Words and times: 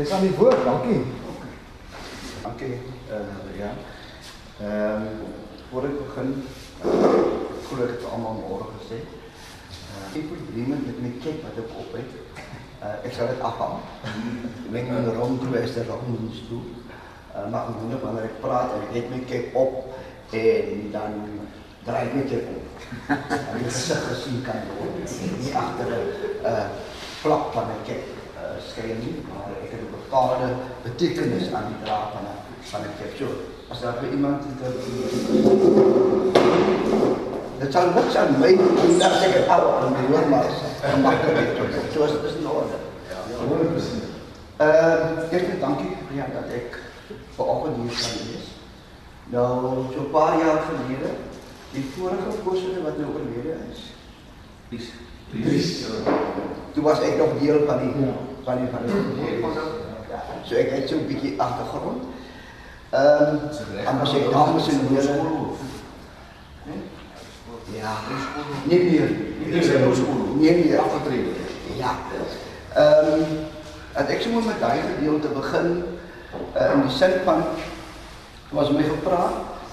Dis 0.00 0.10
aan 0.10 0.22
die 0.24 0.36
woord, 0.36 0.64
dankie. 0.64 1.02
Dankie. 2.42 2.76
Uh 3.12 3.58
ja. 3.58 3.70
Ehm 4.60 5.02
um, 5.02 5.08
voor 5.70 5.84
ek 5.84 5.96
begin 5.98 6.30
uh, 6.84 6.92
glo 7.66 7.84
ek 7.84 7.90
het 7.98 8.06
almal 8.08 8.38
môre 8.40 8.68
gesê. 8.78 9.02
Uh 9.92 10.06
ek 10.16 10.30
probleme 10.30 10.78
met 10.86 11.02
my 11.04 11.10
kyk 11.20 11.42
wat 11.44 11.58
ek 11.60 11.74
op 11.82 11.90
het. 11.98 12.14
Uh 12.80 12.94
ek 13.10 13.12
sal 13.12 13.28
dit 13.28 13.44
afhaal. 13.44 13.76
Ek 14.72 14.88
in 14.88 15.04
die 15.04 15.16
rond 15.18 15.44
gewees 15.44 15.76
daar 15.76 15.92
op 15.98 16.06
my 16.08 16.30
stoel. 16.38 16.64
Uh 17.34 17.44
maar 17.52 17.68
gewoonlik 17.68 18.06
wanneer 18.06 18.30
ek 18.30 18.40
praat 18.46 18.72
en 18.78 18.86
ek 18.86 18.96
het 18.96 19.12
my 19.12 19.20
kyk 19.34 19.58
op 19.64 19.76
en 20.40 20.86
dan 20.96 21.18
draai 21.84 22.06
ek 22.06 22.16
my 22.16 22.24
kyk 22.32 22.48
op. 22.54 22.88
En 23.36 23.60
ek 23.66 23.76
sê 23.82 24.00
gesien 24.06 24.40
kan 24.48 24.64
word. 24.78 25.20
Nie 25.44 25.52
agter 25.64 25.92
'n 25.92 26.48
uh 26.54 26.64
plak 27.20 27.52
van 27.52 27.68
'n 27.76 27.84
kyk 27.90 28.19
uh, 28.70 28.76
skyn 28.76 28.98
nie, 29.02 29.14
maar 29.28 29.50
ek 29.64 29.70
het 29.74 29.82
'n 29.82 29.90
bepaalde 29.90 30.48
betekenis 30.82 31.52
aan 31.54 31.66
die 31.70 31.80
draad 31.84 32.12
van 32.14 32.24
'n 32.26 32.36
van 32.70 32.80
'n 32.80 32.94
kyk. 32.98 33.12
So, 33.18 33.26
as 33.68 33.80
daar 33.80 33.96
vir 34.00 34.10
iemand 34.10 34.42
dit 34.42 34.74
Dit 37.60 37.72
sal 37.72 37.92
niks 37.94 38.16
aan 38.16 38.38
my 38.40 38.56
doen 38.56 38.98
dat 38.98 39.12
ek 39.22 39.34
het 39.34 39.48
al 39.48 39.64
aan 39.80 39.92
my 39.92 40.04
hoor 40.10 40.28
maar 40.28 40.46
gemakkelijk 40.80 41.58
het. 41.58 41.92
So 41.92 42.04
is 42.04 42.10
het 42.10 42.22
is 42.22 42.34
in 42.40 42.48
orde. 42.48 42.78
Ja, 43.10 43.18
100%. 43.36 44.08
Uh, 44.60 45.32
eerst 45.32 45.60
dankie 45.60 45.96
ja, 46.12 46.26
dat 46.32 46.48
ek 46.54 46.78
vanoggend 47.34 47.76
hier 47.76 47.98
kan 48.00 48.16
wees. 48.30 48.46
Nou, 49.24 49.84
so 49.92 50.00
'n 50.00 50.10
paar 50.10 50.38
jaar 50.38 50.60
gelede, 50.68 51.10
die 51.72 51.84
vorige 51.96 52.30
voorsitter 52.42 52.82
wat 52.82 52.98
nou 52.98 53.12
oorlede 53.14 53.54
is. 53.72 53.80
Dries. 54.68 54.88
Dries. 55.30 55.84
Toe 56.72 56.82
was 56.82 57.00
ek 57.00 57.16
nog 57.16 57.38
deel 57.40 57.66
van 57.66 57.78
die 57.78 58.06
Ja. 58.06 58.29
Van 58.44 58.56
die 58.56 58.68
van 58.72 58.82
die 58.84 58.94
ja, 60.10 60.20
so 60.44 60.54
ek 60.54 60.70
het 60.70 60.88
so 60.88 60.96
'n 60.96 61.06
bietjie 61.06 61.34
agtergrond. 61.40 62.02
Ehm, 62.90 63.34
um, 63.86 63.96
maar 63.96 64.06
sê 64.06 64.30
dames 64.30 64.68
en 64.68 64.86
here. 64.90 65.18
Ja. 67.72 67.92
Nie 68.64 68.82
meer. 68.84 69.10
Nie 69.38 69.66
meer 69.66 69.86
op 69.86 69.94
skool. 69.94 70.34
Nee, 70.38 70.64
nee. 70.64 70.78
Afgetrede. 70.78 71.30
Ja. 71.76 71.94
Ehm 72.74 73.20
um, 73.20 73.26
en 73.92 74.06
ek 74.06 74.20
sê 74.22 74.30
maar 74.30 74.46
met 74.46 74.60
daai 74.60 74.80
gedeelte 74.86 75.28
begin 75.34 75.82
uh, 76.54 76.72
in 76.74 76.82
die 76.86 76.94
sin 76.94 77.16
van 77.24 77.42
was 78.50 78.70
my 78.70 78.82
gevra 78.86 79.30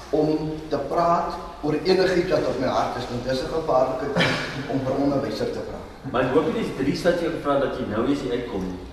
om 0.09 0.53
te 0.69 0.77
praat 0.89 1.35
oor 1.61 1.77
enigiets 1.83 2.31
wat 2.31 2.47
op 2.49 2.57
my 2.59 2.67
hart 2.67 2.97
is 2.97 3.05
want 3.09 3.27
dis 3.29 3.41
'n 3.43 3.53
gevaarlike 3.53 4.07
ding 4.15 4.33
om 4.73 4.79
vir 4.85 4.93
'n 4.93 5.03
onderwyser 5.03 5.51
te 5.51 5.59
praat. 5.69 5.76
Maar 6.11 6.27
ek 6.27 6.35
hoop 6.35 6.45
nie 6.51 6.61
dis 6.61 6.75
Dries 6.77 7.03
wat 7.07 7.23
jou 7.23 7.31
gevra 7.31 7.59
dat 7.63 7.79
jy 7.79 7.87
nou 7.91 8.03
eens 8.07 8.21
hier 8.25 8.37
uitkom 8.39 8.67
nie. 8.67 8.83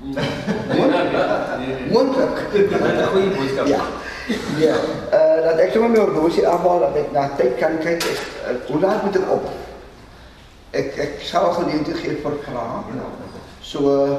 Nee, 0.00 0.24
nee, 0.68 0.86
nee. 1.58 1.92
Moontlik. 1.92 2.46
Dit 2.52 2.70
is 2.70 2.80
'n 2.80 3.06
goeie 3.12 3.30
boodskap. 3.36 3.66
Ja. 3.66 3.82
Ja. 4.58 4.76
Uh, 5.12 5.44
dat 5.44 5.58
ek 5.58 5.72
sommer 5.72 5.90
my 5.90 5.98
horlosie 5.98 6.48
afhaal 6.48 6.78
dat 6.80 6.94
ek 6.96 7.12
na 7.12 7.28
tyd 7.36 7.56
kan 7.58 7.78
kyk. 7.78 8.04
Ek, 8.04 8.20
uh, 8.46 8.56
hoe 8.66 8.80
laat 8.80 9.02
moet 9.04 9.16
ek 9.16 9.30
op? 9.30 9.48
Ek 10.70 10.96
ek 10.96 11.20
sal 11.20 11.52
geleentheid 11.52 11.96
gee 11.96 12.16
vir 12.22 12.36
vrae. 12.46 13.00
So 13.60 13.78
uh, 14.04 14.16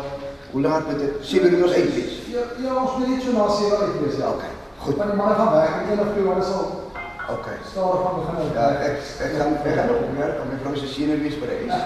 hoe 0.52 0.62
laat 0.62 0.86
moet 0.92 1.02
ek 1.02 1.14
7 1.22 1.54
uur 1.54 1.74
uit 1.74 1.94
wees? 1.96 2.14
Ja, 2.28 2.44
ja, 2.64 2.76
ons 2.76 2.98
moet 2.98 3.08
net 3.08 3.24
so 3.24 3.32
na 3.32 3.50
7 3.50 3.78
uit 3.78 4.00
wees. 4.06 4.18
Ja. 4.18 4.30
Okay. 4.30 4.54
Goed. 4.78 4.96
Want 4.96 5.10
die 5.10 5.18
manne 5.18 5.36
gaan 5.36 5.54
weg. 5.54 5.70
Ek 5.82 5.88
dink 5.90 6.02
of 6.02 6.16
jy 6.16 6.24
wat 6.28 6.46
sal 6.46 6.81
Okay. 7.32 7.58
stadig 7.72 8.02
van 8.02 8.16
begin. 8.20 8.54
Ja, 8.54 8.70
ek 8.70 8.98
ek 9.24 9.36
gaan 9.40 9.54
ek 9.64 9.76
gaan 9.76 10.16
werk 10.18 10.40
om 10.42 10.50
my 10.52 10.58
vrou 10.64 10.76
se 10.76 10.88
senuwees 10.92 11.38
by 11.40 11.48
huis. 11.48 11.84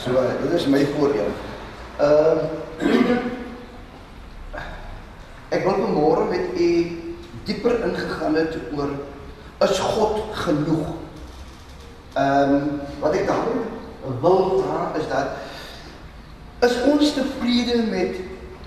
So 0.00 0.16
uh, 0.16 0.30
dit 0.42 0.52
is 0.56 0.66
my 0.74 0.84
voordeel. 0.96 1.32
Ehm 2.00 2.38
uh, 2.80 3.16
ek 5.48 5.66
wil 5.66 5.76
vanmôre 5.82 6.24
met 6.30 6.56
u 6.56 6.68
dieper 7.44 7.76
ingegaan 7.86 8.34
het 8.40 8.56
oor 8.76 8.94
is 9.68 9.78
God 9.78 10.22
genoeg? 10.46 10.86
Ehm 12.14 12.54
um, 12.56 12.80
wat 13.04 13.18
ek 13.20 13.28
daaroor 13.28 13.68
wil 14.24 14.62
vra 14.62 14.90
is 14.96 15.08
dat 15.12 15.26
is 16.64 16.78
ons 16.88 17.12
tevrede 17.12 17.82
met 17.90 18.16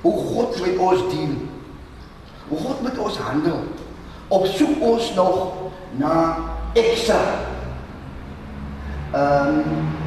hoe 0.01 0.13
God 0.13 0.61
met 0.61 0.77
ons 0.77 1.09
dien? 1.09 1.49
Hoe 2.47 2.59
God 2.59 2.81
met 2.85 2.97
ons 2.97 3.17
handel? 3.17 3.65
Of 4.27 4.45
soek 4.53 4.77
ons 4.81 5.13
nog 5.17 5.68
na 5.97 6.37
ekstra? 6.73 7.19
Ehm 9.13 9.57
um, 9.57 9.97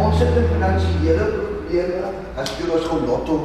ons 0.00 0.18
het 0.18 0.36
'n 0.36 0.48
finansiële 0.52 1.24
probleme 1.24 2.02
as 2.36 2.50
jy 2.58 2.68
ons 2.68 2.84
gou 2.84 3.00
lotto 3.06 3.36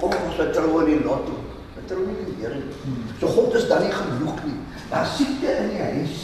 kom 0.00 0.10
ons 0.10 0.36
vertrou 0.36 0.82
in 0.82 0.86
die 0.90 1.04
lotto. 1.04 1.38
Vertrou 1.74 2.06
nie 2.06 2.26
die 2.26 2.36
Here 2.42 2.58
nie. 2.58 3.06
So 3.20 3.26
God 3.26 3.54
is 3.54 3.68
dan 3.70 3.82
nie 3.82 3.94
genoeg 3.94 4.44
nie. 4.44 4.58
Daar 4.90 5.06
siekte 5.06 5.56
in 5.62 5.68
die 5.70 5.82
huis. 5.82 6.16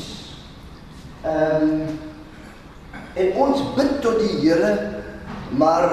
Ehm 1.22 1.62
um, 1.62 1.98
en 3.18 3.32
ons 3.34 3.62
bid 3.74 4.00
tot 4.02 4.18
die 4.18 4.38
Here, 4.42 4.72
maar 5.50 5.84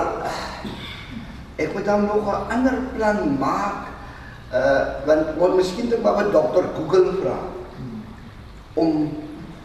ek 1.57 1.73
moet 1.73 1.85
dan 1.85 2.05
nog 2.05 2.27
'n 2.27 2.51
ander 2.51 2.77
plan 2.95 3.37
maak. 3.39 3.93
Uh 4.53 5.05
want 5.05 5.37
wat 5.37 5.55
miskien 5.55 5.89
dit 5.89 6.01
maar 6.01 6.15
wat 6.15 6.31
dokter 6.31 6.63
Google 6.75 7.11
vra 7.21 7.54
om 8.75 9.09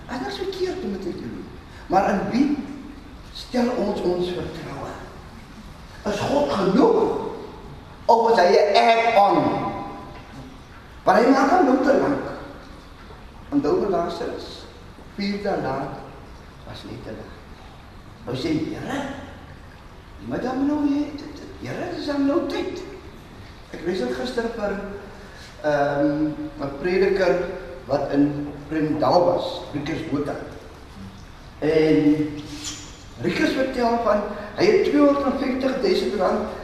anders 0.06 0.36
verkeerd 0.36 0.80
te 0.80 0.86
moet 0.86 1.02
doen. 1.02 1.44
Maar 1.86 2.10
in 2.10 2.20
wie 2.30 2.58
stel 3.34 3.70
ons 3.76 4.00
ons 4.00 4.26
vertroue? 4.26 4.92
Is 6.10 6.20
God 6.20 6.52
genoeg? 6.52 7.18
Of 8.10 8.30
is 8.30 8.38
hy 8.38 8.48
'n 8.56 8.76
add-on? 8.76 9.38
Maar 11.04 11.16
hy 11.16 11.30
maak 11.30 11.50
hom 11.50 11.64
nou 11.64 11.78
te 11.84 11.94
lank. 11.98 12.26
Onthou 13.50 13.80
me 13.80 13.88
Lazarus, 13.90 14.66
vier 15.14 15.42
dae 15.42 15.62
laat 15.62 15.98
was 16.66 16.84
nie 16.86 16.98
te 17.04 17.14
laat. 17.16 17.38
Nou 18.26 18.36
sê 18.36 18.52
Here, 18.68 19.00
maar 20.28 20.40
dan 20.40 20.66
nou 20.66 20.84
jy, 20.86 21.06
Here, 21.60 21.90
dis 21.96 22.06
dan 22.06 22.26
nou 22.26 22.46
tyd. 22.48 22.82
Ek 23.70 23.82
lees 23.86 23.98
dit 23.98 24.14
gister 24.16 24.46
vir 24.56 24.78
ehm 25.60 26.06
um, 26.06 26.34
'n 26.60 26.78
prediker 26.80 27.34
wat 27.90 28.14
in 28.14 28.48
Premdal 28.70 29.24
was, 29.24 29.60
Rikus 29.74 30.02
Botha. 30.10 30.36
En 31.58 32.28
Rikus 33.20 33.52
vertel 33.58 33.98
van 34.04 34.22
hy 34.56 34.66
het 34.66 34.84
250 34.84 35.80
000 35.82 36.20
rand 36.22 36.58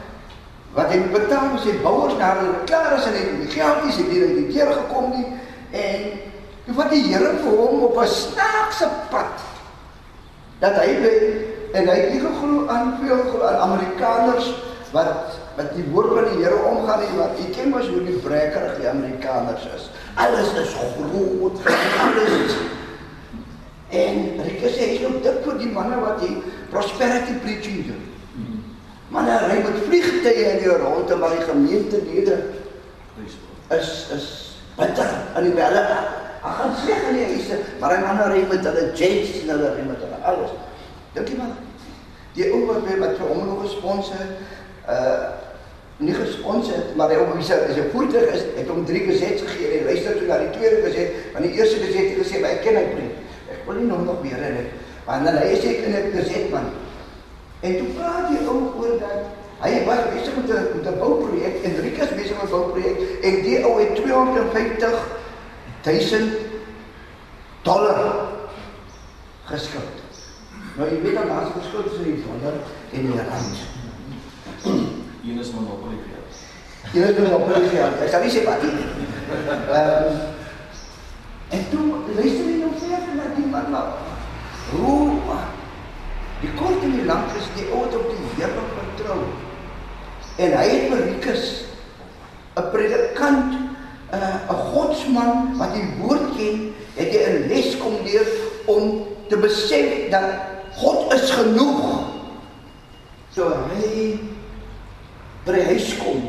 wat 0.77 0.91
hy 0.93 1.01
betaal 1.11 1.51
vir 1.55 1.61
sy 1.63 1.73
bouers 1.83 2.15
na 2.19 2.31
hulle 2.37 2.63
klaar 2.69 2.95
is 2.97 3.05
en 3.09 3.17
hy 3.17 3.25
die 3.41 3.51
geld 3.53 3.83
nie 3.85 3.93
sy 3.95 4.05
deur 4.09 4.33
die 4.37 4.47
deur 4.51 4.71
gekom 4.75 5.11
nie 5.15 5.25
en 5.77 6.07
toe 6.65 6.75
wat 6.77 6.91
die 6.93 7.03
Here 7.07 7.33
vir 7.43 7.59
hom 7.61 7.85
op 7.87 7.97
'n 8.01 8.11
snaakse 8.13 8.89
pad 9.11 9.45
dat 10.61 10.77
hy 10.81 10.89
by 11.03 11.13
en 11.77 11.89
hy 11.89 11.97
het 11.97 12.13
nie 12.13 12.21
geglo 12.21 12.67
aan 12.73 12.93
veel 13.01 13.47
aan 13.47 13.59
Amerikaners 13.67 14.53
wat 14.91 15.39
wat 15.57 15.73
die 15.73 15.85
woord 15.89 16.13
van 16.13 16.31
die 16.31 16.43
Here 16.43 16.57
omgaan 16.69 17.01
en 17.01 17.17
wat 17.17 17.39
ek 17.41 17.53
ken 17.57 17.71
mos 17.73 17.89
hoe 17.89 18.03
die 18.05 18.19
brekerig 18.21 18.77
die 18.77 18.89
Amerikaners 18.89 19.65
is. 19.75 19.87
Alles 20.21 20.53
is 20.61 20.75
groot, 20.77 21.61
alles 22.01 22.35
is 22.45 22.57
En 23.89 24.41
Rieke 24.43 24.67
sê 24.67 24.89
hy 24.91 24.95
loop 24.99 25.21
dik 25.23 25.39
vir 25.45 25.59
die 25.61 25.69
manne 25.71 25.99
wat 26.01 26.19
die 26.19 26.35
prosperity 26.71 27.37
preaching 27.43 27.85
doen. 27.87 28.03
Manne 29.13 29.37
ry 29.45 29.61
met 29.63 29.77
vliegtye 29.85 30.33
in 30.51 30.59
die 30.59 30.73
ronde 30.81 31.15
maar 31.15 31.37
die 31.37 31.47
gemeentelede 31.47 32.35
is 33.71 33.91
is 34.15 34.27
bitter 34.75 35.13
in 35.39 35.47
die 35.47 35.55
welle. 35.55 35.85
Ag 36.43 36.59
gaan 36.59 36.75
sleg 36.83 37.07
in 37.09 37.17
die 37.17 37.29
huise, 37.31 37.61
maar 37.79 37.95
hy 37.95 38.01
manne 38.03 38.27
ry 38.33 38.43
met 38.51 38.67
hulle 38.67 38.89
jets 38.99 39.39
en 39.39 39.55
hulle 39.55 39.71
ry 39.77 39.87
met 39.87 40.03
hulle 40.03 40.19
alles. 40.33 40.53
Dink 41.15 41.31
jy 41.31 41.39
maar 41.39 41.55
die 42.35 42.51
ou 42.51 42.65
wat 42.67 42.91
wat 42.91 43.19
vir 43.21 43.31
hom 43.31 43.43
nog 43.47 43.63
gesponsor 43.65 44.31
uh 44.91 45.45
nie 45.97 46.13
gesponsor 46.13 46.75
het, 46.75 46.95
maar 46.95 47.09
hy 47.09 47.15
op 47.21 47.33
wie 47.33 47.43
se 47.43 47.55
is 47.69 47.77
'n 47.77 47.89
voertuig 47.91 48.33
is, 48.33 48.43
het 48.55 48.67
hom 48.67 48.85
drie 48.85 49.03
gesets 49.05 49.41
gegee 49.41 49.79
en 49.79 49.85
luister 49.85 50.17
toe 50.17 50.27
na 50.27 50.37
die 50.37 50.49
tweede 50.57 50.81
geset, 50.85 51.09
want 51.33 51.45
die 51.45 51.53
eerste 51.53 51.77
geset 51.79 52.09
het 52.09 52.25
gesê, 52.25 52.39
"Maar 52.41 52.49
ek 52.49 52.61
ken 52.61 52.75
hy 52.75 52.85
preek." 52.93 53.15
Ek 53.51 53.65
wil 53.65 53.75
nie 53.75 53.87
nog 53.87 54.05
nog 54.05 54.21
meer 54.23 54.39
hê 54.43 54.51
nie. 54.53 54.69
Want 55.05 55.25
dan 55.25 55.37
hy 55.37 55.55
sê 55.55 55.69
in 55.85 55.93
'n 55.95 56.11
geset 56.11 56.51
man. 56.51 56.67
En 57.59 57.77
toe 57.77 57.87
praat 57.87 58.29
die 58.29 58.47
ou 58.47 58.59
oor 58.77 58.99
dat 58.99 59.21
hy 59.59 59.85
was 59.85 60.03
besig 60.13 60.35
met 60.35 60.49
'n 60.49 60.63
met 60.75 60.87
'n 60.87 60.99
bouprojek 60.99 61.63
en 61.63 61.81
Rikus 61.81 62.11
besig 62.19 62.35
met 62.41 62.45
'n 62.45 62.49
bouprojek 62.49 62.97
en 63.21 63.41
die 63.41 63.63
ou 63.65 63.79
het 63.79 63.95
250 63.95 64.95
000 65.83 66.21
dollar 67.61 68.27
geskuld. 69.45 69.97
Nou 70.77 70.89
jy 70.89 71.01
weet 71.01 71.15
dan 71.15 71.29
as 71.29 71.47
skuld 71.67 71.85
is 71.85 72.05
in 72.05 72.23
dollar 72.27 72.57
en 72.91 72.99
in 72.99 73.19
rand. 73.29 74.95
Jy 76.93 77.01
weet 77.03 77.17
nou 77.19 77.41
op 77.41 77.49
die 77.51 77.69
geld. 77.73 78.01
Ek 78.03 78.11
sal 78.11 78.23
nie 78.23 78.31
sê 78.31 78.43
wat 78.47 78.63
nie. 78.63 78.87
Ehm 79.75 80.35
en 81.47 81.61
toe 81.71 81.83
luister 82.11 82.47
jy 82.47 82.55
nou 82.59 82.73
verder 82.75 83.13
na 83.15 83.27
die 83.35 83.47
man 83.51 83.69
nou. 83.71 83.85
Hoe 84.71 85.35
die 86.41 86.51
kort 86.59 86.83
en 86.83 86.95
die 86.95 87.05
lank 87.07 87.35
is 87.39 87.47
die 87.55 87.67
ou 87.71 87.85
wat 87.85 87.95
op 87.95 88.09
die 88.11 88.31
Here 88.37 88.65
vertrou. 88.75 89.19
En 90.37 90.55
hy 90.59 90.65
het 90.69 90.89
vir 90.91 91.03
Rikus 91.07 91.45
'n 92.57 92.69
predikant, 92.73 93.53
'n 93.53 94.15
uh, 94.15 94.59
godsman 94.73 95.57
wat 95.57 95.73
die 95.73 95.87
woord 96.01 96.35
ken, 96.37 96.73
het 96.95 97.13
jy 97.13 97.23
'n 97.27 97.47
les 97.51 97.77
kom 97.77 97.99
leer 98.03 98.27
om 98.65 99.07
te 99.29 99.37
besef 99.37 100.09
dat 100.11 100.31
God 100.77 101.13
is 101.13 101.31
genoeg. 101.31 101.83
So 103.35 103.51
hy 103.75 104.19
by 105.47 105.55
die 105.55 105.67
huis 105.71 105.93
kom. 106.01 106.23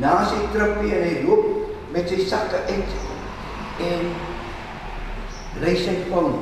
Na 0.00 0.20
sy 0.28 0.40
trippie 0.52 0.92
en 0.92 1.04
hy 1.06 1.20
loop 1.24 1.92
met 1.94 2.10
sy 2.10 2.24
sakke 2.28 2.60
uit 2.68 2.96
en 3.84 4.08
ry 5.64 5.74
sy 5.78 5.94
foon. 6.08 6.34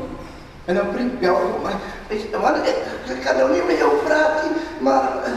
En 0.67 0.79
dan 0.79 0.93
vriend 0.95 1.19
bel 1.21 1.37
hom 1.39 1.65
my. 1.65 1.75
Hy 2.09 2.19
sê, 2.19 2.31
"Man, 2.39 2.63
ek, 2.63 2.79
ek 3.11 3.21
kan 3.25 3.37
nou 3.37 3.51
nie 3.53 3.63
met 3.67 3.79
jou 3.79 3.91
praat 4.05 4.43
nie, 4.45 4.63
maar 4.81 5.23
uh, 5.27 5.33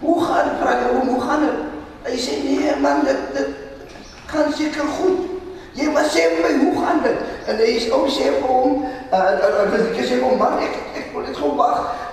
hoe 0.00 0.24
gaan 0.24 0.48
dit? 0.48 0.58
Vra 0.60 0.72
jy 0.76 0.92
hoe, 0.92 1.06
hoe 1.08 1.20
gaan 1.20 1.40
dit?" 1.40 1.58
Hy 2.04 2.16
sê, 2.16 2.32
"Nee 2.44 2.76
man, 2.80 3.04
dit 3.04 3.34
dit 3.34 3.48
gaan 4.26 4.52
seker 4.52 4.86
goed." 4.86 5.38
Jy 5.78 5.86
moet 5.94 6.10
sê 6.10 6.24
vir 6.34 6.42
my, 6.42 6.64
hoe 6.64 6.84
gaan 6.84 7.02
dit? 7.02 7.18
En 7.46 7.56
hy 7.56 7.70
is 7.78 7.90
ook 7.90 8.08
sê 8.10 8.32
vir 8.34 8.48
hom, 8.48 8.84
uh, 9.12 9.18
uh, 9.18 9.74
ek 9.78 10.04
sê 10.04 10.16
vir 10.18 10.24
hom, 10.26 10.38
man, 10.38 10.58
ek, 10.58 10.74
ek 10.98 11.12
wil 11.14 11.22
net 11.22 11.36
gewoon 11.36 11.56
wag. 11.56 12.07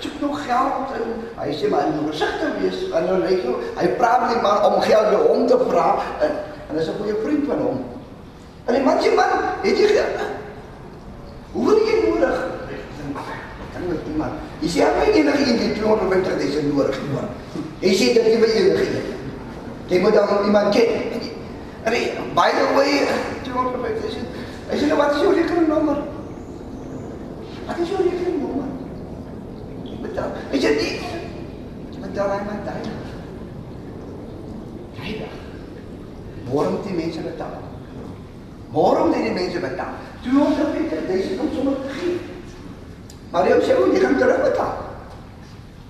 Ek 0.00 0.06
soek 0.08 0.20
nog 0.20 0.38
geld. 0.46 0.92
En 0.96 1.08
hy 1.44 1.52
sê, 1.52 1.68
maar 1.68 1.82
jy 1.84 1.90
moet 1.92 2.06
voorzichtig 2.08 2.52
wees. 2.60 2.78
En 2.96 3.06
dan 3.06 3.20
weet 3.20 3.42
jy, 3.44 3.50
hy 3.76 3.88
praat 3.98 4.22
nie 4.30 4.38
maar 4.40 4.62
om 4.70 4.78
geld 4.80 5.10
vir 5.12 5.24
hom 5.28 5.42
te 5.50 5.58
vraag. 5.68 6.06
En, 6.24 6.38
en 6.68 6.78
hy 6.78 6.80
is 6.80 6.88
een 6.88 6.96
goeie 7.02 7.16
vriend 7.24 7.44
van 7.50 7.60
hom. 7.66 7.82
En 8.64 8.78
die 8.78 8.80
man 8.86 9.02
sê, 9.04 9.12
man, 9.18 9.34
het 9.60 9.82
jy 9.82 9.90
geld? 9.92 10.22
Hoeveel 11.52 11.82
het 11.82 11.90
jy 11.90 11.98
nodig? 12.06 12.40
Kan 13.74 13.84
met 13.90 14.08
iemand. 14.08 14.40
Jy 14.64 14.72
sê, 14.72 14.86
heb 14.86 14.96
jy 15.04 15.20
enige 15.20 15.44
een 15.50 15.60
die 15.66 15.70
250.000 15.82 16.72
nodig? 16.72 17.04
Man. 17.12 17.28
Jy 17.84 17.94
sê, 18.00 18.10
dat 18.16 18.32
jy 18.32 18.40
by 18.40 18.50
enige 18.56 18.88
een. 18.96 19.14
Jy 19.92 20.00
moet 20.00 20.16
dan 20.16 20.48
iemand 20.48 20.72
ken. 20.78 20.96
En, 21.84 21.92
hy, 21.92 22.02
by 22.40 22.48
the 22.56 22.66
way, 22.78 23.04
250.000. 23.52 24.42
Hy 24.72 24.80
sê, 24.80 24.88
nou, 24.88 25.00
wat 25.04 25.12
is 25.12 25.24
jou 25.26 25.36
rekeningnommer? 25.36 26.04
Wat 27.68 27.84
is 27.84 27.92
jou 27.92 28.00
rekeningnommer? 28.00 28.39
Betaal. 30.10 30.34
Hy 30.50 30.58
sê, 30.58 30.74
nie. 30.74 30.94
Betaal 32.00 32.32
hy 32.34 32.40
maar 32.48 32.62
duidig. 32.66 33.10
Duidig. 34.98 35.36
Waarom 36.50 36.80
die 36.82 36.96
mense 36.98 37.22
betaal? 37.22 37.58
Waarom 38.74 39.14
die 39.14 39.22
die 39.28 39.34
mense 39.36 39.62
betaal? 39.62 39.94
250.000 40.26 41.40
om 41.40 41.52
sommer 41.54 41.80
te 41.84 41.94
gee. 42.00 42.18
Maar 43.30 43.46
jy 43.46 43.60
sê, 43.62 43.78
o, 43.78 43.86
jy 43.94 44.02
gaan 44.02 44.18
terugbetaal. 44.18 44.86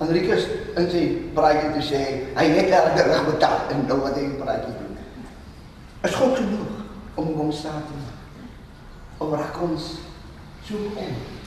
Enrikus 0.00 0.46
in 0.80 0.86
sy 0.92 1.02
praatjie 1.36 1.72
te 1.74 1.82
sê, 1.84 2.04
hy 2.36 2.46
het 2.56 2.70
erg 2.76 2.94
terugbetaal 2.96 3.72
en 3.72 3.82
nou 3.88 3.98
wat 4.04 4.20
hy 4.20 4.28
praatjie 4.40 4.76
doen. 4.76 4.94
Is 6.08 6.16
God 6.16 6.38
genoeg 6.40 7.18
om 7.20 7.34
hom 7.36 7.50
staat 7.52 7.88
te 7.88 7.96
maak? 8.00 8.46
Om 9.20 9.34
raak 9.36 9.60
ons 9.64 9.90
so 10.64 10.80
om 11.00 11.39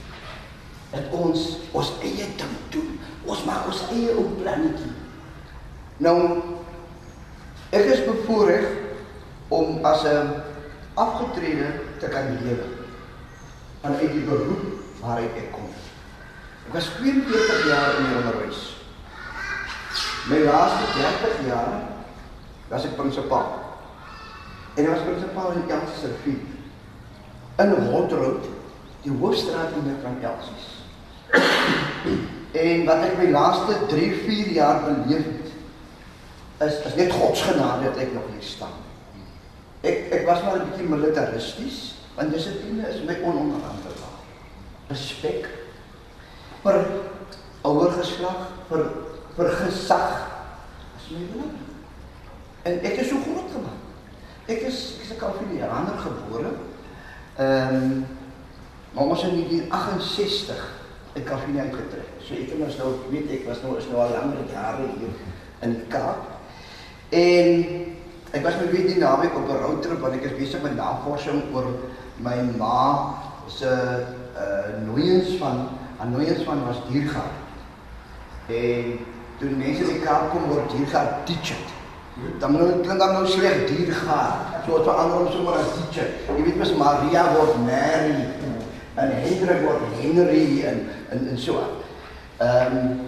dat 0.94 1.10
ons 1.18 1.58
ons 1.74 1.94
eie 2.06 2.28
ding 2.38 2.58
doen. 2.74 3.00
Ons 3.26 3.44
maak 3.48 3.68
ons 3.72 3.82
eie 3.92 4.14
ou 4.14 4.28
plannetjie. 4.40 4.94
Nou 5.98 6.18
ek 7.74 7.90
is 7.96 8.06
bevoorreg 8.06 8.70
om 9.50 9.86
as 9.86 10.06
'n 10.06 10.30
afgetrede 10.94 11.74
te 12.00 12.08
kan 12.08 12.38
lewe 12.42 12.68
aan 13.82 13.96
uit 13.96 14.12
die 14.12 14.26
beroep 14.30 14.64
waaruit 15.02 15.36
ek 15.38 15.52
kom. 15.52 15.70
Ek 16.68 16.74
was 16.74 16.90
42 17.00 17.68
jaar 17.68 17.98
in 17.98 18.06
die 18.08 18.18
onderwys. 18.18 18.62
My 20.30 20.40
laaste 20.40 20.86
30 20.96 21.48
jaar 21.48 21.82
was 22.70 22.86
ek 22.86 22.96
prinsipaal. 22.96 23.60
En 24.76 24.86
ek 24.86 24.90
was 24.90 25.06
prinsipaal 25.06 25.52
in 25.52 25.70
Elsie 25.70 26.08
Rivier. 26.08 26.46
In 27.56 27.76
Hotroad, 27.92 28.46
die 29.02 29.12
hoofstraat 29.20 29.76
in 29.78 29.98
van 30.02 30.22
Elsies. 30.22 30.83
En 32.54 32.86
wat 32.86 33.02
ek 33.08 33.18
my 33.18 33.30
laaste 33.34 33.78
3, 33.90 34.10
4 34.26 34.52
jaar 34.54 34.84
beleef 34.86 35.26
is 36.62 36.76
is 36.86 36.96
net 36.96 37.12
God 37.12 37.38
se 37.38 37.44
genade 37.44 37.90
dat 37.90 37.98
ek 37.98 38.14
nog 38.14 38.28
hier 38.30 38.46
staan. 38.46 38.78
Ek 39.82 40.14
ek 40.14 40.28
was 40.28 40.44
maar 40.44 40.62
'n 40.62 40.70
bietjie 40.70 40.90
militaristies, 40.90 41.96
want 42.16 42.32
dissipline 42.32 42.88
is 42.88 43.02
my 43.08 43.18
ononderhandelbaar. 43.24 44.18
Respek 44.88 45.50
vir 46.64 46.86
ouer 47.62 47.92
geslag, 47.92 48.48
vir 48.70 48.86
vir 49.36 49.50
gesag 49.50 50.14
is 50.98 51.10
my 51.10 51.26
belangrik. 51.34 51.72
En 52.64 52.80
ek 52.80 53.02
is 53.02 53.10
so 53.10 53.18
groot 53.26 53.50
gemaak. 53.52 53.82
Ek 54.46 54.62
is 54.62 54.96
ek 54.96 55.04
is 55.04 55.12
'n 55.12 55.18
Kalvinianer 55.18 55.98
gebore. 55.98 56.54
Ehm 57.36 57.76
um, 57.76 58.06
maar 58.94 59.04
ons 59.04 59.24
in 59.24 59.36
1968 59.36 60.83
uit 61.14 61.24
Kaapstad 61.24 61.60
uitgetrek. 61.62 62.10
So 62.26 62.34
ek 62.34 62.54
was 62.58 62.78
nou 62.82 62.94
weet 63.12 63.30
ek 63.38 63.46
was 63.48 63.62
nou 63.62 63.78
is 63.78 63.90
nou 63.92 64.02
al 64.02 64.16
langer 64.16 64.48
jare 64.54 64.88
hier 64.98 65.14
in 65.66 65.76
die 65.78 65.88
Kaap. 65.94 66.32
En 67.14 67.66
ek 68.34 68.42
was 68.46 68.58
met 68.58 68.72
weet 68.74 68.90
die 68.90 69.02
naweek 69.02 69.36
op 69.38 69.50
'n 69.50 69.62
roadtrip 69.66 70.02
want 70.02 70.18
ek 70.18 70.26
is 70.32 70.38
besig 70.40 70.62
met 70.62 70.76
navorsing 70.76 71.44
oor 71.54 71.70
my 72.18 72.38
ma 72.58 73.14
se 73.48 73.70
uh 74.34 74.86
nooiens 74.86 75.38
van 75.38 75.70
haar 75.98 76.10
nooiens 76.10 76.44
van 76.44 76.66
was 76.66 76.82
diergaard. 76.90 77.38
En 78.48 78.98
toe 79.38 79.50
mense 79.50 79.84
in 79.84 79.94
die 79.94 80.02
Kaap 80.02 80.32
kom 80.32 80.50
word 80.50 80.70
diergaard 80.72 81.26
teacher. 81.26 81.62
Dan 82.40 82.52
nou 82.52 82.82
klink 82.82 83.00
dan 83.00 83.14
nou 83.14 83.28
sleg 83.28 83.68
diergaard. 83.68 84.66
So 84.66 84.72
wat 84.72 84.84
verander 84.90 85.20
ons 85.20 85.32
sommer 85.32 85.54
as 85.54 85.74
teacher. 85.78 86.10
Jy 86.38 86.44
weet 86.44 86.58
mos 86.58 86.74
Maria 86.74 87.24
word 87.38 87.58
Mary 87.66 88.18
en 88.96 89.12
Hendrik 89.24 89.64
word 89.66 89.82
Henry 89.98 90.64
en 90.70 90.90
en 91.10 91.28
en 91.28 91.40
so. 91.40 91.64
Ehm 92.38 92.78
um, 92.78 93.00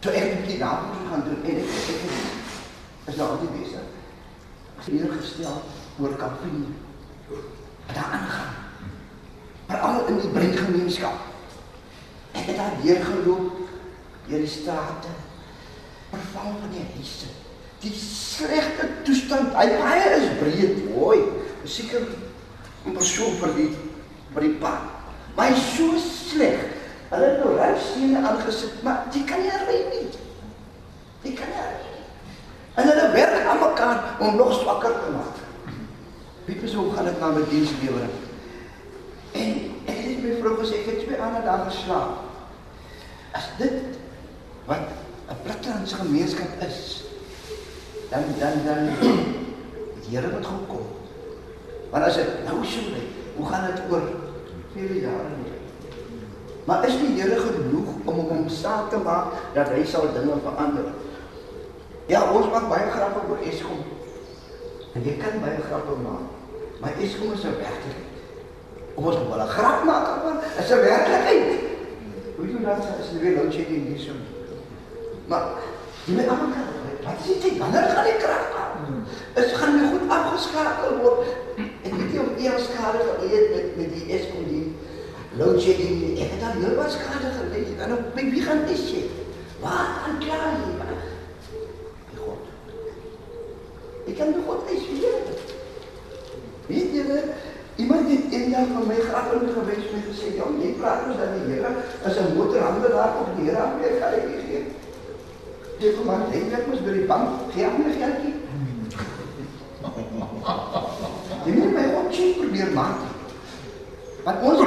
toe 0.00 0.12
ek 0.12 0.46
die 0.48 0.58
navorsing 0.58 1.06
gaan 1.10 1.22
doen 1.24 1.44
en 1.44 1.60
ek 1.62 1.92
ek 1.94 3.12
is 3.12 3.16
nou 3.16 3.28
altyd 3.28 3.54
besig. 3.60 3.84
Hier 4.84 5.12
gestel 5.12 5.62
oor 6.00 6.16
kampioen. 6.20 6.74
Daar 7.92 8.10
aangaan. 8.18 8.52
Veral 9.68 10.06
in 10.08 10.20
die 10.20 10.32
breingemeenskap. 10.32 11.22
Ek 12.32 12.50
het 12.50 12.56
daar 12.56 12.76
weer 12.82 13.00
geloop 13.04 13.62
deur 14.26 14.44
die 14.44 14.50
strate. 14.50 15.14
Verval 16.10 16.52
van 16.60 16.72
die 16.72 16.84
huise. 16.96 17.30
Die 17.84 17.92
slegte 18.00 18.88
toestand. 19.04 19.54
Hy 19.56 19.66
baie 19.78 20.12
is 20.18 20.28
breed, 20.40 20.84
mooi. 20.90 21.20
Seker 21.64 22.04
'n 22.84 22.92
persoon 22.92 23.36
vir 23.40 23.54
die 23.56 23.70
vir 24.34 24.46
die 24.48 24.56
pad. 24.62 24.90
Maar 25.34 25.50
hy 25.50 25.56
is 25.56 25.70
so 25.76 25.98
sleg. 26.00 26.60
Hulle 27.10 27.30
het 27.30 27.40
nou 27.42 27.54
randstene 27.58 28.22
aangesit, 28.26 28.82
maar 28.86 29.06
jy 29.14 29.22
kan 29.28 29.42
nie 29.42 29.54
ry 29.68 29.80
nie. 29.92 30.06
Jy 31.24 31.34
kan 31.38 31.50
nie 31.52 31.66
ry. 31.66 31.94
En 32.74 32.90
hulle 32.90 33.08
werk 33.14 33.46
aan 33.46 33.62
mekaar 33.62 34.16
om 34.20 34.36
nog 34.36 34.54
swakker 34.60 34.96
te 35.02 35.12
maak. 35.14 35.42
Wie 36.44 36.56
weet 36.60 36.74
hoe 36.74 36.92
gaan 36.92 37.04
dit 37.04 37.20
nou 37.20 37.32
met 37.38 37.50
dienslewering? 37.50 38.16
En 39.34 39.52
ek 39.90 40.00
het 40.00 40.18
my 40.24 40.34
vrou 40.40 40.56
gesê 40.58 40.82
ek 40.82 40.90
het 40.90 40.98
twee 41.04 41.20
ander 41.22 41.46
dae 41.46 41.68
geslaap. 41.68 42.18
As 43.34 43.46
dit 43.58 43.96
wat 44.66 44.90
'n 45.30 45.40
plattelandse 45.46 45.96
gemeenskap 46.02 46.60
is, 46.66 47.04
dan 48.10 48.22
dan 48.38 48.60
dan 48.64 48.90
die 49.00 49.22
Here 50.10 50.28
moet 50.28 50.46
gaan 50.46 50.66
kom. 50.68 50.86
Want 51.90 52.04
as 52.04 52.14
dit 52.14 52.44
nou 52.44 52.64
so 52.64 52.80
bly, 52.90 53.04
hoe 53.36 53.46
gaan 53.46 53.66
dit 53.70 53.80
oor 53.90 54.02
vele 54.74 55.00
jare 55.00 55.32
nie? 55.38 55.52
Maar 56.64 56.86
is 56.88 56.96
die 56.98 57.12
Here 57.20 57.40
genoeg 57.40 57.90
om 58.04 58.20
hom 58.28 58.48
staat 58.48 58.90
te 58.90 58.98
maak 59.04 59.36
dat 59.54 59.68
hy 59.74 59.84
sal 59.88 60.08
dinge 60.14 60.38
verander? 60.44 60.88
Ja, 62.08 62.24
ons 62.32 62.48
maak 62.52 62.68
baie 62.72 62.88
grappe 62.92 63.22
oor 63.28 63.44
Eskom. 63.48 63.84
En 64.96 65.04
jy 65.04 65.14
kan 65.20 65.38
baie 65.44 65.60
grappe 65.68 65.96
maak. 66.04 66.32
Maar 66.80 66.96
Eskom 67.00 67.32
is 67.32 67.44
'n 67.44 67.56
werklikheid. 67.60 68.10
Om 68.94 69.06
ons 69.06 69.16
wel 69.16 69.44
'n 69.44 69.54
grap 69.56 69.84
maak 69.84 70.06
van 70.24 70.38
is 70.58 70.70
'n 70.70 70.84
werklikheid. 70.90 71.60
Hoe 72.36 72.46
doen 72.46 72.62
dat 72.62 72.78
as 73.00 73.10
jy 73.12 73.18
weer 73.20 73.36
load 73.36 73.52
shedding 73.52 73.86
hier 73.88 73.98
so? 73.98 74.12
Maar 75.26 75.44
jy 76.04 76.14
moet 76.14 76.28
almal 76.28 76.50
kan. 76.54 76.66
Wat 77.04 77.20
is 77.20 77.40
dit? 77.42 77.58
Wanneer 77.58 77.82
gaan 77.82 78.04
die 78.04 78.16
krag 78.16 78.46
aan? 78.60 79.06
Is 79.34 79.52
gaan 79.52 79.72
nie 79.76 79.88
goed 79.92 80.08
afgeskakel 80.08 80.96
word. 81.02 81.20
Ek 81.84 81.92
weet 81.92 82.12
nie 82.12 82.20
of 82.20 82.30
eers 82.38 82.64
skade 82.64 83.00
geleer 83.08 83.44
met 83.54 83.76
met 83.76 83.90
die 83.92 84.04
Eskom 84.16 84.43
Load 85.34 85.58
shedding, 85.58 86.14
ek 86.14 86.36
het 86.36 86.42
al 86.46 86.60
heelwat 86.62 86.92
skade 86.94 87.30
gelei. 87.34 87.64
Kan 87.78 87.92
op 87.96 88.12
my 88.14 88.24
wie 88.30 88.42
gaan 88.44 88.60
dit 88.68 88.78
sê? 88.78 89.00
Waar 89.58 90.04
aan 90.06 90.20
kla 90.22 90.36
jy? 90.54 90.68
Die 92.12 92.20
God. 92.20 92.44
Ek 94.06 94.14
kan 94.14 94.30
ja, 94.30 94.36
die 94.36 94.44
God 94.46 94.68
nie 94.68 94.78
sien. 94.84 95.00
Weet 96.68 96.94
julle, 96.94 97.18
iemand 97.82 98.12
het 98.12 98.36
eendag 98.38 98.70
van 98.76 98.86
my 98.92 99.00
graflyn 99.08 99.50
gewys 99.56 99.90
en 99.96 100.06
gesê, 100.06 100.30
"Jong, 100.38 100.54
jy 100.62 100.70
praat 100.78 101.08
ons 101.08 101.18
dat 101.18 101.34
die 101.34 101.50
Here 101.50 101.70
is 102.06 102.16
'n 102.16 102.36
motorhandelaar 102.36 103.18
op 103.20 103.34
die 103.36 103.50
Here 103.50 103.58
Amerika 103.58 104.10
gee." 104.14 104.62
Dit 105.78 105.96
kom 105.96 106.06
maar 106.06 106.30
dink 106.30 106.52
ek 106.52 106.66
mos 106.66 106.80
by 106.80 106.92
die 106.92 107.06
bank, 107.10 107.28
gee 107.54 107.64
hom 107.64 107.82
'n 107.82 107.98
geldjie. 107.98 108.34
Jy 111.44 111.52
moet 111.52 111.74
my 111.74 111.86
opsien 112.04 112.34
probeer 112.38 112.70
maak. 112.72 112.98
Want 114.24 114.42
ons 114.42 114.60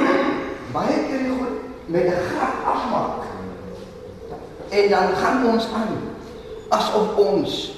baie 0.78 0.98
keer 1.08 1.24
die 1.26 1.34
goed 1.34 1.56
met 1.86 2.06
'n 2.06 2.22
grap 2.30 2.56
afmaak. 2.74 3.26
En 4.68 4.88
dan 4.88 5.08
gaan 5.16 5.46
ons 5.52 5.66
aan 5.74 5.92
asof 6.68 7.16
ons 7.16 7.72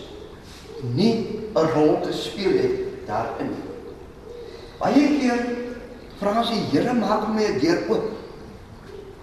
nie 0.80 1.14
'n 1.54 1.66
rol 1.75 2.00
te 2.00 2.12
speel 2.12 2.54
het 2.62 3.07
daarin. 3.07 3.54
Baie 4.78 5.19
keer 5.19 5.40
vra 6.19 6.38
ons 6.38 6.50
die 6.50 6.64
Here 6.71 6.92
maak 6.95 7.28
my 7.28 7.45
'n 7.45 7.59
deur 7.59 7.80
oop. 7.88 8.07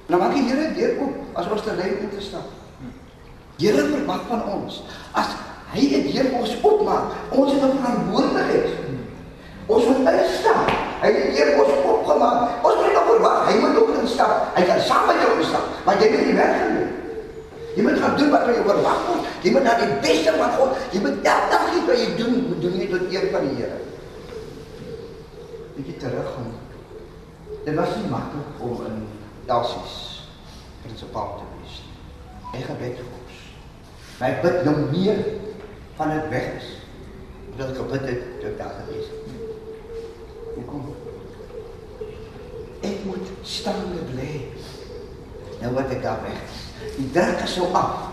Nou 0.08 0.22
maak 0.22 0.34
die 0.34 0.44
Here 0.48 0.70
'n 0.70 0.74
deur 0.74 0.94
oop 1.02 1.16
as 1.34 1.50
ons 1.52 1.62
te 1.62 1.76
lei 1.76 1.92
om 2.02 2.10
te 2.10 2.22
stap. 2.22 2.48
Here 3.58 3.84
verwag 3.84 4.22
van 4.28 4.44
ons 4.54 4.84
as 5.12 5.28
hy 5.74 5.82
'n 5.82 6.12
deur 6.12 6.26
vir 6.32 6.40
ons 6.40 6.56
oopmaak, 6.62 7.04
ons 7.32 7.52
het 7.52 7.64
'n 7.64 7.78
verantwoordelikheid. 7.78 8.87
Ons 9.68 9.86
moet 9.86 10.12
instap. 10.14 10.70
Hy 11.02 11.10
het 11.12 11.34
hier 11.36 11.50
ons 11.60 11.74
opgemaak. 11.84 12.64
Ons 12.66 12.78
moet 12.80 12.94
nog 12.96 13.10
verwag. 13.12 13.42
Hy 13.50 13.56
moet 13.64 13.80
ook 13.82 13.98
instap. 14.02 14.54
Hy 14.56 14.64
kan 14.70 14.80
saam 14.88 15.10
met 15.10 15.20
jou 15.24 15.34
instap, 15.40 15.74
maar 15.86 16.00
jy 16.02 16.08
moet 16.14 16.24
nie 16.30 16.38
weggaan 16.38 16.78
nie. 16.78 16.88
Jy 17.78 17.84
moet 17.86 18.00
gaan 18.02 18.16
doen 18.18 18.32
wat 18.34 18.48
jy 18.50 18.62
verwag 18.66 19.02
word. 19.06 19.28
Jy 19.46 19.52
moet 19.54 19.68
na 19.68 19.74
die 19.78 19.98
beste 20.02 20.34
van 20.40 20.56
God. 20.56 20.80
Jy 20.96 21.02
moet 21.04 21.28
elke 21.34 21.52
dag 21.52 21.68
iets 21.76 21.90
wat 21.90 22.00
jy 22.02 22.08
doen, 22.18 22.40
moet 22.48 22.64
doen 22.64 22.80
jy 22.80 22.88
tot 22.94 23.12
eer 23.14 23.28
van 23.36 23.46
die 23.46 23.58
Here. 23.60 23.82
Bietjie 25.76 25.98
terug 26.02 26.32
gaan. 26.34 26.50
Dit 27.68 27.76
was 27.78 27.94
nie 28.00 28.10
maklik 28.10 28.64
om 28.64 28.82
in 28.88 29.04
Elsies 29.52 30.00
prinsipaal 30.82 31.38
te 31.38 31.46
wees 31.60 31.78
nie. 31.84 32.58
Ek 32.58 32.66
gebed 32.72 32.98
vir 33.04 33.14
ons. 33.20 33.46
My 34.18 34.32
bid 34.42 34.60
nou 34.66 34.76
meer 34.90 35.22
van 36.00 36.16
dit 36.16 36.34
weg 36.34 36.50
is. 36.58 36.74
Dat 37.60 37.76
ek 37.76 37.82
gebid 37.84 38.10
het 38.10 38.28
toe 38.40 38.54
ek 38.56 38.60
daar 38.64 38.76
gewees 38.82 39.06
het. 39.12 39.17
Hoekom? 40.58 40.90
Ek 42.82 43.06
moet 43.06 43.32
staande 43.46 44.04
bly. 44.12 44.32
Nou 45.62 45.74
wat 45.78 45.94
ek 45.94 46.04
daar 46.04 46.22
weg 46.26 46.42
is. 46.50 46.60
Die 46.98 47.10
druk 47.14 47.46
is 47.46 47.56
so 47.58 47.70
af. 47.78 48.04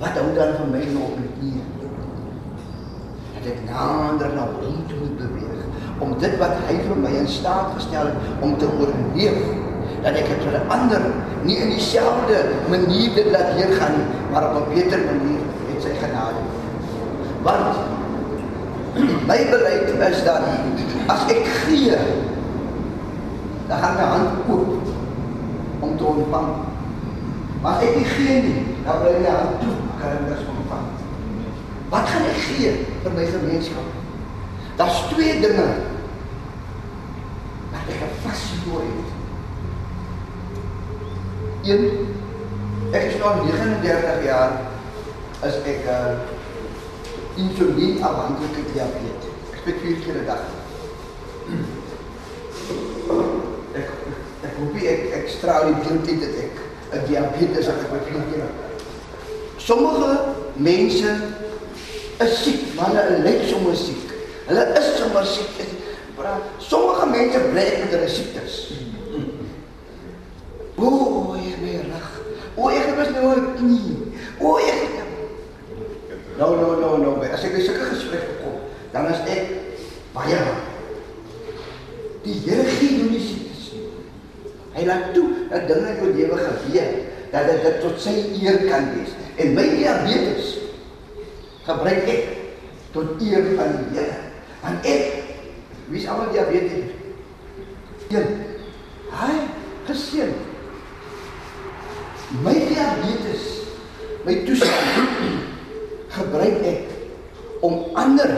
Wat 0.00 0.16
hou 0.16 0.28
dan 0.36 0.56
van 0.56 0.72
my 0.72 0.84
nog 0.94 1.16
met 1.20 1.40
nie? 1.44 1.60
Dat 3.36 3.52
ek 3.52 3.64
nader 3.68 4.32
na 4.36 4.48
hom 4.58 4.84
toe 4.88 5.00
moet 5.04 5.16
beweeg 5.20 5.50
om 6.00 6.14
dit 6.20 6.36
wat 6.40 6.54
hy 6.64 6.78
vir 6.80 6.96
my 6.96 7.10
in 7.20 7.28
staat 7.28 7.74
gestel 7.76 8.08
het 8.08 8.44
om 8.44 8.54
te 8.60 8.68
oorleef 8.80 9.40
dat 10.00 10.16
ek 10.16 10.30
dit 10.32 10.44
vir 10.46 10.56
'n 10.56 10.70
ander 10.76 11.02
nie 11.44 11.56
in 11.60 11.70
dieselfde 11.76 12.38
manier 12.72 13.12
dit 13.14 13.28
laat 13.32 13.52
hier 13.56 13.72
gaan 13.76 13.92
nie, 13.98 14.08
maar 14.32 14.48
op 14.48 14.64
'n 14.64 14.74
beter 14.74 15.00
manier 15.04 15.42
met 15.68 15.82
sy 15.82 15.92
genade. 16.00 16.40
Want 17.42 17.76
my 19.26 19.40
beleid 19.50 19.88
is 20.10 20.24
dat 20.24 20.42
as 21.06 21.22
ek 21.30 21.46
gee 21.66 21.96
dan 23.70 23.78
gaan 23.78 23.94
my 23.94 24.02
hand 24.02 24.28
oop 24.48 24.68
om 25.80 25.96
te 25.96 26.04
ontvang. 26.04 26.48
Maar 27.62 27.72
as 27.72 27.82
ek 27.82 27.96
nie 27.96 28.04
gee 28.04 28.42
nie, 28.42 28.62
dan 28.84 28.98
bly 29.02 29.12
my 29.20 29.30
hand 29.30 29.60
toe, 29.62 29.76
kan 30.00 30.16
ek 30.16 30.24
niks 30.26 30.48
ontvang. 30.50 30.88
Wat 31.92 32.10
gaan 32.10 32.26
ek 32.32 32.40
gee 32.48 32.72
vir 33.04 33.14
my 33.14 33.26
gemeenskap? 33.30 33.92
Daar's 34.80 34.98
twee 35.12 35.38
dinge 35.44 35.68
wat 37.70 37.92
ek 37.94 38.18
vasgehoor 38.24 38.88
het. 38.88 39.16
Een, 41.70 41.86
ek 42.90 43.06
is 43.12 43.18
nou 43.22 43.36
39 43.44 44.26
jaar 44.26 44.58
as 45.46 45.62
ek 45.62 45.86
'n 45.86 45.94
uh, 45.94 46.39
insulien 47.40 48.02
afhanklike 48.02 48.64
diabetes. 48.72 49.34
Ek 49.52 49.60
spek 49.62 49.78
vier 49.84 49.98
keer 50.04 50.18
'n 50.20 50.26
dag. 50.26 50.42
Ek 53.80 53.88
ek 54.46 54.54
hoop 54.58 54.74
nie 54.74 54.88
ek 54.88 55.02
ek 55.18 55.28
straal 55.28 55.68
die 55.68 55.78
beeld 55.84 56.06
nie 56.06 56.18
dat 56.24 56.34
ek 56.44 56.56
'n 56.92 57.06
diabetes 57.08 57.66
het 57.66 57.84
ek 57.84 57.92
met 57.92 58.08
vier 58.08 58.24
keer. 58.32 58.50
Sommige 59.56 60.12
mense 60.56 61.10
is 62.20 62.42
siek, 62.42 62.74
maar 62.76 62.92
hulle 62.94 63.22
lyk 63.24 63.48
sommer 63.48 63.76
siek. 63.76 64.08
Hulle 64.46 64.64
is 64.78 64.96
sommer 64.98 65.24
siek. 65.24 65.56
Maar 66.16 66.40
sommige 66.58 67.06
mense 67.06 67.38
bly 67.52 67.68
met 67.80 67.92
hulle 67.94 68.08
siektes. 68.08 68.56
O, 70.80 70.84
oh, 70.88 71.36
ek 71.36 71.60
my 71.60 71.76
rug. 71.84 72.08
O, 72.56 72.62
oh, 72.62 72.72
ek 72.72 72.96
het 72.96 73.12
nou 73.14 73.36
'n 73.36 73.54
knie. 73.56 73.96
O, 74.40 74.46
oh, 74.48 74.60
ek 74.60 74.80
het 74.84 74.99
Nou, 76.40 76.56
nou, 76.56 76.80
nou, 76.80 76.98
nou. 77.02 77.14
As 77.28 77.42
ek 77.44 77.52
by 77.52 77.60
sulke 77.60 77.90
gesprekke 77.90 78.38
kom, 78.40 78.54
dan 78.94 79.10
is 79.12 79.18
ek 79.28 79.50
baie 80.14 80.38
bang. 80.40 80.62
Die 82.24 82.36
Here 82.46 82.64
gee 82.64 83.02
nie 83.10 83.20
siektes 83.20 83.66
nie. 83.74 83.90
Hy 84.72 84.86
laat 84.88 85.10
toe 85.12 85.26
dat 85.50 85.66
dinge 85.68 85.92
in 85.92 86.00
jou 86.00 86.08
lewe 86.16 86.38
gebeur 86.40 86.94
dat 87.30 87.50
dit 87.50 87.76
tot 87.84 88.00
sy 88.00 88.14
eer 88.40 88.56
kan 88.70 88.88
wees. 88.94 89.12
En 89.36 89.52
my 89.56 89.66
diabetes 89.74 90.54
gebruik 91.68 92.08
ek 92.08 92.32
tot 92.96 93.20
eer 93.20 93.52
van 93.60 93.76
die 93.76 93.98
Here. 93.98 94.16
Want 94.64 94.88
ek 94.88 95.28
wie 95.90 96.00
is 96.00 96.08
almal 96.08 96.32
diabetes? 96.32 96.96
Een. 98.08 98.32
Hy 99.12 99.30
geseën. 99.90 100.32
My 102.40 102.56
diabetes, 102.64 103.46
my 104.24 104.40
toestand 104.48 105.49
gebruik 106.10 106.64
ek 106.66 106.82
om 107.60 107.84
ander 107.94 108.30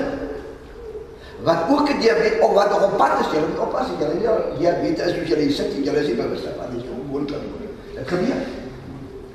wat 1.43 1.67
ook 1.71 1.89
'n 1.89 2.01
diabetes 2.01 2.41
of 2.41 2.53
wat 2.55 2.71
nog 2.71 2.85
op 2.85 2.97
pad 2.97 3.21
is, 3.21 3.33
jy 3.33 3.41
moet 3.49 3.59
oppas 3.59 3.89
as 3.91 3.99
jy 3.99 4.07
nie 4.15 4.59
diabetes 4.59 5.13
is, 5.13 5.29
jy 5.29 5.51
sit 5.51 5.75
en 5.75 5.85
jy 5.85 5.93
is 5.93 6.07
nie 6.07 6.15
bewus 6.15 6.41
van 6.57 6.71
dit 6.71 6.87
hoe 6.87 7.05
gewoon 7.07 7.27
kan 7.27 7.43
word. 7.51 7.71
Dit 7.95 8.09
gebeur. 8.09 8.41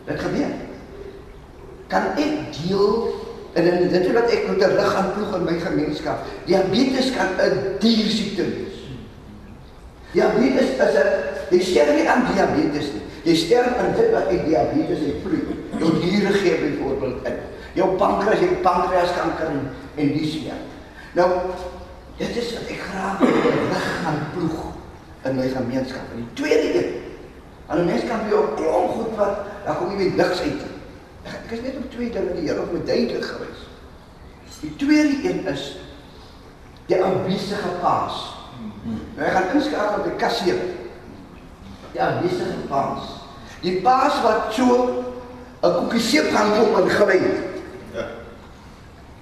Dit 0.06 0.20
gebeur. 0.20 0.51
Kan 1.88 2.03
ek 2.15 2.34
deel 2.56 3.15
en 3.53 3.63
in 3.63 3.89
dit 3.89 4.13
wat 4.13 4.32
ek 4.32 4.48
'n 4.48 4.60
lig 4.60 4.96
aan 4.96 5.12
ploeg 5.13 5.36
in 5.36 5.44
my 5.44 5.60
gemeenskap. 5.60 6.17
Diabetes 6.46 7.12
kan 7.12 7.27
'n 7.39 7.77
diersiekte 7.79 8.44
wees. 8.44 8.77
Diabetes 10.12 10.70
is 10.70 10.96
'n 10.96 11.10
jy 11.50 11.62
sterf 11.62 11.96
nie 11.96 12.10
aan 12.10 12.24
diabetes 12.34 12.88
nie. 12.94 13.03
Jy 13.24 13.36
sterf 13.36 13.77
aan 13.77 13.94
dit 13.96 14.12
wat 14.12 14.27
uit 14.27 14.46
diabetes 14.46 15.00
uitvloei. 15.00 15.41
Jou 15.79 15.91
niere 16.03 16.34
gee 16.34 16.56
byvoorbeeld 16.56 17.25
in 17.25 17.36
jou 17.77 17.89
pankreas, 17.98 18.41
jou 18.41 18.57
pankreaskanker 18.65 19.51
en, 19.53 19.67
en 19.96 20.13
dis 20.13 20.38
meer. 20.41 20.62
Nou, 21.17 21.27
dit 22.17 22.39
is 22.41 22.53
wat 22.55 22.72
ek 22.74 22.86
graag 22.89 23.22
lig 23.22 23.89
gaan 24.01 24.24
ploeg 24.34 24.63
in 25.27 25.38
my 25.38 25.50
gemeenskap. 25.51 26.13
En 26.13 26.24
die 26.24 26.34
tweede 26.39 26.72
een, 26.79 26.96
aan 27.67 27.84
'n 27.84 27.86
mens 27.86 28.05
kan 28.10 28.25
jy 28.25 28.34
ook 28.34 28.55
klomp 28.55 28.91
goed 28.91 29.15
wat 29.17 29.46
dan 29.65 29.77
kom 29.77 29.91
jy 29.91 29.98
met 29.98 30.15
ligs 30.15 30.41
uit. 30.41 30.63
Ek, 31.24 31.34
ek 31.46 31.51
is 31.51 31.62
net 31.62 31.77
op 31.77 31.91
twee 31.91 32.10
dinge 32.10 32.34
die 32.34 32.48
Here 32.48 32.62
op 32.62 32.72
my 32.72 32.81
duidelik 32.86 33.25
gewys. 33.25 33.65
Die 34.62 34.75
tweede 34.75 35.29
een 35.29 35.46
is 35.48 35.77
die 36.88 37.03
aanwesige 37.03 37.69
paas. 37.81 38.34
Nou, 38.84 39.27
ek 39.27 39.34
gaan 39.36 39.53
inskakel 39.53 40.00
op 40.00 40.07
die 40.07 40.15
kassier. 40.15 40.62
Die 41.91 42.01
aanwesige 42.01 42.63
paas. 42.69 43.12
Die 43.62 43.81
paas 43.81 44.22
wat 44.24 44.53
so 44.53 45.03
'n 45.62 45.74
koekie 45.74 46.00
seep 46.00 46.31
gaan 46.31 46.53
koop 46.57 46.77
en 46.77 46.89
gly. 46.89 47.47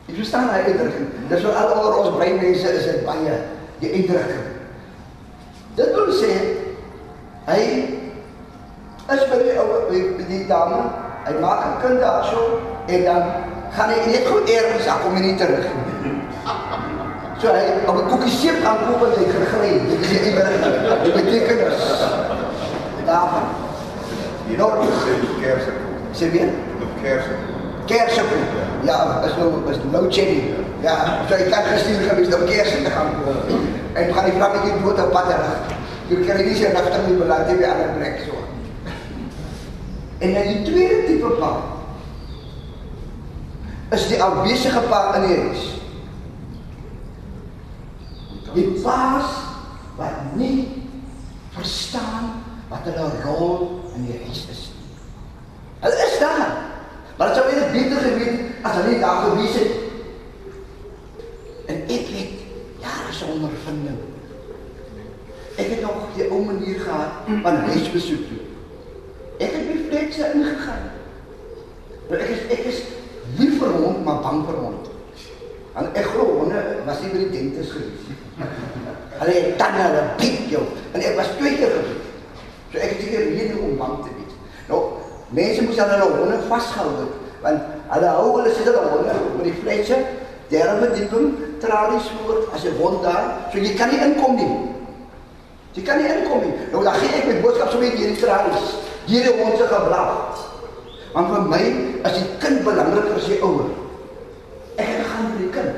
Jy 0.06 0.16
verstaan 0.20 0.52
hy 0.54 0.60
uitdrukking. 0.68 1.08
Dis 1.32 1.46
wat 1.48 1.56
al 1.58 1.72
oor 1.82 1.96
ons 2.04 2.18
breinmense 2.18 2.74
is 2.78 2.86
dit 2.86 3.06
baie 3.08 3.40
die 3.82 3.92
uitdrukking. 3.96 4.44
Dit 5.76 5.96
wil 5.98 6.12
sê 6.14 6.36
hy 7.48 7.62
is 9.16 9.26
by 9.32 9.40
die 9.42 9.56
ou 9.62 9.66
by 9.90 10.28
die 10.30 10.44
dame, 10.50 10.84
hy 11.26 11.34
maak 11.42 11.66
'n 11.66 11.82
kind 11.82 12.00
daarso 12.02 12.62
en 12.88 13.04
dan 13.10 13.24
gaan 13.74 13.90
hy 13.90 13.98
net 14.06 14.30
goed 14.30 14.50
eers 14.50 14.88
af 14.88 15.02
kom 15.02 15.18
nie 15.22 15.36
terug. 15.38 15.66
So 17.42 17.52
hy 17.52 17.66
op 17.86 17.98
'n 17.98 18.08
koekie 18.10 18.32
seep 18.32 18.62
gaan 18.64 18.78
koop 18.86 19.04
en 19.06 19.18
hy 19.18 19.26
gegly. 19.26 19.72
Dit 19.90 20.00
is 20.00 20.10
die 20.10 20.34
uitdrukking. 20.38 21.04
Dit 21.04 21.14
beteken 21.14 21.60
is 21.68 21.82
daarvan. 23.06 23.50
Jy 24.48 24.58
nou 24.58 24.70
sê 25.02 25.18
kerse 25.42 25.72
kom. 25.82 25.94
Sê 26.14 26.32
weer 26.32 26.50
Op 26.82 27.02
kerse. 27.02 27.55
Kersse 27.86 28.24
koop. 28.30 28.54
Ja, 28.86 28.98
is 29.26 29.36
nou 29.40 29.50
is 29.72 29.80
nou 29.92 30.04
cherry. 30.12 30.54
Ja, 30.84 30.96
so 31.30 31.38
jy 31.38 31.50
kan 31.50 31.70
gestuur 31.72 32.04
gewees 32.10 32.36
om 32.36 32.46
kersse 32.50 32.82
te 32.84 32.92
gaan 32.94 33.14
koop. 33.24 33.54
En 33.94 34.14
gaan 34.14 34.30
die 34.30 34.36
vlammetjie 34.38 34.74
dood 34.84 35.02
op 35.06 35.14
pad 35.16 35.30
terug. 35.32 35.78
Jy 36.10 36.20
kry 36.26 36.44
nie 36.46 36.58
sy 36.58 36.74
nagte 36.74 37.00
nie 37.06 37.18
beland 37.18 37.48
by 37.48 37.56
'n 37.62 37.72
ander 37.72 37.94
plek 37.98 38.20
so. 38.26 38.44
En 40.20 40.34
dan 40.34 40.48
die 40.52 40.62
tweede 40.64 41.06
tipe 41.08 41.32
pa 41.40 41.54
is 43.96 44.08
die 44.08 44.24
afwesige 44.24 44.82
pa 44.90 45.16
in 45.16 45.28
die 45.28 45.40
huis. 45.40 45.64
Die 48.54 48.70
paas 48.84 49.30
wat 49.98 50.36
nie 50.36 50.86
verstaan 51.56 52.32
wat 52.70 52.88
hulle 52.88 53.12
rol 53.24 53.82
in 53.96 54.08
die 54.08 54.20
huis 54.26 54.48
is 54.52 54.64
nie. 54.72 54.88
Hulle 55.80 56.08
is 56.08 56.20
daar. 56.20 56.56
Maar 57.18 57.28
dit 57.28 57.36
sou 57.36 57.46
weer 57.52 57.72
beter 57.72 58.02
hulle 58.76 58.92
nie 58.92 59.04
daar 59.04 59.24
gewees 59.26 59.56
het. 59.60 59.72
En 61.66 61.82
ek 61.88 62.12
het 62.16 62.44
jare 62.84 63.14
se 63.14 63.26
ondervinding 63.26 64.04
van 67.42 67.56
huisbesoek 67.56 68.28
toe. 68.28 68.42
Ek 69.38 69.52
het 69.52 69.68
my 69.70 69.78
fletse 69.90 70.32
ingegaan. 70.34 70.86
Nou 72.10 72.20
ek 72.22 72.32
is 72.36 72.44
ek 72.54 72.68
is 72.72 72.82
lief 73.40 73.58
vir 73.60 73.74
hond, 73.80 74.04
maar 74.06 74.22
bang 74.24 74.44
vir 74.48 74.60
hond. 74.62 74.92
En 75.76 75.90
ek 75.94 76.12
glo 76.14 76.26
honde 76.40 76.62
was 76.88 77.02
nie 77.04 77.12
by 77.14 77.24
die 77.24 77.32
dentist 77.34 77.76
gewees 77.76 78.10
nie. 78.10 78.20
Hulle 79.20 79.34
het 79.36 79.58
tande, 79.60 79.80
hulle 79.80 80.04
biet 80.20 80.50
jou. 80.52 80.64
En 80.92 81.04
ek 81.04 81.16
was 81.20 81.30
twee 81.40 81.56
keer 81.60 81.72
gebied. 81.72 82.08
So 82.72 82.80
ek 82.84 82.96
het 82.96 83.04
seker 83.04 83.30
rede 83.32 83.60
om 83.64 83.78
bang 83.80 83.96
te 84.04 84.12
wees. 84.16 84.34
Nou, 84.68 84.80
mense 85.36 85.64
moes 85.64 85.80
hulle 85.80 86.08
honde 86.18 86.40
vasgehou 86.50 86.90
het, 86.90 86.98
want 87.00 87.05
hou 88.16 88.38
hulle 88.38 88.54
sit 88.54 88.68
hulle 88.70 88.86
honde 88.92 89.18
met 89.38 89.44
die 89.50 89.58
fletse, 89.62 89.98
derde 90.52 90.76
verdieping, 90.86 91.34
tralies 91.64 92.08
voor 92.16 92.44
as 92.54 92.66
'n 92.66 92.78
hond 92.80 93.04
daar, 93.04 93.26
so 93.52 93.58
jy 93.58 93.74
kan 93.76 93.90
nie 93.90 94.02
inkom 94.08 94.36
nie. 94.36 94.76
Jy 95.76 95.84
kan 95.84 95.98
nie 96.00 96.08
inkom 96.08 96.40
nie. 96.40 96.54
Nou 96.72 96.84
dan 96.84 96.94
gee 96.94 97.16
ek 97.20 97.26
my 97.28 97.42
boodskap 97.42 97.72
so 97.72 97.80
met 97.80 97.98
hierdie 98.00 98.20
tralies. 98.20 98.68
Hierdie 99.06 99.34
hond 99.42 99.58
se 99.58 99.68
geblaf. 99.68 100.44
Want 101.14 101.28
vir 101.34 101.42
my 101.42 101.64
is 102.08 102.16
die 102.20 102.30
kind 102.40 102.64
belangriker 102.64 103.16
as 103.16 103.28
die 103.28 103.42
ouer. 103.42 103.68
Ek 104.76 105.04
gaan 105.10 105.34
vir 105.34 105.42
die 105.42 105.50
kind. 105.50 105.76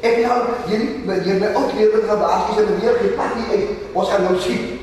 Ek 0.00 0.20
het 0.20 0.30
al 0.30 0.44
hierdie 0.66 1.00
met 1.08 1.24
hier 1.24 1.40
my 1.40 1.48
ou 1.56 1.64
lewe 1.72 2.02
gebaas 2.10 2.52
is 2.52 2.60
en 2.60 2.68
meneer 2.74 3.00
die 3.00 3.16
pad 3.16 3.40
nie 3.40 3.48
uit. 3.56 3.88
Ons 3.94 4.12
gaan 4.12 4.28
nou 4.28 4.36
sien. 4.40 4.76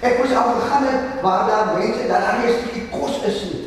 Ek 0.00 0.18
moes 0.18 0.32
al 0.36 0.52
gegaan 0.56 0.88
het 0.88 1.22
waar 1.22 1.46
daar 1.48 1.76
mense 1.76 2.08
dan 2.08 2.22
aan 2.22 2.42
die 2.46 2.56
stukkie 2.56 2.88
kos 2.90 3.20
is 3.28 3.44
nie. 3.50 3.65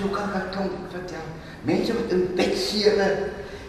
So 0.00 0.08
kan 0.08 0.32
ek 0.32 0.52
klomp 0.54 0.88
vertel. 0.88 1.24
Mense 1.68 1.92
met 1.92 2.12
in 2.14 2.22
bed 2.36 2.54
seere, 2.56 3.08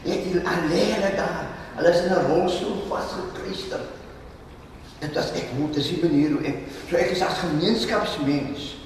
het 0.05 0.21
hier 0.23 0.41
alleen 0.47 1.01
daar. 1.17 1.49
Hulle 1.75 1.89
is 1.89 2.03
in 2.05 2.11
'n 2.11 2.25
rolstoel 2.27 2.87
vasgekluister. 2.87 3.79
Dit 4.99 5.13
was 5.13 5.31
ek 5.31 5.51
moet 5.57 5.73
dis 5.73 5.87
die 5.87 6.01
manier 6.01 6.31
hoe 6.31 6.43
ek 6.45 6.57
so 6.89 6.95
ek 6.95 7.09
is 7.09 7.21
as 7.21 7.37
gemeenskapsmens 7.37 8.77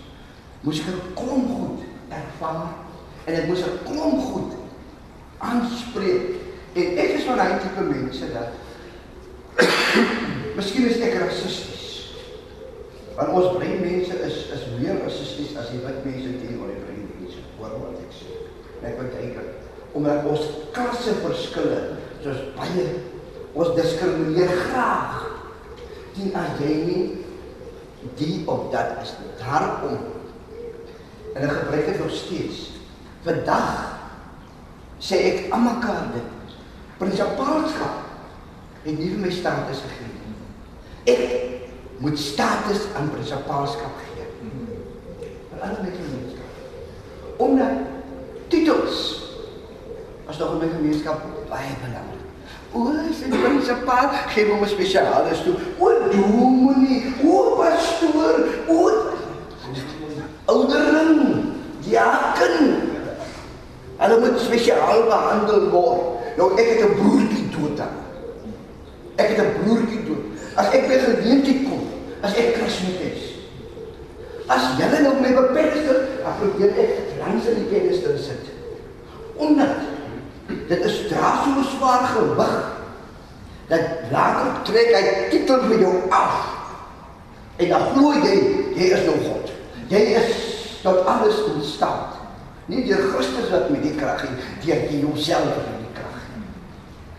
moes 0.61 0.79
ek 0.79 0.87
'n 0.87 1.13
klomp 1.13 1.49
goed 1.49 1.81
ervaar 2.09 2.73
en 3.25 3.33
ek 3.33 3.47
moes 3.47 3.61
'n 3.61 3.79
klomp 3.83 4.21
goed 4.21 4.53
aanspreek. 5.37 6.41
En 6.73 6.97
ek 6.97 7.09
is 7.19 7.23
van 7.23 7.37
daai 7.37 7.59
tipe 7.59 7.81
mense 7.81 8.33
dat 8.33 8.49
Miskien 10.57 10.87
is 10.87 10.99
ek 10.99 11.19
rassisties. 11.19 12.15
Want 13.15 13.29
ons 13.29 13.57
bruin 13.57 13.79
mense 13.81 14.15
is 14.27 14.35
is 14.55 14.65
meer 14.79 14.97
rassisties 15.03 15.55
as 15.57 15.69
die 15.69 15.83
wit 15.83 16.05
mense 16.05 16.39
teenoor 16.39 16.67
die 16.67 16.84
Hoor 17.73 17.89
wat 17.89 18.01
ek 18.03 18.15
sê. 18.15 18.39
En 18.81 18.89
ek 18.91 18.99
wil 19.01 19.13
kyk 19.15 19.53
omdat 19.95 20.25
ons 20.27 20.47
klasse 20.75 21.13
verskille 21.21 21.77
soos 22.19 22.41
baie 22.57 22.87
ons 23.55 23.75
diskrimineer 23.77 24.51
graag. 24.67 25.21
Dien 26.15 26.35
as 26.35 26.59
jy 26.59 26.73
nie 26.83 27.05
die 28.19 28.43
of 28.51 28.67
dat 28.73 28.99
is 29.03 29.15
nie. 29.19 29.31
daarom 29.39 29.97
en 31.35 31.43
ek 31.43 31.51
gebruik 31.51 31.85
dit 31.85 31.99
nog 31.99 32.13
steeds. 32.15 32.59
Vandag 33.25 33.71
sê 35.03 35.19
ek 35.31 35.53
aan 35.53 35.65
mekaar 35.65 36.11
dit. 36.13 36.55
Prinsipaalskap 36.99 38.03
het 38.85 38.97
nie 38.99 39.09
vir 39.11 39.21
my 39.25 39.31
status 39.33 39.81
gegee 39.83 40.11
nie. 40.13 40.35
Ek 41.11 41.99
moet 42.03 42.19
status 42.19 42.87
aan 42.95 43.11
prinsipaalskap 43.11 43.99
gee. 44.05 44.29
Vir 45.51 45.59
alle 45.59 45.83
my 45.83 45.91
gemeenskap. 45.91 46.04
Omdat 47.37 47.67
titels 48.47 49.23
as 50.25 50.37
nog 50.37 50.51
in 50.51 50.57
my 50.57 50.69
gemeenskap 50.75 51.21
baie 51.49 51.75
belangrik. 51.81 52.23
O, 52.73 52.91
is 53.09 53.21
die 53.23 53.39
prinsipaal 53.39 54.09
gee 54.33 54.47
hom 54.49 54.63
'n 54.63 54.67
spesialis 54.67 55.43
toe. 55.45 55.53
O, 55.79 55.91
dominee, 56.11 57.13
o, 57.23 57.55
pastoor, 57.55 58.41
o, 58.67 58.79
ouderling, 60.45 61.53
diaken. 61.85 62.57
Hulle 63.97 64.19
moet 64.19 64.39
spesiaal 64.39 65.05
behandel 65.07 65.69
word. 65.69 66.01
Nou 66.37 66.51
ek 66.59 66.67
het 66.67 66.81
'n 66.89 66.95
broertjie 66.99 67.49
dood 67.55 67.77
dan. 67.77 67.93
Ek 69.15 69.27
het 69.27 69.39
'n 69.45 69.53
broertjie 69.63 70.03
dood. 70.03 70.25
As 70.55 70.67
ek 70.71 70.87
by 70.87 70.97
geleentheid 70.99 71.63
kom, 71.69 71.87
as 72.21 72.35
ek 72.35 72.53
Kersfees 72.53 72.99
is. 73.11 73.34
As 74.47 74.75
julle 74.77 75.01
nou 75.01 75.15
my 75.17 75.31
bepedestal, 75.33 76.03
dan 76.21 76.37
probeer 76.37 76.75
ek 76.81 77.15
langs 77.17 77.47
in 77.49 77.63
die 77.63 77.69
pedestal 77.71 78.17
sit. 78.21 78.51
Omdat 79.41 79.81
dit 80.69 80.83
is 80.85 80.99
dra 81.09 81.31
so 81.41 81.63
swaar 81.73 82.05
gewig 82.13 82.57
dat 83.71 84.11
later 84.11 84.59
trek 84.67 84.91
hy 84.93 85.15
titel 85.31 85.65
vir 85.65 85.81
jou 85.81 85.95
af. 86.13 86.51
En 87.57 87.71
dan 87.73 87.87
glo 87.95 88.13
jy 88.21 88.35
jy 88.77 88.91
is 88.93 89.07
nou 89.07 89.17
God. 89.23 89.49
Jy 89.89 90.03
is 90.19 90.37
tot 90.83 91.01
alles 91.09 91.41
in 91.49 91.63
staat. 91.65 92.21
Nie 92.69 92.85
deur 92.85 93.01
Christus 93.13 93.49
wat 93.53 93.69
met 93.73 93.81
die 93.85 93.95
krag 93.97 94.21
gee, 94.21 94.37
deur 94.65 94.85
jy 94.91 95.01
jouself 95.01 95.57
met 95.57 95.81
die 95.81 95.93
krag. 95.97 96.21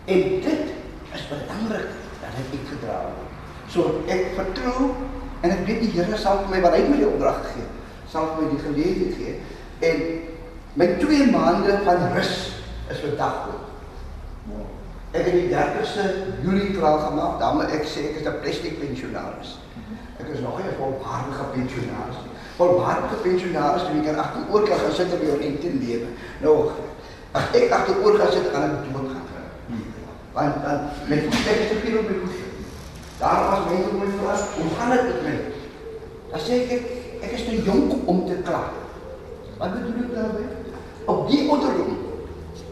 En 0.07 0.23
dit 0.47 0.73
is 1.17 1.27
belangrik 1.31 1.91
dat 2.23 2.39
ek 2.39 2.51
dit 2.55 2.71
gedra 2.71 3.01
het. 3.03 3.23
So 3.71 3.99
ek 4.07 4.31
vertrou 4.39 4.93
en 5.41 5.53
ek 5.53 5.65
weet 5.67 5.83
die 5.85 5.91
Here 5.95 6.17
sal 6.17 6.41
vir 6.43 6.55
my 6.55 6.61
wat 6.65 6.75
hy 6.77 6.83
my 6.87 6.97
die 6.97 7.07
opdrag 7.07 7.43
gee, 7.51 7.67
sal 8.11 8.31
vir 8.33 8.43
my 8.43 8.49
die 8.53 8.63
geleentheid 8.65 9.13
gee 9.19 9.33
en 9.87 9.97
my 10.77 10.87
2 11.01 11.31
maande 11.31 11.79
van 11.85 12.03
rus 12.15 12.33
is 12.89 13.03
vandag 13.03 13.49
ook. 13.51 13.63
Ek 15.15 15.23
het 15.25 15.33
die 15.33 15.49
30ste 15.51 16.03
Julie 16.43 16.73
klaar 16.75 16.99
gemaak, 17.07 17.39
dan 17.41 17.57
moet 17.57 17.71
ek 17.73 17.85
sê 17.89 18.09
ek 18.09 18.19
is 18.21 18.27
'n 18.27 18.41
plastic 18.41 18.79
pensionaris. 18.79 19.57
Ek 20.19 20.27
is 20.33 20.41
nog 20.41 20.57
nie 20.57 20.67
'n 20.67 20.77
volwaardige 20.81 21.45
pensionaris 21.53 22.19
nie. 22.25 22.35
Volwaardige 22.57 23.17
pensionaris 23.27 23.89
wie 23.91 24.03
kan 24.03 24.19
agteroor 24.19 24.63
kan 24.67 24.79
gaan 24.79 24.93
sit 24.93 25.13
op 25.13 25.21
jou 25.21 25.37
rente 25.37 25.69
lewe. 25.81 26.07
Nou 26.41 26.71
ek 27.53 27.71
agteroor 27.71 28.19
gaan 28.19 28.31
sit, 28.31 28.49
gaan 28.53 28.63
ek 28.63 28.93
dood 28.93 29.09
gaan. 29.13 29.25
Want 30.33 30.53
dan 30.63 30.79
met 31.07 31.23
ek 31.25 31.59
is 31.65 31.69
te 31.69 32.46
veel 33.19 33.33
op 33.33 33.43
my 33.43 33.47
voet. 33.47 33.47
Daar 33.47 33.49
was 33.49 33.59
mense 33.69 33.89
om 33.89 33.97
my 33.97 34.09
vra, 34.17 34.33
hoe 34.61 34.71
gaan 34.77 34.89
dit 34.89 35.03
met 35.03 35.21
my? 35.23 35.35
Dan 36.31 36.39
sê 36.39 36.53
ek 36.63 36.71
ek, 36.71 36.83
ek 37.21 37.31
is 37.31 37.45
te 37.45 37.63
jonk 37.63 37.93
om 38.05 38.25
te 38.27 38.35
kla. 38.43 38.63
Wat 39.57 39.73
bedoel 39.73 40.03
ek 40.03 40.11
daarmee? 40.15 40.49
Op 41.05 41.29
die 41.29 41.49
ouderdom 41.49 41.95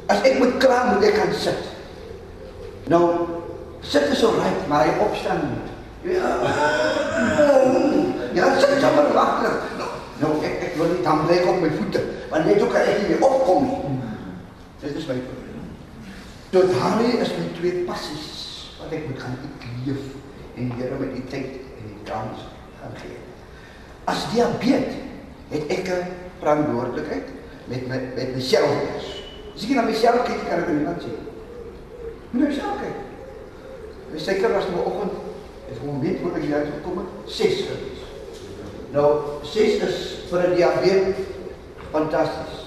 as 0.05 0.21
ek 0.21 0.38
moet 0.38 0.58
kla, 0.62 0.84
moet 0.93 1.05
ek 1.08 1.15
gaan 1.17 1.34
sit. 1.34 1.71
Nou 2.91 3.05
sit 3.81 4.12
is 4.13 4.21
alright, 4.25 4.67
maar 4.69 4.86
hy 4.86 4.93
opstaan 5.01 5.41
nie. 5.49 6.13
Ja. 6.13 6.36
Ja, 8.36 8.51
sit 8.60 8.77
jy 8.81 8.91
maar 8.93 9.17
agter. 9.17 9.55
Nou, 9.79 9.89
nou 10.19 10.34
ek 10.45 10.62
ek 10.67 10.77
wil 10.77 10.93
nie 10.93 11.01
dan 11.05 11.25
lê 11.29 11.39
op 11.47 11.58
my 11.63 11.71
voete, 11.79 12.03
want 12.29 12.45
net 12.45 12.62
ook 12.62 12.73
kan 12.75 12.86
ek 12.86 13.01
nie 13.01 13.15
meer 13.15 13.25
opkom 13.25 13.65
nie. 13.65 13.97
Dit 14.84 14.99
is 15.01 15.10
my 15.10 15.17
probleem. 15.25 15.71
Tot 16.53 16.69
daarmee 16.75 17.17
is 17.23 17.34
my 17.39 17.49
twee 17.58 17.81
passies 17.89 18.29
wat 18.77 18.93
ek 18.93 19.10
moet 19.10 19.23
gaan 19.23 19.39
leef 19.88 20.13
en 20.55 20.69
die 20.69 20.81
Here 20.81 20.99
met 20.99 21.13
die 21.15 21.25
tyd 21.29 21.57
en 21.59 21.89
die 21.89 22.03
kans 22.07 22.45
gaan 22.81 22.95
gee. 23.01 23.17
As 24.05 24.27
diabetes 24.33 25.01
het 25.49 25.69
ek 25.69 25.87
'n 25.87 26.07
verantwoordelikheid 26.39 27.27
met 27.67 27.87
my 27.87 27.99
met 28.15 28.35
myself. 28.35 28.71
As 29.55 29.63
ek 29.63 29.75
na 29.75 29.81
myself 29.81 30.25
kyk, 30.27 30.49
kan 30.49 30.59
ek 30.59 30.69
nie 30.69 30.85
wat 30.85 31.01
sê. 31.01 31.13
Moet 32.31 32.47
ek 32.47 32.53
self 32.53 32.81
kyk. 32.81 32.97
My 34.11 34.19
suiker 34.19 34.53
was 34.53 34.65
vanoggend 34.65 35.11
is 35.71 35.79
om 35.81 36.01
net 36.03 36.19
voor 36.21 36.35
ek 36.37 36.43
hier 36.43 36.55
uitgekom 36.55 36.97
het 36.97 37.31
6 37.31 37.55
gewees. 37.69 38.01
Nou 38.91 39.09
6 39.43 39.81
is 39.87 39.97
vir 40.29 40.47
'n 40.47 40.55
diabetes 40.55 41.25
fantasties. 41.91 42.61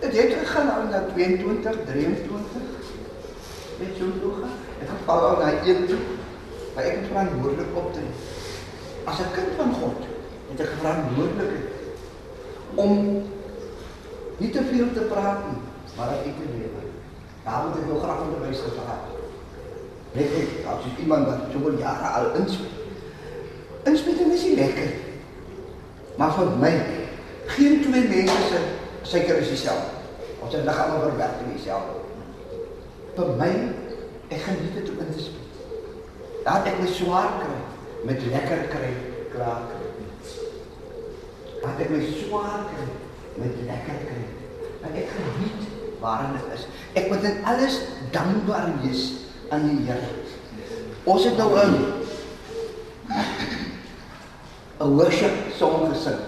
Dit 0.00 0.12
het 0.12 0.32
gegaan 0.34 0.66
nou 0.66 0.88
na 0.90 1.04
22, 1.14 1.76
23. 1.86 2.62
Weet 3.78 3.96
jy 3.98 4.08
hoe 4.22 4.32
gaan? 4.40 4.56
Ek 4.82 4.88
het 4.88 5.04
val 5.06 5.20
al 5.20 5.36
na 5.38 5.50
1 5.62 5.86
toe. 5.86 5.98
Maar 6.74 6.84
ek 6.84 6.96
het 7.00 7.10
verantwoordelik 7.10 7.76
optree. 7.76 8.12
As 9.04 9.18
'n 9.18 9.34
kind 9.36 9.52
van 9.56 9.72
God 9.80 10.00
het 10.50 10.60
ek 10.60 10.72
verantwoordelikheid 10.80 11.70
om 12.74 13.22
nie 14.36 14.50
te 14.50 14.62
veel 14.70 14.92
te 14.92 15.04
praat 15.12 15.40
nie, 15.48 15.60
maar 15.96 16.08
dat 16.08 16.24
ek 16.26 16.36
te 16.40 16.48
lewe. 16.56 16.82
Daar 17.44 17.64
moet 17.66 17.78
ek 17.80 17.88
nog 17.88 18.02
graag 18.02 18.20
onderwys 18.20 18.62
gehad. 18.64 19.04
Net 20.12 20.30
ek, 20.40 20.50
as 20.68 20.84
jy 20.84 20.92
iemand 21.02 21.26
wat 21.26 21.52
soveel 21.52 21.78
jare 21.78 22.08
al 22.18 22.34
inspel. 22.40 22.70
Inspel 23.82 24.32
is 24.32 24.44
nie 24.44 24.56
lekker. 24.56 24.90
Maar 26.16 26.32
vir 26.36 26.50
my, 26.60 26.72
geen 27.46 27.80
twee 27.82 28.08
mense 28.08 28.48
se 28.48 28.60
suiker 29.02 29.36
is 29.42 29.48
dieselfde. 29.48 30.00
Ons 30.42 30.54
het 30.54 30.64
liggaam 30.64 31.00
verwerk 31.00 31.44
in 31.44 31.54
dieselfde. 31.56 32.00
Vir 33.16 33.36
my, 33.40 33.52
ek 34.28 34.44
geniet 34.48 34.76
dit 34.78 34.90
om 34.92 35.00
in 35.04 35.14
te 35.14 35.22
speel. 35.22 35.41
Daar 36.42 36.66
ek 36.66 36.80
my 36.82 36.88
swaar 36.90 37.38
kry, 37.38 37.58
met 38.08 38.22
lekker 38.32 38.66
kry, 38.72 38.92
klaar 39.34 39.62
kry. 39.70 39.86
Dat 41.62 41.82
ek 41.84 41.92
my 41.94 42.00
swaar 42.18 42.64
kry, 42.70 42.86
met 43.38 43.60
lekker 43.68 44.00
kry. 44.08 44.24
Dat 44.82 44.98
ek 44.98 45.12
geniet 45.14 45.68
waarin 46.02 46.34
dit 46.34 46.48
is. 46.56 46.66
Ek 46.98 47.08
moet 47.12 47.26
in 47.30 47.44
alles 47.46 47.78
dankbaar 48.14 48.72
wees 48.82 49.04
aan 49.54 49.68
die 49.70 49.86
Here. 49.86 50.10
Ons 51.04 51.24
het 51.24 51.36
nou 51.38 51.54
'n 51.58 52.02
'n 54.82 54.96
worship 54.98 55.34
song 55.56 55.86
gesing. 55.92 56.18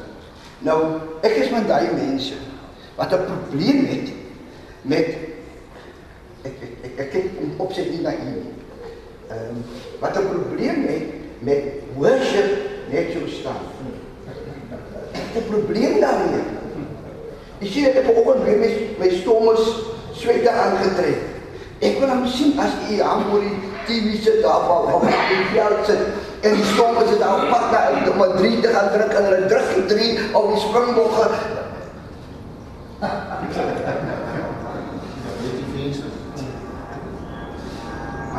Nou, 0.62 1.00
ek 1.22 1.34
is 1.42 1.50
met 1.50 1.66
daai 1.68 1.90
mense 1.92 2.34
wat 2.96 3.12
'n 3.12 3.26
probleem 3.26 3.86
het 3.86 4.08
met 4.82 5.08
ek 6.44 6.54
ek 6.62 6.72
ek, 6.84 6.98
ek 6.98 7.10
kyk 7.10 7.26
in 7.40 7.54
opset 7.58 7.90
nie 7.90 8.00
na 8.00 8.12
u 8.12 8.30
nie. 8.30 8.63
Ehm 9.28 9.56
wat 10.00 10.16
'n 10.16 10.28
probleem 10.28 10.86
het 10.86 11.02
met 11.38 11.62
worship 11.96 12.50
net 12.90 13.06
so 13.12 13.26
staan. 13.26 13.64
'n 15.36 15.46
probleem 15.48 16.00
daarmee. 16.00 16.44
Jy 17.58 17.68
sien 17.70 17.86
ek 17.86 17.94
het 17.94 18.04
vanoggend 18.04 18.44
weer 18.44 18.58
my 18.58 18.70
my 18.98 19.10
stommes 19.20 19.64
swette 20.12 20.50
aangetrek. 20.50 21.20
Ek 21.78 21.98
wil 21.98 22.08
hom 22.08 22.26
sien 22.26 22.58
as 22.58 22.74
u 22.90 23.00
aan 23.00 23.24
voor 23.30 23.40
die 23.40 23.58
TV 23.86 24.22
sit 24.22 24.42
daar 24.42 24.62
van 24.68 24.94
op 24.94 25.02
die 25.02 25.46
veld 25.52 25.86
sit 25.86 26.02
en 26.40 26.54
die 26.54 26.64
stommes 26.72 27.10
het 27.10 27.18
daar 27.18 27.46
pad 27.50 27.70
na 27.72 27.80
om 28.12 28.22
'n 28.22 28.36
3 28.36 28.60
te 28.60 28.68
gaan 28.68 28.88
druk 28.92 29.12
en 29.18 29.24
hulle 29.24 29.46
druk 29.46 29.68
die 29.74 29.86
3 29.96 30.18
op 30.32 30.48
die 30.52 30.60
springbok. 30.60 31.14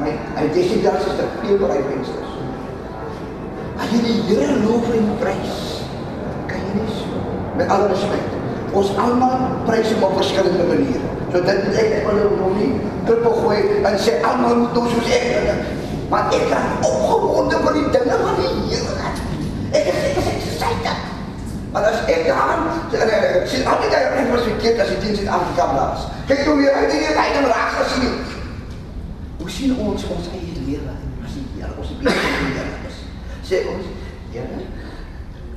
Maar 0.06 0.44
hy 0.44 0.50
dis 0.54 0.70
nie 0.70 0.82
daar 0.84 1.00
is 1.02 1.06
'n 1.06 1.30
veel 1.41 1.58
baie 1.58 1.84
vensters. 1.89 2.34
As 3.82 3.89
jy 3.91 4.00
die 4.08 4.22
Here 4.28 4.56
loof 4.65 4.86
en 4.94 5.08
prys, 5.20 5.56
kan 6.48 6.60
jy 6.68 6.74
nie 6.80 6.91
so 6.98 7.18
met 7.58 7.70
alle 7.70 7.88
respek. 7.88 8.26
Ons 8.72 8.89
almal 8.98 9.38
prys 9.65 9.94
hom 9.94 10.04
op 10.04 10.15
verskillende 10.18 10.63
maniere. 10.63 11.10
So 11.32 11.41
dit 11.41 11.58
is 11.70 11.78
ek 11.78 12.06
wil 12.06 12.38
nou 12.38 12.52
nie 12.58 12.72
trippel 13.06 13.34
gooi 13.41 13.60
en 13.84 13.98
sê 14.00 14.22
almal 14.22 14.56
moet 14.56 14.74
doen 14.74 14.88
soos 14.94 15.10
ek 15.10 15.26
doen. 15.48 15.62
Maar 16.10 16.30
ek 16.38 16.46
kan 16.50 16.65
opgewonde 16.82 17.58
vir 17.65 17.74
die 17.74 17.89
dinge 17.98 18.18
van 18.26 18.36
die 18.39 18.54
Here. 18.70 18.94
Ek 19.72 19.86
is 19.89 20.00
ek 20.10 20.18
is 20.22 20.30
excited. 20.36 21.02
Maar 21.72 21.84
as 21.84 22.00
ek 22.08 22.30
aan 22.30 22.62
sien 23.48 23.68
al 23.68 23.82
die 23.82 23.89
dae 23.89 24.13
ek 24.22 24.32
was 24.32 24.48
verkeerd 24.52 24.80
as 24.80 24.88
die 24.94 25.02
diens 25.02 25.20
in 25.20 25.30
Afrika 25.30 25.65
was. 25.74 26.08
Kyk 26.28 26.46
hoe 26.46 26.58
weer 26.58 26.74
uit 26.74 26.91
die 26.91 27.02
tyd 27.02 27.50
raak 27.50 27.74
gesien. 27.82 28.35
Hoe 29.45 29.53
sien 29.53 29.75
ons 29.77 30.03
ons 30.10 30.27
eie 30.34 30.53
lewe? 30.65 30.93
As 31.21 31.34
die 31.38 31.43
Here 31.53 31.75
ons 31.77 31.89
besig 32.01 32.23
met 32.25 32.39
die 32.41 32.53
Here 32.55 32.77
is. 32.88 32.95
Sê 33.45 33.60
ons, 33.69 33.89
Here, 34.34 34.62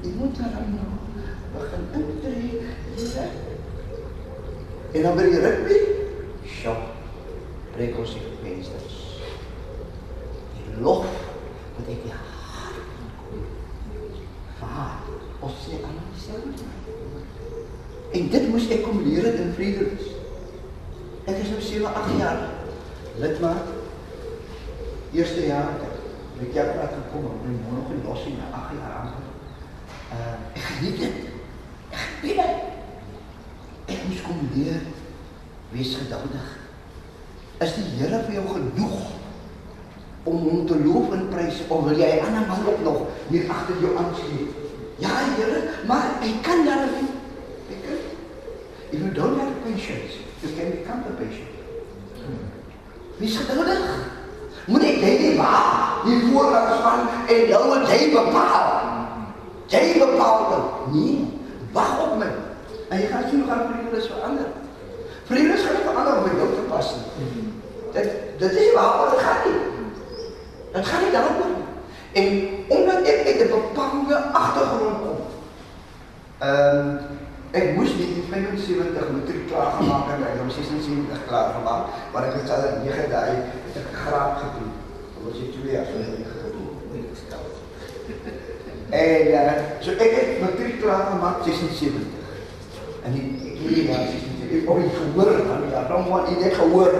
jy 0.02 0.10
moet 0.18 0.36
daar 0.36 0.66
nou 0.68 0.88
begin 1.54 1.86
intree. 1.96 2.58
Here. 2.98 3.24
En 4.92 5.06
dan 5.06 5.16
by 5.16 5.24
die 5.24 5.40
rugby, 5.40 5.78
sjop, 6.58 6.82
breek 7.78 7.96
ons 8.02 8.12
die 8.18 8.34
vensters. 8.42 8.98
Die 10.58 10.76
lof 10.84 11.08
wat 11.78 11.88
ek 11.88 12.04
die 12.04 12.12
hart 12.12 12.84
kom. 13.22 13.48
Maar, 14.60 15.08
ons 15.40 15.64
sê 15.64 15.80
allemaal 15.80 16.12
dieselfde. 16.12 16.68
En 18.20 18.30
dit 18.36 18.52
moes 18.52 18.68
ek 18.68 18.84
kom 18.84 19.00
leer 19.08 19.32
in 19.32 19.56
Vrienders. 19.56 20.12
Ek 21.24 21.40
is 21.40 21.56
nou 21.56 21.64
7, 21.72 21.88
8 22.04 22.16
jaar 22.20 22.46
lidmaat. 23.24 23.77
Eerste 25.18 25.46
jaar 25.46 25.72
het 25.74 26.42
ek 26.44 26.52
kerk 26.54 26.76
laat 26.78 26.92
gekom 26.94 27.24
en 27.26 27.38
my 27.42 27.54
moeder 27.58 27.96
nog 27.96 28.04
los 28.06 28.26
in 28.30 28.36
na 28.38 28.50
8 28.54 28.74
jaar 28.78 28.92
aan. 28.98 29.08
Uh, 30.14 30.34
ek 30.54 30.66
geniet 30.66 30.98
dit. 31.00 31.16
Ek 31.90 32.02
geniet 32.02 32.36
dit. 32.38 32.60
Ek 33.94 34.04
moes 34.06 34.20
kom 34.22 34.44
leer, 34.54 34.84
wees 35.72 35.96
geduldig. 35.98 36.52
Is 37.66 37.74
die 37.74 37.86
Here 37.98 38.20
vir 38.28 38.36
jou 38.36 38.44
genoeg 38.52 39.00
om 40.30 40.44
hom 40.44 40.60
te 40.68 40.78
loof 40.84 41.10
en 41.16 41.24
prys 41.32 41.64
of 41.66 41.82
wil 41.88 41.98
jy 41.98 42.10
'n 42.20 42.26
ander 42.28 42.46
man 42.46 42.68
ook 42.70 42.84
nog 42.86 43.00
hier 43.28 43.50
agter 43.50 43.80
jou 43.82 43.96
aansien? 43.98 44.52
Ja, 45.02 45.10
Here, 45.34 45.62
maar 45.86 46.14
hy 46.22 46.30
kan 46.46 46.62
daar 46.64 46.86
nie. 46.94 47.10
Ek 47.74 47.82
kan. 47.88 47.98
If 48.90 49.00
you 49.00 49.10
don't 49.18 49.40
have 49.40 49.58
patience, 49.66 50.22
you 50.42 50.54
can 50.54 50.70
become 50.70 51.02
a 51.10 51.14
patient. 51.18 51.58
Wees 53.18 53.36
geduldig. 53.36 54.07
Moet 54.68 54.84
ek 54.84 55.00
jy 55.00 55.12
nie 55.22 55.36
waar 55.38 56.02
die 56.04 56.18
voorraad 56.28 56.74
span 56.76 57.06
en 57.32 57.46
jou 57.48 57.60
moet 57.70 57.88
jy 57.88 58.00
bepaal. 58.12 58.66
Jy 59.72 59.84
bepaal 60.00 60.42
dit. 60.50 60.66
Nee, 60.92 61.14
wag 61.72 61.94
op 62.04 62.18
my. 62.20 62.28
En 62.88 63.00
jy 63.00 63.06
gaan 63.08 63.24
sien 63.28 63.40
hoe 63.42 63.48
gaan 63.48 63.64
vriendes 63.70 64.10
verander. 64.12 64.50
Vriendes 65.30 65.64
gaan 65.64 65.80
verander 65.86 66.18
om 66.20 66.36
jou 66.40 66.50
te 66.52 66.66
pas. 66.68 66.92
Dit 67.96 68.12
dit 68.38 68.60
is 68.64 68.72
waar 68.76 69.08
dit 69.10 69.24
gaan 69.24 69.40
nie. 69.46 69.56
Dit 70.72 70.86
gaan 70.86 71.02
nie 71.04 71.14
daaroor 71.16 71.52
nie. 71.54 71.66
En 72.20 72.28
omdat 72.78 73.08
ek 73.12 73.26
uit 73.26 73.40
'n 73.44 73.50
bepaalde 73.56 74.16
agtergrond 74.32 75.00
kom. 75.04 75.18
Ehm 76.38 76.76
um, 76.76 77.17
ek 77.50 77.76
moes 77.76 77.94
nie 77.96 78.08
in 78.14 78.24
75 78.30 79.12
matriek 79.14 79.46
klaar 79.48 79.72
gemaak 79.78 80.10
het, 80.12 80.26
ek 80.26 80.40
het 80.42 80.52
76 80.58 81.22
klaar 81.28 81.54
gemaak, 81.56 81.84
maar 82.12 82.28
ek 82.28 82.34
het 82.40 82.50
al 82.50 82.66
9 82.84 83.08
dae 83.12 83.36
het 83.68 83.80
ek 83.82 83.94
graad 84.04 84.42
gedoen. 84.42 84.72
Dit 85.14 85.22
was 85.24 85.40
ek 85.46 85.54
2 85.60 85.72
jaar 85.72 85.88
so 85.88 85.96
gedoen. 86.02 86.58
En 88.88 89.26
uh, 89.28 89.52
so 89.84 89.90
ek 89.90 90.12
het 90.16 90.40
matriek 90.40 90.80
klaar 90.80 91.10
gemaak 91.12 91.42
76. 91.44 91.92
En 93.04 93.12
die 93.12 93.24
ek 93.50 93.58
hierdie 93.62 93.88
jaar 93.90 94.06
76. 94.08 94.62
Ek 94.64 94.84
het 94.84 94.94
gehoor 94.96 95.32
dan 95.48 95.66
ja, 95.72 95.82
dan 95.90 96.08
wat 96.08 96.30
ek 96.32 96.40
net 96.40 96.54
gehoor 96.56 96.94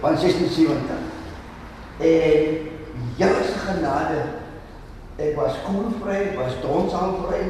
van 0.00 0.18
76. 0.18 1.06
En 1.98 2.66
se 3.18 3.56
genade. 3.64 4.20
Ek 5.18 5.32
was 5.34 5.56
koelvry, 5.64 6.18
ek 6.30 6.36
was 6.38 6.60
donsaalvry 6.62 7.40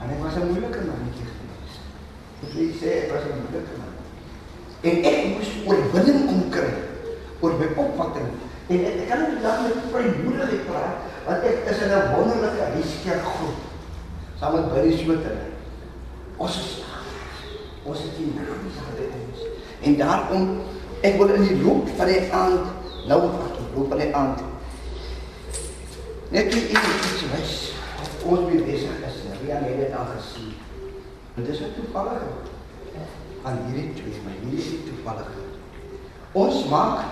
en 0.00 0.10
ek 0.12 0.20
was 0.24 0.34
'n 0.36 0.50
moeilike 0.50 0.82
mannetjie 0.88 1.28
gewees. 1.30 1.74
Ek 2.44 2.52
wil 2.52 2.72
sê 2.80 2.92
'n 3.50 3.56
moeilike 3.56 3.76
man. 3.80 3.92
En 4.80 5.04
ek 5.10 5.18
moes 5.34 5.50
oorwinning 5.66 6.26
kom 6.26 6.42
kry 6.50 6.70
oor 7.40 7.58
my 7.58 7.68
opvatting. 7.76 8.28
En 8.70 8.84
ek, 8.84 9.00
ek 9.02 9.08
kan 9.08 9.18
nie 9.18 9.32
vandag 9.34 9.62
met 9.66 9.88
vrymoedigheid 9.92 10.66
praat 10.66 11.08
want 11.26 11.44
ek 11.44 11.66
is 11.70 11.82
in 11.84 11.92
'n 11.92 12.12
wonderlike 12.14 12.64
huiskerk 12.74 13.24
groep 13.24 13.58
saam 14.40 14.54
met 14.54 14.68
Barry 14.72 14.96
Smith. 14.96 15.26
Ons 16.36 16.58
is 16.58 16.70
ons 17.84 17.98
het 17.98 18.16
die 18.16 18.32
naam 18.36 18.62
by 18.96 19.06
ons. 19.20 19.40
En 19.82 19.96
daarom 19.96 20.60
ek 21.02 21.16
wil 21.16 21.34
in 21.34 21.42
die 21.42 21.62
loop 21.62 21.88
van 21.96 22.06
die 22.06 22.32
aand 22.32 22.64
nou 23.08 23.20
loop 23.74 23.88
van 23.88 23.98
die 23.98 24.14
aand 24.14 24.48
Net 26.30 26.46
nie 26.54 26.62
iets 26.70 27.22
wys. 27.32 27.54
Ons 28.22 28.46
weer 28.46 28.62
besig 28.62 29.00
is. 29.06 29.16
Rian 29.42 29.64
het 29.66 29.80
dit 29.82 29.94
al 29.98 30.06
gesien. 30.14 30.52
En 31.34 31.44
dis 31.44 31.60
wat 31.60 31.74
toevallig 31.74 32.22
aan 33.42 33.58
hierdie 33.68 33.92
twee, 33.96 34.20
hierdie 34.42 34.58
is 34.58 34.70
toevallig. 34.88 35.30
Ons 36.32 36.64
maak 36.70 37.04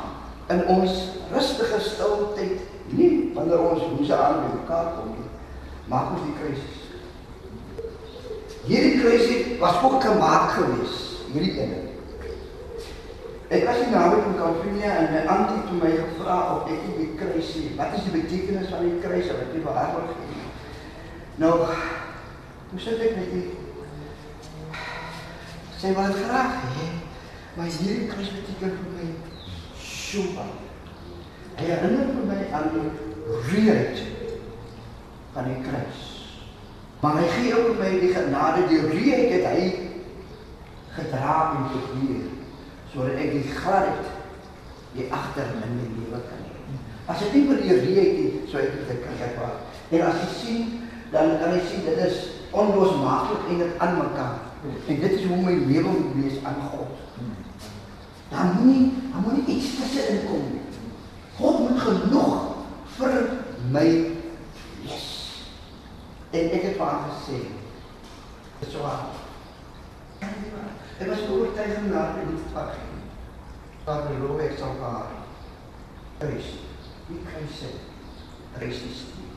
in 0.53 0.65
ons 0.73 0.93
rustige 1.33 1.81
stil 1.85 2.29
tyd, 2.37 2.61
nie 2.93 3.31
wanneer 3.37 3.65
ons 3.71 3.85
hoese 3.93 4.17
aan 4.17 4.45
mekaar 4.55 4.95
kom 4.97 5.13
nie, 5.17 5.29
maak 5.91 6.15
ons 6.17 6.25
die 6.27 6.37
krisis. 6.41 6.77
Hierdie 8.69 9.01
krisis 9.01 9.55
was 9.61 9.83
ook 9.83 10.01
gemaak 10.05 10.57
gewees, 10.57 10.97
hierdie 11.33 11.57
ene. 11.65 11.85
Ek 13.49 13.65
was 13.65 13.79
in 13.81 13.95
naweek 13.97 14.27
in 14.29 14.35
Kalifornië 14.37 14.89
en 14.93 15.07
my 15.15 15.21
auntie 15.33 15.63
het 15.63 15.77
my 15.81 15.93
gevra 15.97 16.35
of 16.53 16.67
ek 16.69 16.83
die 16.99 17.13
kruisie, 17.17 17.71
wat 17.79 17.95
is 17.97 18.05
die 18.05 18.19
betekenis 18.19 18.69
van 18.69 18.85
die 18.85 18.99
kruis 19.01 19.31
wat 19.33 19.55
vir 19.55 19.71
haar 19.73 19.95
wil 19.95 20.11
gee? 20.13 20.43
Nou, 21.41 21.55
hoe 21.65 22.83
sê 22.83 22.99
ek 22.99 23.17
met 23.17 23.33
die 23.33 23.47
sy 25.79 25.93
wil 25.95 26.11
dit 26.11 26.25
graag 26.27 26.57
hê, 26.75 26.87
maar 27.55 27.71
hierdie 27.71 28.09
beteken 28.11 28.73
vir 28.79 28.95
my 28.97 29.09
baie. 30.35 30.57
Hy 31.59 31.67
herinner 31.67 32.11
vir 32.15 32.27
my 32.27 32.39
aan 32.55 32.71
die 32.75 32.87
reëheid 33.51 34.01
van 35.35 35.51
die 35.51 35.59
kruis. 35.67 36.05
Maar 37.03 37.21
hy 37.21 37.29
gee 37.35 37.55
ook 37.55 37.69
vir 37.69 37.81
my 37.83 37.91
die 38.03 38.13
genade, 38.15 38.65
die 38.71 38.81
reëheid 38.89 39.35
het 39.37 39.47
hy 39.53 39.67
gedra 40.97 41.37
en 41.55 41.69
gevier 41.75 42.27
sodat 42.89 43.21
ek 43.21 43.35
die 43.37 43.53
gladheid 43.53 44.09
die 44.97 45.07
agter 45.15 45.51
in 45.53 45.77
my 45.77 45.89
lewe 45.99 46.23
kan 46.27 46.43
hê. 46.47 46.79
As 47.09 47.23
ek 47.27 47.35
nie 47.37 47.47
vir 47.51 47.63
die 47.63 47.79
reëheid 47.85 48.19
het, 48.25 48.51
sou 48.51 48.65
ek 48.65 48.81
dit 48.89 49.05
kan 49.05 49.25
ervaar. 49.29 49.61
En 49.93 50.07
as 50.09 50.23
jy 50.25 50.31
sien, 50.41 50.77
dan 51.13 51.37
kan 51.39 51.55
jy 51.55 51.63
sien 51.69 51.87
dit 51.87 52.03
is 52.09 52.23
onlosmaaklik 52.51 53.51
en 53.53 53.63
dit 53.63 53.83
aan 53.85 53.99
mekaar. 54.01 54.48
En 54.63 55.01
dit 55.01 55.11
is 55.11 55.25
hoe 55.25 55.37
my 55.43 55.53
lewe 55.53 55.89
moet 55.89 56.15
wees 56.23 56.45
aan 56.45 56.63
God. 56.71 56.87
Dan 58.29 58.47
moet 58.55 58.65
nie, 58.65 58.93
dan 59.13 59.23
moet 59.23 59.37
nie 59.37 59.57
iets 59.57 59.77
tussenin 59.77 60.25
kom 60.27 60.43
nie. 60.53 60.65
God 61.39 61.59
moet 61.59 61.81
genoeg 61.81 62.55
vir 62.97 63.17
my 63.71 63.87
wees. 64.83 65.07
En 66.31 66.51
ek 66.59 66.63
het 66.63 66.77
vir 66.77 66.85
haar 66.87 67.07
gesê, 67.13 67.39
dit 68.59 68.67
is 68.69 68.75
so 68.75 68.83
waar. 68.83 69.07
Ek 70.99 71.07
was 71.07 71.29
oortuig 71.31 71.77
om 71.79 71.93
na 71.93 72.09
die 72.17 72.41
pad 72.53 72.75
gaan. 72.75 72.97
Daar 73.87 74.09
beloof 74.11 74.43
ek 74.45 74.59
sal 74.59 74.75
haar 74.83 75.15
reis. 76.19 76.51
Wie 77.07 77.23
kan 77.25 77.47
sê? 77.55 77.71
Reis 78.59 78.83
is 78.91 79.05
nie. 79.15 79.29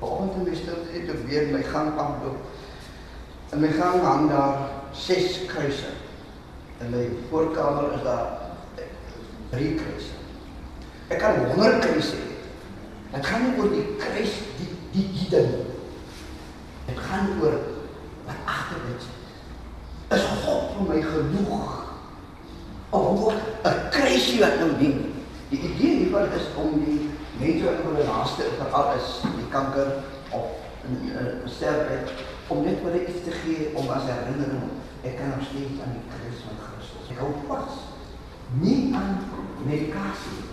My 0.00 0.54
stilte 0.56 0.90
het 0.92 1.26
weer 1.28 1.52
my 1.52 1.62
gang 1.62 1.98
aanloop. 1.98 2.40
In 3.52 3.60
my 3.60 3.68
gang 3.68 4.00
hang 4.00 4.28
daar 4.28 4.68
ses 4.92 5.46
kruise. 5.46 5.92
In 6.80 6.90
my 6.90 7.08
voorkamer 7.30 7.92
is 7.94 8.02
daar 8.02 8.26
drie 9.50 9.74
kruise. 9.74 10.12
Ek 11.08 11.18
kan 11.18 11.44
100 11.54 11.78
kruise. 11.78 12.16
Dit 13.12 13.26
gaan 13.26 13.44
nie 13.46 13.58
oor 13.58 13.70
die 13.70 13.86
kruis 14.00 14.34
die 14.58 14.70
die 14.92 15.28
ding. 15.30 15.50
Dit 16.86 16.98
gaan 16.98 17.34
oor 17.42 17.58
wat 18.26 18.40
agter 18.44 18.82
dit 18.88 19.02
is. 19.02 19.10
Is 20.18 20.26
God 20.44 20.74
vir 20.76 20.88
my 20.88 21.00
genoeg? 21.02 21.70
Of 22.90 23.06
word 23.20 23.42
'n 23.66 23.88
kruisie 23.90 24.40
wat 24.40 24.58
nou 24.58 24.72
dien? 24.78 25.14
Die 25.48 25.58
idee 25.58 25.96
hiervan 25.98 26.32
is 26.32 26.46
om 26.56 26.78
die 26.84 27.10
mense 27.38 27.64
wat 27.64 27.82
hulle 27.86 28.04
naaste 28.06 28.50
veral 28.58 28.94
is 28.98 29.08
die 29.22 29.48
kanker 29.50 29.90
of 30.30 30.46
'n 30.86 31.42
sterfheid 31.46 32.10
om 32.48 32.64
net 32.64 32.80
vir 32.82 32.90
hulle 32.90 33.06
iets 33.06 33.24
te 33.24 33.34
gee 33.42 33.70
om 33.74 33.88
as 33.88 34.08
herinnering 34.08 34.70
ek 35.04 35.16
kan 35.18 35.34
nog 35.34 35.44
steeds 35.48 35.80
aan 35.84 35.96
die 35.96 36.06
kruis 36.12 36.40
van 36.46 36.56
Christus. 36.64 37.10
Ek 37.12 37.20
hou 37.20 37.32
vas. 37.48 37.74
Nie 38.60 38.94
aan 38.94 39.18
medikasie, 39.66 40.44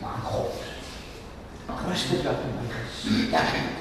maar 0.00 0.18
aan 0.18 0.26
God. 0.30 0.52
Christus 1.84 2.22
wat 2.26 2.42
in 2.46 2.56
my 2.58 2.66
gesterf 2.74 3.52
het. 3.54 3.78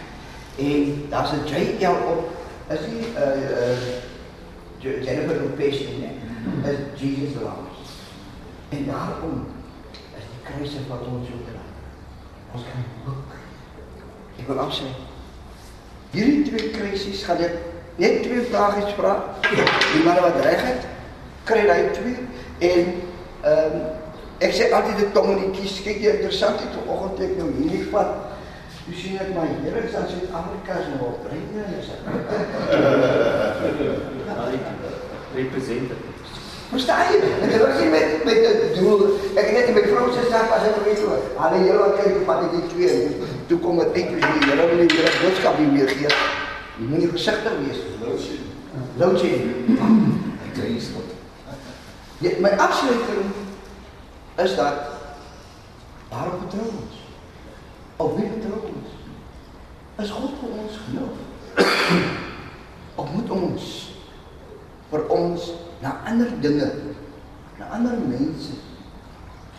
En 0.65 1.05
daar's 1.09 1.31
'n 1.31 1.45
JL 1.47 1.97
op. 2.13 2.37
Is 2.67 2.79
die 2.89 3.05
uh 3.17 3.23
uh 3.61 5.03
Jennifer 5.05 5.41
Lopez 5.41 5.79
in 5.79 6.03
hè? 6.03 6.11
Is 6.71 6.77
Jesus 7.01 7.33
Lord. 7.41 7.73
En 8.69 8.85
daarom 8.85 9.45
is 10.17 10.23
die 10.31 10.41
kruis 10.43 10.87
wat 10.87 11.01
ons 11.07 11.27
so 11.27 11.33
dra. 11.49 11.63
Ons 12.53 12.63
kan 12.63 12.83
boek. 13.05 13.31
Ek 14.37 14.47
wil 14.47 14.59
afsê. 14.59 15.08
Hierdie 16.11 16.43
twee 16.47 16.71
kruisies 16.73 17.23
gaan 17.27 17.43
ek 17.45 17.57
net 18.01 18.23
twee 18.25 18.41
vragies 18.49 18.95
vra. 18.97 19.13
Die 19.45 20.03
manne 20.05 20.23
wat 20.25 20.39
reg 20.45 20.63
het, 20.65 20.87
kry 21.49 21.65
hy 21.69 21.81
twee 21.97 22.17
en 22.69 22.93
ehm 23.45 23.75
um, 23.77 23.87
ek 24.39 24.53
sê 24.55 24.69
altyd 24.71 25.01
dit 25.01 25.09
tong 25.15 25.33
en 25.33 25.49
kies 25.51 25.81
kyk 25.83 25.99
jy 25.99 26.13
interessant 26.15 26.61
het 26.63 26.75
vanoggend 26.77 27.23
ek 27.25 27.33
nou 27.39 27.49
hierdie 27.57 27.87
vat. 27.91 28.13
Jy 28.87 28.95
sien 28.97 29.17
ek 29.21 29.33
my 29.35 29.45
Here 29.65 29.83
is 29.85 29.97
aan 29.99 30.07
Suid-Afrika 30.09 30.79
se 30.81 30.95
nou 30.95 31.11
brein 31.25 31.51
is. 31.77 31.91
Representative. 35.35 36.15
Verstaan 36.69 37.11
jy? 37.11 37.19
En 37.41 37.49
dit 37.49 37.61
was 37.61 37.79
nie 37.81 37.89
met 37.89 38.25
met 38.25 38.41
'n 38.47 38.73
doel. 38.79 39.03
Ek 39.35 39.45
het 39.45 39.53
net 39.57 39.73
met 39.73 39.75
my 39.75 39.91
vrou 39.91 40.07
se 40.13 40.25
sak 40.31 40.49
as 40.57 40.67
ek 40.69 40.81
weet 40.85 41.03
hoe. 41.03 41.19
Hulle 41.37 41.61
hele 41.63 41.77
wat 41.77 41.95
kyk 41.99 42.25
wat 42.25 42.43
ek 42.43 42.51
die 42.57 42.67
twee. 42.73 42.93
Toe 43.49 43.57
kom 43.59 43.79
dit 43.81 43.87
uit 43.97 44.09
die 44.13 44.21
Here 44.45 44.55
wil 44.55 44.75
nie 44.77 44.87
weer 44.93 45.09
'n 45.09 45.21
boodskap 45.23 45.59
nie 45.59 45.71
meer 45.73 45.89
gee. 45.89 46.09
Jy 46.77 46.85
moet 46.89 46.99
nie 46.99 47.07
versigtig 47.07 47.53
wees. 47.65 47.79
Loutjie. 48.97 49.37
Ek 50.45 50.53
kry 50.53 50.75
iets 50.75 50.91
tot. 50.93 51.09
Ja, 52.19 52.29
my 52.39 52.49
afsluiting 52.49 53.31
is 54.35 54.55
dat 54.55 54.75
waarop 56.09 56.39
vertrou 56.39 56.67
ons? 56.67 56.95
Op 57.95 58.17
wie 58.17 58.29
vertrou 58.29 58.59
ons? 58.69 58.89
Is 59.97 60.09
God 60.09 60.31
vir 60.41 60.49
ons 60.61 60.79
genoeg? 60.85 61.15
Of 62.95 63.13
moet 63.13 63.29
ons 63.29 63.93
vir 64.89 65.07
ons 65.07 65.51
na 65.81 66.01
ander 66.05 66.31
dinge, 66.41 66.71
na 67.57 67.65
ander 67.65 67.97
mense 68.07 68.53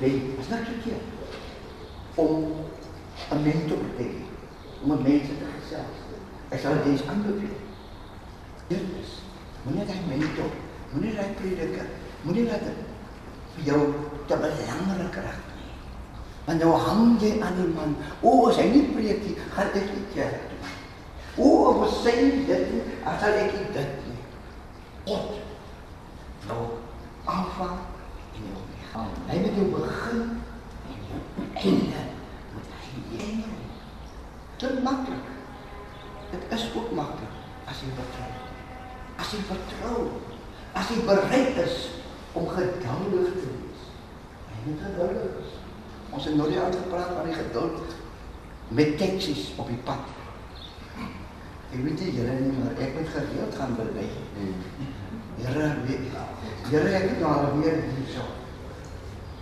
sê, 0.01 0.07
is 0.41 0.49
net 0.49 0.65
verkeerd 0.69 1.07
om 2.15 2.47
'n 3.31 3.43
mentor 3.43 3.83
te 3.97 4.03
hê, 4.03 4.23
om 4.83 5.03
mense 5.03 5.35
te 5.41 5.47
gesels. 5.57 5.99
Ek 6.51 6.61
sal 6.61 6.75
dit 6.75 6.87
eens 6.93 7.07
aanbeveel. 7.07 7.59
Dit 8.69 8.83
is 9.03 9.11
moenie 9.63 9.87
daai 9.87 10.03
mentor, 10.09 10.51
moenie 10.93 11.15
daai 11.15 11.35
prediker, 11.39 11.87
moenie 12.23 12.45
dit 12.45 12.65
vir 13.55 13.65
jou 13.65 13.81
te 14.27 14.37
belangrik 14.37 15.15
raak 15.15 15.51
nie. 15.59 15.75
Want 16.47 16.63
nou 16.65 16.73
hang 16.87 17.21
jy 17.21 17.37
aan 17.41 17.59
die 17.59 17.69
man. 17.75 17.97
O, 18.21 18.49
as 18.49 18.57
hy 18.57 18.69
nie 18.71 18.87
preek 18.95 19.23
nie, 19.27 19.37
gaan 19.55 19.71
ek 19.75 19.93
nie 19.95 20.07
kerk 20.15 20.49
toe. 20.49 20.73
O, 21.45 21.85
hy 21.85 22.17
nie 22.23 22.47
dit 22.49 22.75
as 23.05 23.21
sal 23.23 23.39
ek 23.45 23.55
nie 23.59 23.69
dit 23.77 23.95
nie. 24.09 24.19
God 25.07 25.41
nou 26.49 26.63
alfa 27.25 27.69
en 28.35 28.49
omega. 28.55 29.05
Hy 29.29 29.43
met 29.45 29.59
jou 29.59 29.67
begin 29.75 30.23
en 30.91 31.05
jou 31.11 31.21
einde 31.55 32.03
hê. 33.21 33.61
Dit 34.61 34.83
maklik. 34.83 35.29
Dit 36.31 36.59
is 36.59 36.67
ook 36.77 36.91
maklik 36.97 37.39
as 37.71 37.81
jy 37.85 37.93
vertrou. 37.95 38.31
As 39.21 39.33
jy 39.35 39.41
vertrou, 39.49 40.05
as 40.75 40.91
jy 40.91 41.01
bereid 41.07 41.59
is 41.65 41.77
om 42.39 42.49
geduldig 42.49 43.35
te 43.37 43.49
wees. 43.49 43.85
Hy 44.51 44.63
moet 44.67 44.85
geduldig 44.87 45.35
wees. 45.37 45.59
Ons 46.11 46.27
het 46.27 46.39
nou 46.39 46.49
die 46.51 46.59
aand 46.61 46.79
gepraat 46.79 47.15
van 47.17 47.29
die 47.31 47.37
geduld 47.37 47.95
met 48.75 48.97
taksies 48.99 49.51
op 49.59 49.71
die 49.71 49.81
pad. 49.87 50.17
Ek 51.71 51.79
weet 51.85 52.03
nie 52.03 52.13
julle 52.17 52.37
nie, 52.41 52.53
maar 52.59 52.79
ek 52.83 52.97
moet 52.99 53.11
gereeld 53.15 53.59
gaan 53.59 53.77
bely. 53.79 54.07
Here, 55.41 55.69
weet 55.87 56.17
Here 56.71 56.95
ek 56.99 57.07
het 57.13 57.21
nou 57.23 57.35
weer 57.61 57.79
hierso. 57.95 58.27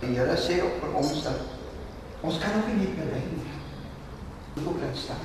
En 0.05 0.13
Here 0.13 0.37
sê 0.37 0.59
ook 0.63 0.77
vir 0.83 0.99
ons 1.01 1.23
dat 1.25 2.21
ons 2.25 2.37
kan 2.41 2.59
ook 2.61 2.69
nie 2.77 2.91
bely 2.97 3.23
nie. 3.33 3.58
Laat 4.65 4.97
staan. 4.97 5.15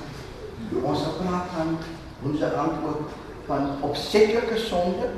Ons 0.83 0.99
het 0.99 1.17
praat 1.17 1.47
van 1.55 1.77
ons 2.23 2.41
antwoord 2.41 3.15
van 3.45 3.67
opsetlike 3.81 4.57
sonde. 4.57 5.09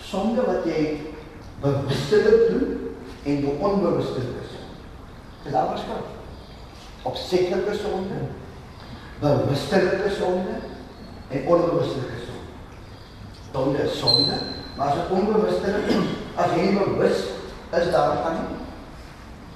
Sonde 0.00 0.44
wat 0.46 0.64
jy 0.64 1.00
bewustelik 1.60 2.46
doen 2.50 2.94
en 3.24 3.40
jou 3.44 3.54
onbewustelik 3.58 4.40
is. 4.42 4.54
Dis 5.42 5.52
daar 5.52 5.68
verskil. 5.74 6.06
Opsetlike 7.02 7.74
sonde, 7.82 8.22
bewustelike 9.20 10.14
sonde 10.16 10.56
en 11.28 11.46
onbewustelike 11.46 12.22
sonde. 12.24 12.48
Sonde 13.52 13.82
is 13.82 13.98
sonde, 13.98 14.40
maar 14.76 14.86
as 14.86 14.94
dit 14.94 15.18
onbewustelik 15.18 15.92
as 16.40 16.56
jy 16.56 16.72
bewus 16.78 17.22
is 17.70 17.92
daarvan 17.92 18.40
nie, 18.40 18.58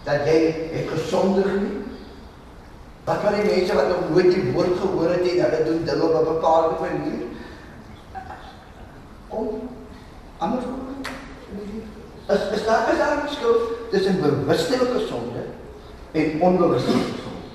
dat 0.05 0.29
jy 0.29 0.39
het 0.75 0.93
gesondig 0.93 1.49
nie. 1.63 1.84
Wat 3.05 3.21
van 3.21 3.35
die 3.37 3.45
mense 3.45 3.75
wat 3.75 3.89
nog 3.89 4.11
nooit 4.11 4.31
die 4.35 4.53
woord 4.53 4.79
gehoor 4.81 5.09
het 5.13 5.27
en 5.29 5.41
hulle 5.45 5.65
doen 5.65 5.85
dinge 5.85 6.03
op 6.03 6.15
'n 6.21 6.33
bepaalde 6.33 6.75
manier? 6.81 7.27
Kom. 9.29 9.69
Anders 10.39 10.65
Is 12.29 12.41
is 12.57 12.65
daar 12.65 12.93
is 12.93 12.99
daar 12.99 13.17
'n 13.17 13.27
verskil 13.27 13.55
tussen 13.91 14.21
bewustelike 14.21 15.01
sonde 15.09 15.43
en 16.13 16.41
onbewustelike 16.41 17.17
sonde? 17.25 17.49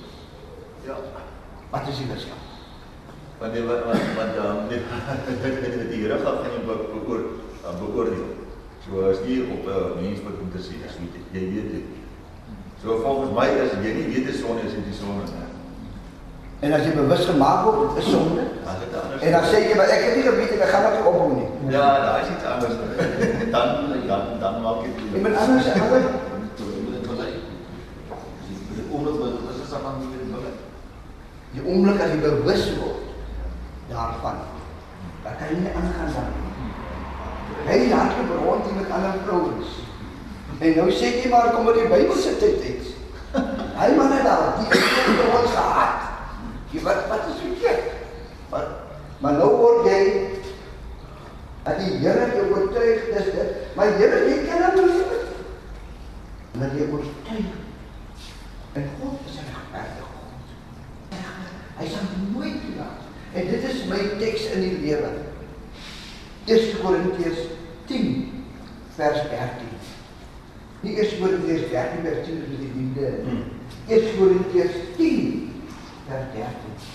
Ja. 0.86 0.96
Wat 1.70 1.88
is 1.88 1.96
die 1.98 2.06
verskil? 2.06 2.38
Want 3.38 3.52
die 3.52 3.62
wat 3.62 3.84
wat 3.84 4.00
wat 4.18 4.32
um, 4.44 4.68
die 4.68 5.88
die 5.90 6.02
Here 6.02 6.18
gaan 6.24 6.38
gaan 6.44 6.64
be- 6.66 6.86
beoor 6.92 7.20
uh, 7.64 7.74
beoordeel. 7.80 8.28
So 8.84 9.10
as 9.10 9.18
jy 9.26 9.40
op 9.54 9.66
'n 9.66 10.02
mens 10.02 10.20
moet 10.22 10.62
sien, 10.62 10.82
as 10.86 10.94
jy 11.00 11.08
jy 11.32 11.44
weet 11.54 11.70
dit. 11.74 11.99
So 12.82 13.00
volgens 13.04 13.32
my 13.36 13.46
is 13.60 13.72
jy 13.76 13.92
nie 13.92 14.06
weet 14.08 14.26
die 14.30 14.36
sonde 14.36 14.64
is 14.64 14.72
die 14.72 14.96
sonde 14.96 15.26
nie. 15.28 15.48
En 16.64 16.72
as 16.76 16.84
jy 16.84 16.94
bewus 16.96 17.26
gemaak 17.28 17.64
word, 17.64 17.98
is 18.00 18.08
sonde. 18.08 18.46
As 18.64 18.80
dit 18.80 18.96
anders. 19.02 19.22
En 19.24 19.36
dan 19.36 19.44
sê 19.48 19.60
jy 19.66 19.76
maar 19.76 19.92
ek 19.92 20.06
het 20.06 20.16
nie 20.16 20.24
geweet 20.24 20.56
ek 20.56 20.72
gaan 20.72 20.88
dit 20.88 21.10
ophou 21.12 21.28
nie. 21.34 21.48
Ja, 21.74 21.84
daar 22.04 22.24
is 22.24 22.32
iets 22.32 22.48
anders. 22.48 22.76
dan 23.54 23.92
dan 24.08 24.26
dan 24.40 24.60
maak 24.64 24.82
dit. 24.84 25.04
Ek 25.12 25.22
moet 25.26 25.36
anders 25.44 25.68
sê, 25.68 25.76
maar 25.76 26.28
die 31.50 31.62
oomblik 31.66 32.00
as 32.00 32.12
jy 32.14 32.18
bewus 32.22 32.64
word 32.78 33.06
daarvan, 33.90 34.36
dan 35.24 35.32
kan 35.38 35.50
jy 35.50 35.56
nie 35.64 35.72
aangaan 35.74 36.12
dan. 36.14 36.28
Hy 37.66 37.78
hardloop 37.90 38.44
rond 38.44 38.68
hier 38.68 38.76
met 38.78 38.92
ander 38.94 39.16
vrouens. 39.26 39.89
En 40.60 40.76
nou 40.76 40.90
sê 40.92 41.14
jy 41.16 41.28
maar 41.32 41.54
kom 41.54 41.64
maar 41.68 41.78
die 41.78 41.88
Bybelse 41.88 42.36
uit. 42.40 42.88
Hy 43.80 43.88
man 43.96 44.12
het 44.12 44.26
daar 44.26 44.58
die 44.58 44.66
het 44.68 45.20
ons 45.38 45.54
gehad. 45.56 46.08
Jy 46.70 46.82
wat 46.84 47.06
wat 47.08 47.30
is 47.32 47.40
verkeerd? 47.46 47.96
Maar 48.50 48.66
maar 49.20 49.38
nou 49.38 49.48
word 49.56 49.88
jy 49.88 50.02
dat 51.64 51.80
die 51.80 51.96
Here 52.02 52.28
jou 52.34 52.46
oortuig 52.56 53.08
dis 53.14 53.32
dit. 53.36 53.56
Maar 53.76 53.96
Here, 54.00 54.20
jy 54.28 54.36
ken 54.48 54.66
hom 54.66 54.90
nie. 54.90 55.08
Maar 56.58 56.76
jy 56.76 56.88
oortuig. 56.92 57.50
En 58.72 58.88
God 59.00 59.26
is 59.28 59.40
'n 59.40 59.48
regverdige 59.48 60.06
God. 60.12 60.44
Hy 61.78 61.88
sal 61.88 62.06
nooit 62.32 62.60
toelaat. 62.64 63.00
En 63.32 63.46
dit 63.46 63.62
is 63.70 63.84
my 63.88 64.00
teks 64.18 64.44
in 64.54 64.60
die 64.60 64.78
lewe. 64.84 65.10
1 66.44 66.80
Korintiërs 66.82 67.46
10 67.86 68.44
vers 68.96 69.20
13. 69.30 69.69
Nie 70.80 70.96
1 70.96 71.18
Korintiërs 71.20 71.68
13 71.68 72.02
vers 72.06 72.26
10 72.26 72.36
is 72.40 72.60
die 72.60 72.70
liefde. 72.76 73.08
1 73.86 74.16
Korintiërs 74.16 74.76
10 74.96 75.52
vers 76.08 76.32
13. 76.32 76.88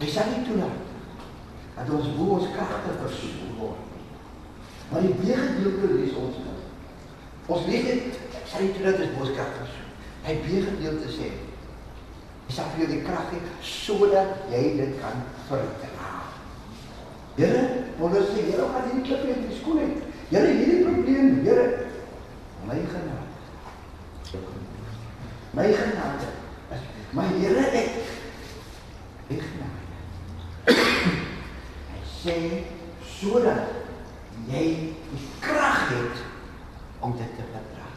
Hy 0.00 0.10
sal 0.14 0.30
nie 0.30 0.44
toelaat 0.46 0.86
dat 1.74 1.90
ons 1.96 2.12
bo 2.14 2.36
ons 2.38 2.52
kragte 2.54 2.94
versoek 3.02 3.58
word. 3.58 3.82
Maar 4.90 5.06
die 5.06 5.16
B-gedeelte 5.18 5.90
lees 5.96 6.14
ons 6.18 6.38
nou. 6.44 6.56
Ons 7.50 7.66
lees 7.66 7.86
dit, 7.88 8.20
nie 8.60 8.72
toelaat 8.78 9.02
dat 9.02 9.12
bo 9.16 9.26
ons 9.26 9.34
kragte 9.34 9.64
versoek. 9.64 9.90
Hy 10.28 10.38
B-gedeelte 10.44 11.12
sê, 11.16 11.34
hy 12.46 12.54
sal 12.54 12.70
vir 12.72 12.84
jou 12.84 12.90
die 12.94 13.02
krag 13.06 13.28
gee 13.34 13.52
sodat 13.66 14.48
jy 14.54 14.64
dit 14.78 14.96
kan 15.02 15.22
verdra. 15.50 16.14
Here, 17.36 17.62
Paulus 17.98 18.32
sê, 18.34 18.46
Here, 18.52 18.70
wat 18.70 18.86
hierdie 18.86 19.06
klip 19.06 19.26
uit 19.26 19.46
die 19.48 19.58
skool 19.58 19.82
uit. 19.82 20.02
Here, 20.30 20.50
hierdie 20.54 20.82
probleem, 20.86 21.40
Here, 21.46 21.89
my 22.66 22.74
genade. 22.74 23.30
My 25.52 25.66
genade. 25.66 26.28
My 27.12 27.26
Here, 27.26 27.64
ek 27.74 27.90
ek 29.30 29.42
genade. 29.42 29.84
Hy 31.90 32.00
sê 32.06 32.36
sodat 33.02 33.72
jy 34.46 34.64
die 35.10 35.26
krag 35.42 35.90
het 35.90 36.22
om 37.02 37.16
dit 37.18 37.34
te 37.34 37.46
verdra. 37.50 37.88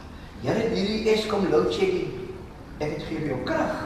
Here, 0.42 0.68
hierdie 0.74 1.14
Eskom 1.14 1.46
load 1.52 1.70
shedding. 1.74 2.10
Ek 2.80 2.96
het 2.96 3.06
gee 3.06 3.28
jou 3.30 3.38
krag 3.46 3.84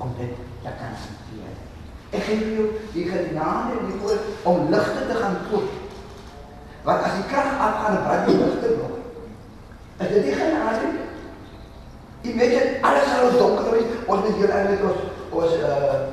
om 0.00 0.14
dit 0.16 0.32
te 0.64 0.72
kan 0.80 0.96
hanteer. 0.96 1.56
Ek 2.16 2.24
gee 2.30 2.52
jou 2.56 2.68
die 2.94 3.08
genade 3.10 3.76
en 3.76 3.90
die 3.90 4.00
oor 4.06 4.22
om 4.48 4.70
ligte 4.72 5.08
te 5.10 5.20
gaan 5.20 5.42
koop. 5.50 5.68
Want 6.86 7.04
as 7.04 7.18
die 7.18 7.28
krag 7.28 7.58
afgaan, 7.58 8.04
brand 8.06 8.30
die 8.30 8.38
ligte 8.40 8.76
nog. 8.78 8.95
Is 9.98 10.08
dit 10.12 10.24
nie 10.24 10.34
genade 10.34 10.86
nie? 10.92 11.04
Jy 12.26 12.38
weet 12.38 12.54
dit, 12.56 12.82
alles 12.84 13.08
sal 13.08 13.28
ons 13.28 13.38
donker 13.40 13.70
wees. 13.72 13.94
Ons 14.06 14.24
moet 14.26 14.40
hier 14.40 14.54
eintlik 14.58 14.84
ons 14.90 15.00
ons 15.40 15.58
uh 15.70 16.04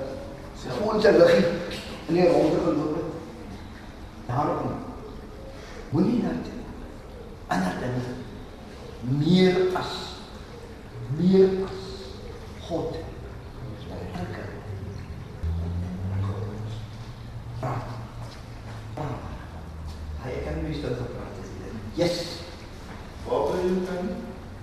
ons 0.87 1.03
liggie 1.03 1.45
in 2.07 2.15
die 2.15 2.29
ronde 2.31 2.59
geloop 2.63 2.95
het. 2.95 3.39
Daarom 4.27 4.75
moenie 5.91 6.21
net 6.23 6.51
ander 7.47 7.83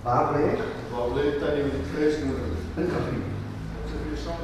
Waar 0.03 0.33
bly 0.33 0.41
ek? 0.49 0.61
Waar 0.91 1.11
bly 1.13 1.23
jy 1.27 1.33
dan 1.41 1.57
in 1.61 1.69
die 1.73 1.83
kruisnoer? 1.91 2.39
In 2.81 2.87
Kafrie. 2.89 3.25
Wat 3.75 3.91
is 3.91 4.05
jy 4.09 4.17
saam? 4.23 4.39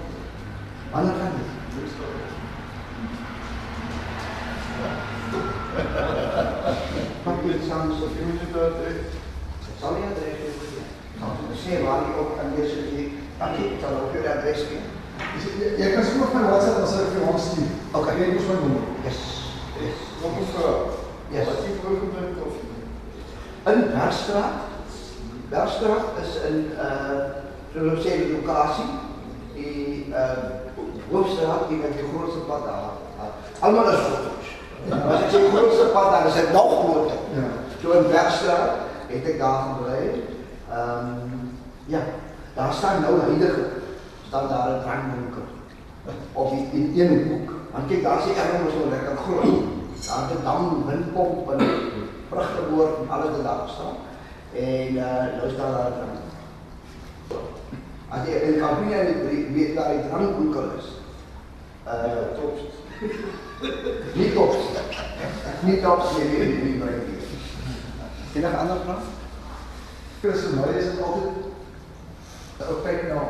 Ander 0.94 1.16
kant. 1.18 1.34
nie. 1.38 1.48
Dis 1.78 1.96
daar. 1.98 2.26
Pak 7.24 7.42
dit 7.46 7.66
saam 7.70 7.92
so 7.98 8.12
Jy 8.18 8.28
moet 8.28 8.44
dit 8.44 8.54
daar 8.54 8.78
hê. 8.84 8.92
sal 9.80 9.98
nie 9.98 10.06
adres 10.12 10.62
gee. 10.62 10.86
Gaan 11.18 11.58
sê 11.64 11.82
waar 11.86 12.06
jy 12.06 12.14
ook 12.22 12.38
aan 12.44 12.54
jou 12.58 12.68
sit 12.70 12.94
jy. 12.94 13.08
Dan 13.42 13.58
ek 13.58 13.82
sal 13.82 13.98
ook 14.04 14.14
jou 14.14 14.24
adres 14.36 14.64
gee. 14.70 14.84
Jy, 15.42 15.52
jy, 15.64 15.74
jy 15.82 15.92
kan 15.96 16.06
sommer 16.06 16.34
my 16.38 16.46
WhatsApp 16.52 16.86
as 16.86 16.96
ek 17.02 17.12
vir 17.18 17.26
hom 17.26 17.42
stuur. 17.42 17.74
Okay. 17.98 18.16
Jy 18.22 18.30
moet 18.38 18.48
my 18.52 18.62
nommer. 18.62 18.88
Yes. 19.10 19.20
Yes. 19.82 20.06
Nog 20.22 20.38
'n 20.38 20.48
vraag. 20.54 21.04
Yes. 21.34 21.46
Wat 21.50 21.66
jy 21.66 21.76
voorgebring 21.82 22.42
of 22.46 22.66
In 23.68 23.80
Bergstraat. 23.92 24.67
Bergstraat 25.50 26.18
is 26.22 26.32
in 26.50 26.72
uh 26.76 27.46
so 27.74 27.84
ons 27.92 28.04
sê 28.04 28.18
die 28.20 28.34
lokasie 28.36 28.88
die 29.56 30.08
uh 30.12 30.66
hoofstraat 31.12 31.70
die 31.70 31.80
met 31.80 31.96
die 31.96 32.08
grootste 32.12 32.44
pad 32.50 32.66
daar. 32.68 33.32
Almal 33.60 33.92
is 33.94 34.02
foto's. 34.08 34.50
As 34.92 35.24
ek 35.24 35.32
sê 35.32 35.44
grootste 35.54 35.88
pad 35.96 36.12
daar 36.12 36.28
is 36.28 36.40
dit 36.40 36.52
nog 36.54 36.74
groter. 36.82 37.22
Ja. 37.38 37.48
So 37.82 37.96
in 38.00 38.10
Bergstraat 38.12 38.88
het 39.08 39.30
ek 39.34 39.40
daar 39.40 39.62
gebly. 39.72 40.02
Ehm 40.68 41.12
um, 41.16 41.52
ja, 41.88 42.02
daar 42.56 42.74
staan 42.74 43.02
nou 43.02 43.20
heilige 43.20 43.66
staan 44.28 44.48
daar 44.52 44.70
'n 44.70 44.82
drankwinkel 44.84 45.48
of 46.34 46.52
in, 46.52 46.92
in 46.94 47.00
een 47.00 47.28
hoek. 47.30 47.50
Want 47.72 47.88
kyk, 47.88 48.04
daar 48.04 48.20
sê 48.20 48.36
ek 48.36 48.68
so 48.72 48.90
lekker 48.90 49.16
groot. 49.24 49.64
Daar 50.08 50.28
het 50.28 50.40
'n 50.40 50.44
dam, 50.44 50.84
windpomp 50.88 51.52
en 51.52 51.60
vrugteboord 52.30 52.94
en 53.02 53.10
alles 53.10 53.32
wat 53.36 53.44
daar 53.44 53.70
staan. 53.76 53.96
En 54.54 54.96
uh 54.96 55.38
nou 55.38 55.50
staan 55.54 55.72
daar 55.72 55.90
'n 55.90 55.94
drank. 55.98 56.20
As 58.10 58.28
jy 58.28 58.34
in 58.34 58.60
Kaapstad 58.60 59.28
weet 59.30 59.54
weet 59.54 59.76
daar 59.76 59.94
'n 59.94 60.08
drankwinkel 60.10 60.70
is. 60.78 60.88
Uh 61.86 62.36
top? 62.38 62.60
nie 64.18 64.34
top. 64.34 64.56
Nie 65.60 65.82
top 65.82 66.18
nie, 66.18 66.28
nie, 66.30 66.48
nie, 66.48 66.64
nie, 66.64 66.74
nie. 66.74 67.18
Enige 68.34 68.58
ander 68.58 68.78
vraag? 68.84 69.04
Chris 70.22 70.44
en 70.46 70.56
my 70.56 70.78
is 70.78 70.86
dit 70.86 71.02
altyd 71.02 71.32
'n 72.60 72.64
ou 72.70 72.82
kyk 72.84 73.08
na 73.08 73.22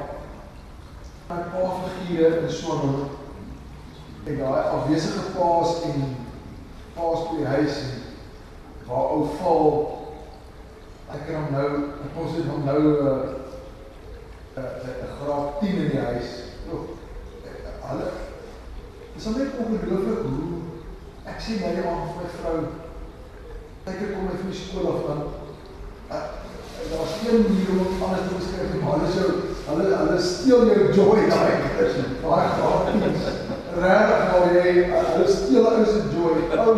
my 1.29 1.41
pa 1.51 1.73
figure 1.99 2.37
in 2.37 2.45
'n 2.45 3.09
en 4.27 4.37
daai 4.37 4.63
afwesige 4.75 5.31
paas 5.35 5.81
en 5.83 6.15
paas 6.93 7.27
by 7.29 7.35
die 7.37 7.45
huis 7.45 7.77
en 7.81 7.91
waar 8.87 9.11
ou 9.15 9.27
val 9.39 9.96
ek 11.13 11.21
kan 11.27 11.35
hom 11.41 11.51
nou 11.55 11.69
ek 12.05 12.15
kon 12.15 12.31
sit 12.33 12.49
hom 12.51 12.65
nou 12.67 12.81
'n 12.83 13.19
'n 14.57 14.65
'n 15.03 15.11
graad 15.19 15.59
10 15.61 15.83
in 15.83 15.91
die 15.91 16.05
huis. 16.09 16.29
O, 16.71 16.85
hulle 17.87 18.09
Dis 19.15 19.25
hom 19.25 19.37
net 19.37 19.55
ongelooflik 19.57 20.19
hoe 20.29 20.57
ek 21.25 21.39
sê 21.41 21.55
my 21.61 21.71
aan 21.89 22.03
vir 22.05 22.17
my 22.17 22.27
vrou 22.33 22.59
kyk 23.85 24.01
ek 24.03 24.11
kom 24.13 24.27
my 24.27 24.35
van 24.41 24.51
die 24.51 24.59
skool 24.59 24.89
af 24.91 24.99
dan 25.07 25.21
uh, 26.11 26.25
daar's 26.91 27.15
een 27.25 27.41
manier 27.47 27.71
om 27.81 28.03
alles 28.07 28.27
te 28.27 28.37
beskryf 28.37 28.75
maar 28.83 28.99
hulle 28.99 29.09
sou 29.15 29.29
hulle 29.69 29.87
hulle 30.01 30.19
steel 30.27 30.69
jou 30.69 30.85
joy 30.99 31.25
daai 31.31 31.55
is 31.87 31.97
baie 32.21 32.51
gratis 32.59 33.25
regtig 33.81 34.35
al 34.35 34.45
jy 34.53 34.73
uh, 34.85 35.01
hulle 35.13 35.27
steel 35.33 35.67
ou 35.71 35.85
se 35.85 36.03
joy. 36.13 36.37
Ou 36.63 36.75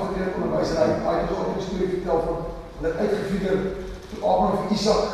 Met 0.00 0.08
afgetree 0.08 0.34
onderwys 0.36 0.70
hy 0.80 0.88
hy 1.04 1.14
het 1.20 1.30
ook 1.30 1.48
'n 1.56 1.66
storie 1.66 1.88
vertel 1.94 2.18
van 2.26 2.36
hulle 2.76 2.88
het 2.92 3.00
uitgefigure 3.02 3.56
toe 4.08 4.20
Abraham 4.30 4.56
vir 4.58 4.76
Isak 4.76 5.04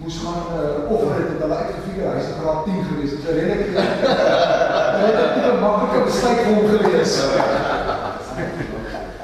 moes 0.00 0.16
gaan 0.22 0.42
uh, 0.58 0.90
offer 0.90 1.14
het 1.14 1.28
en 1.32 1.40
hulle 1.44 1.56
uitgefigure 1.62 2.08
hy 2.08 2.18
is 2.20 2.30
in 2.30 2.38
graad 2.40 2.64
10 2.64 2.84
gewees. 2.88 3.10
Dit 3.10 3.18
is 3.18 3.24
'n 3.24 3.36
redelike 3.38 3.68
Dit 5.00 5.16
het 5.20 5.52
'n 5.52 5.60
maklike 5.60 6.04
besluit 6.04 6.40
vir 6.40 6.54
hom 6.54 6.66
gewees. 6.68 7.12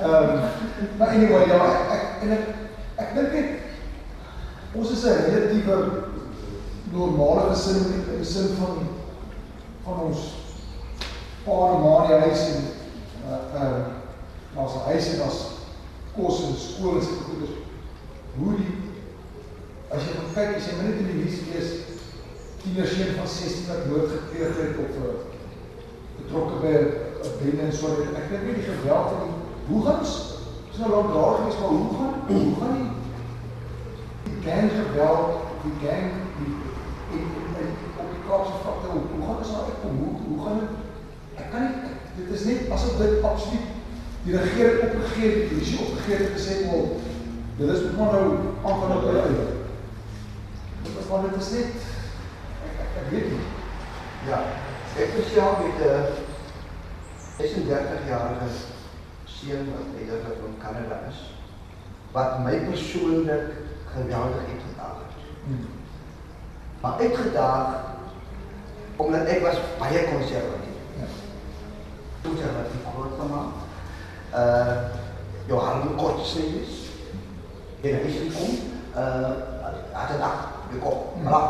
Ehm 0.04 0.30
maar 0.96 1.08
anyway 1.08 1.46
ja, 1.46 1.64
ek, 1.92 2.04
en 2.22 2.30
ek 2.32 2.44
ek 2.96 3.14
dink 3.14 3.32
dit 3.32 3.48
ons 4.72 4.90
is 4.90 5.04
'n 5.04 5.24
relatiewe 5.28 5.76
normale 6.92 7.48
gesin 7.50 7.80
in 7.94 8.04
die 8.16 8.24
sin 8.24 8.56
van 8.60 8.76
van 9.84 10.04
ons 10.08 10.20
pa 11.44 11.56
en 11.72 11.80
ma 11.84 11.96
in 12.02 12.08
die 12.08 12.20
huis 12.26 12.44
en 12.48 12.62
uh 13.30 13.62
uh 13.62 13.99
ons 14.54 14.72
huis 14.86 15.08
en 15.14 15.22
ons 15.26 15.40
kos 16.14 16.40
en 16.46 16.56
skool 16.58 16.98
en 16.98 17.04
sulke 17.06 17.26
goeders. 17.28 17.58
Hoe 18.38 18.54
die 18.58 18.72
as 19.90 20.06
jy 20.06 20.16
gaan 20.16 20.32
kyk, 20.34 20.56
as 20.58 20.68
jy 20.70 20.78
net 20.78 21.02
in 21.02 21.10
die 21.10 21.18
nuus 21.20 21.38
lees 21.50 21.70
tienerseun 22.62 23.14
van 23.18 23.30
16 23.34 23.68
wat 23.70 23.86
doodgepleeg 23.88 24.58
het 24.62 24.80
of 24.84 24.98
uh, 25.00 25.14
betrokke 26.18 26.58
by 26.64 26.74
'n 26.76 27.36
bende 27.40 27.62
en 27.66 27.72
so 27.72 27.88
net. 27.88 28.16
Ek 28.20 28.28
dink 28.30 28.44
nie 28.46 28.58
die 28.58 28.68
geweld 28.68 29.08
van 29.12 29.22
die 29.24 29.38
hoe 29.70 29.80
gaan 29.86 30.02
ons 30.02 30.14
is 30.72 30.78
nou 30.80 30.90
lank 30.90 31.14
daar 31.14 31.34
gewees, 31.38 31.58
maar 31.60 31.72
hoe 31.76 31.90
gaan 31.96 32.14
hoe 32.28 32.54
gaan 32.60 32.76
die 32.78 32.90
die 34.26 34.38
gang 34.46 34.70
geweld, 34.76 35.28
die 35.64 35.76
gang 35.82 36.06
die 36.38 36.54
en, 37.14 37.24
en, 37.38 37.50
en 37.60 37.68
op 38.02 38.08
die 38.14 38.24
Kaapse 38.28 38.60
vlakte, 38.62 38.92
hoe, 38.94 39.02
hoe 39.12 39.22
gaan 39.26 39.42
ons 39.42 39.52
daar 39.54 39.68
uitkom? 39.70 39.98
Hoe 40.02 40.14
hoe 40.28 40.40
gaan 40.44 40.62
dit 40.62 40.78
ek 41.40 41.50
kan 41.52 41.62
nie 41.66 41.74
dit 42.16 42.32
is 42.36 42.44
net 42.44 42.72
asof 42.76 42.96
dit 43.00 43.22
absoluut 43.24 43.79
die 44.24 44.36
regering 44.36 44.82
opgegee 44.82 45.30
het, 45.30 45.38
die 45.38 45.48
polisie 45.48 45.78
opgegee 45.84 46.16
het 46.16 46.34
gesê 46.36 46.56
wel 46.70 47.00
dit 47.60 47.68
is 47.68 47.82
maar 47.96 48.12
nou 48.12 48.26
aangaan 48.64 48.96
op 48.96 49.04
hulle 49.04 49.22
uit. 49.22 49.36
Dit 50.82 50.92
is 51.00 51.08
maar 51.08 51.24
is 51.38 51.50
net 51.50 51.72
ek, 52.66 52.76
ek, 52.84 52.92
ek 53.02 53.08
weet 53.12 53.30
nie. 53.32 53.46
Ja, 54.28 54.38
ek 54.96 55.16
self 55.32 55.60
met 55.64 55.82
'n 55.88 56.28
36-jarige 57.40 58.48
seun 59.24 59.68
wat 59.74 59.92
eintlik 59.98 60.40
van 60.40 60.56
Kanada 60.64 61.00
is, 61.08 61.20
wat 62.12 62.38
my 62.44 62.56
persoonlik 62.68 63.52
geweldig 63.94 64.44
uitgedaag 64.52 64.98
het. 65.04 65.14
Hmm. 65.44 65.68
Maar 66.80 67.00
uitgedaag 67.00 67.68
omdat 68.96 69.26
ek 69.26 69.42
was 69.42 69.56
baie 69.78 70.04
konservatief. 70.12 70.80
Ja. 71.00 71.08
Konservatief 72.22 72.88
groot 72.92 73.16
gemaak. 73.20 73.69
Uh 74.34 74.76
jou 75.48 75.58
hande 75.58 75.94
kort 75.98 76.22
sê 76.26 76.44
is. 76.62 76.74
En 77.82 77.96
hy 78.04 78.10
sê 78.14 78.26
kom, 78.34 78.52
uh 78.94 79.32
het 79.92 80.16
'n 80.16 80.20
dag, 80.20 80.38
jy 80.72 80.78
kom. 80.78 80.98
Bla. 81.24 81.40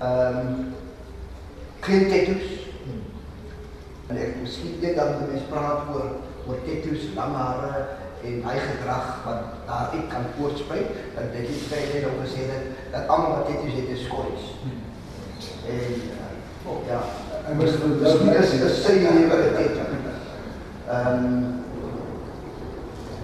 Ehm 0.00 0.72
geen 1.80 2.08
tattoos. 2.10 2.48
En 4.06 4.16
ek 4.16 4.40
miskien 4.42 4.80
net 4.80 4.96
dan 4.96 5.18
die 5.18 5.28
mens 5.30 5.46
praat 5.50 5.86
oor 5.94 6.10
oor 6.46 6.58
tattoos, 6.66 7.14
lang 7.14 7.34
hare 7.34 7.86
en 8.26 8.42
hy 8.42 8.58
gedrag 8.58 9.06
wat 9.24 9.42
daar 9.66 9.90
uit 9.94 10.08
kan 10.10 10.26
voortspruit. 10.38 10.88
Dat 11.14 11.32
dit 11.32 11.48
is 11.48 11.68
baie 11.70 11.86
net 11.94 12.10
om 12.10 12.18
gesê 12.24 12.46
dat 12.50 12.64
dat 12.92 13.08
almal 13.08 13.30
wat 13.36 13.46
tattoos 13.46 13.78
het 13.78 13.88
is 13.88 14.04
skolies. 14.04 14.46
En 15.66 15.94
uh, 15.94 16.70
oh, 16.70 16.78
ja, 16.86 17.00
Hy 17.46 17.52
moes 17.54 17.76
dit 17.78 18.00
Miskien 18.02 18.32
is 18.40 18.54
dit 18.58 18.78
sy 18.82 18.94
lewe 19.04 19.36
dit. 19.54 19.76
Ehm 20.88 21.64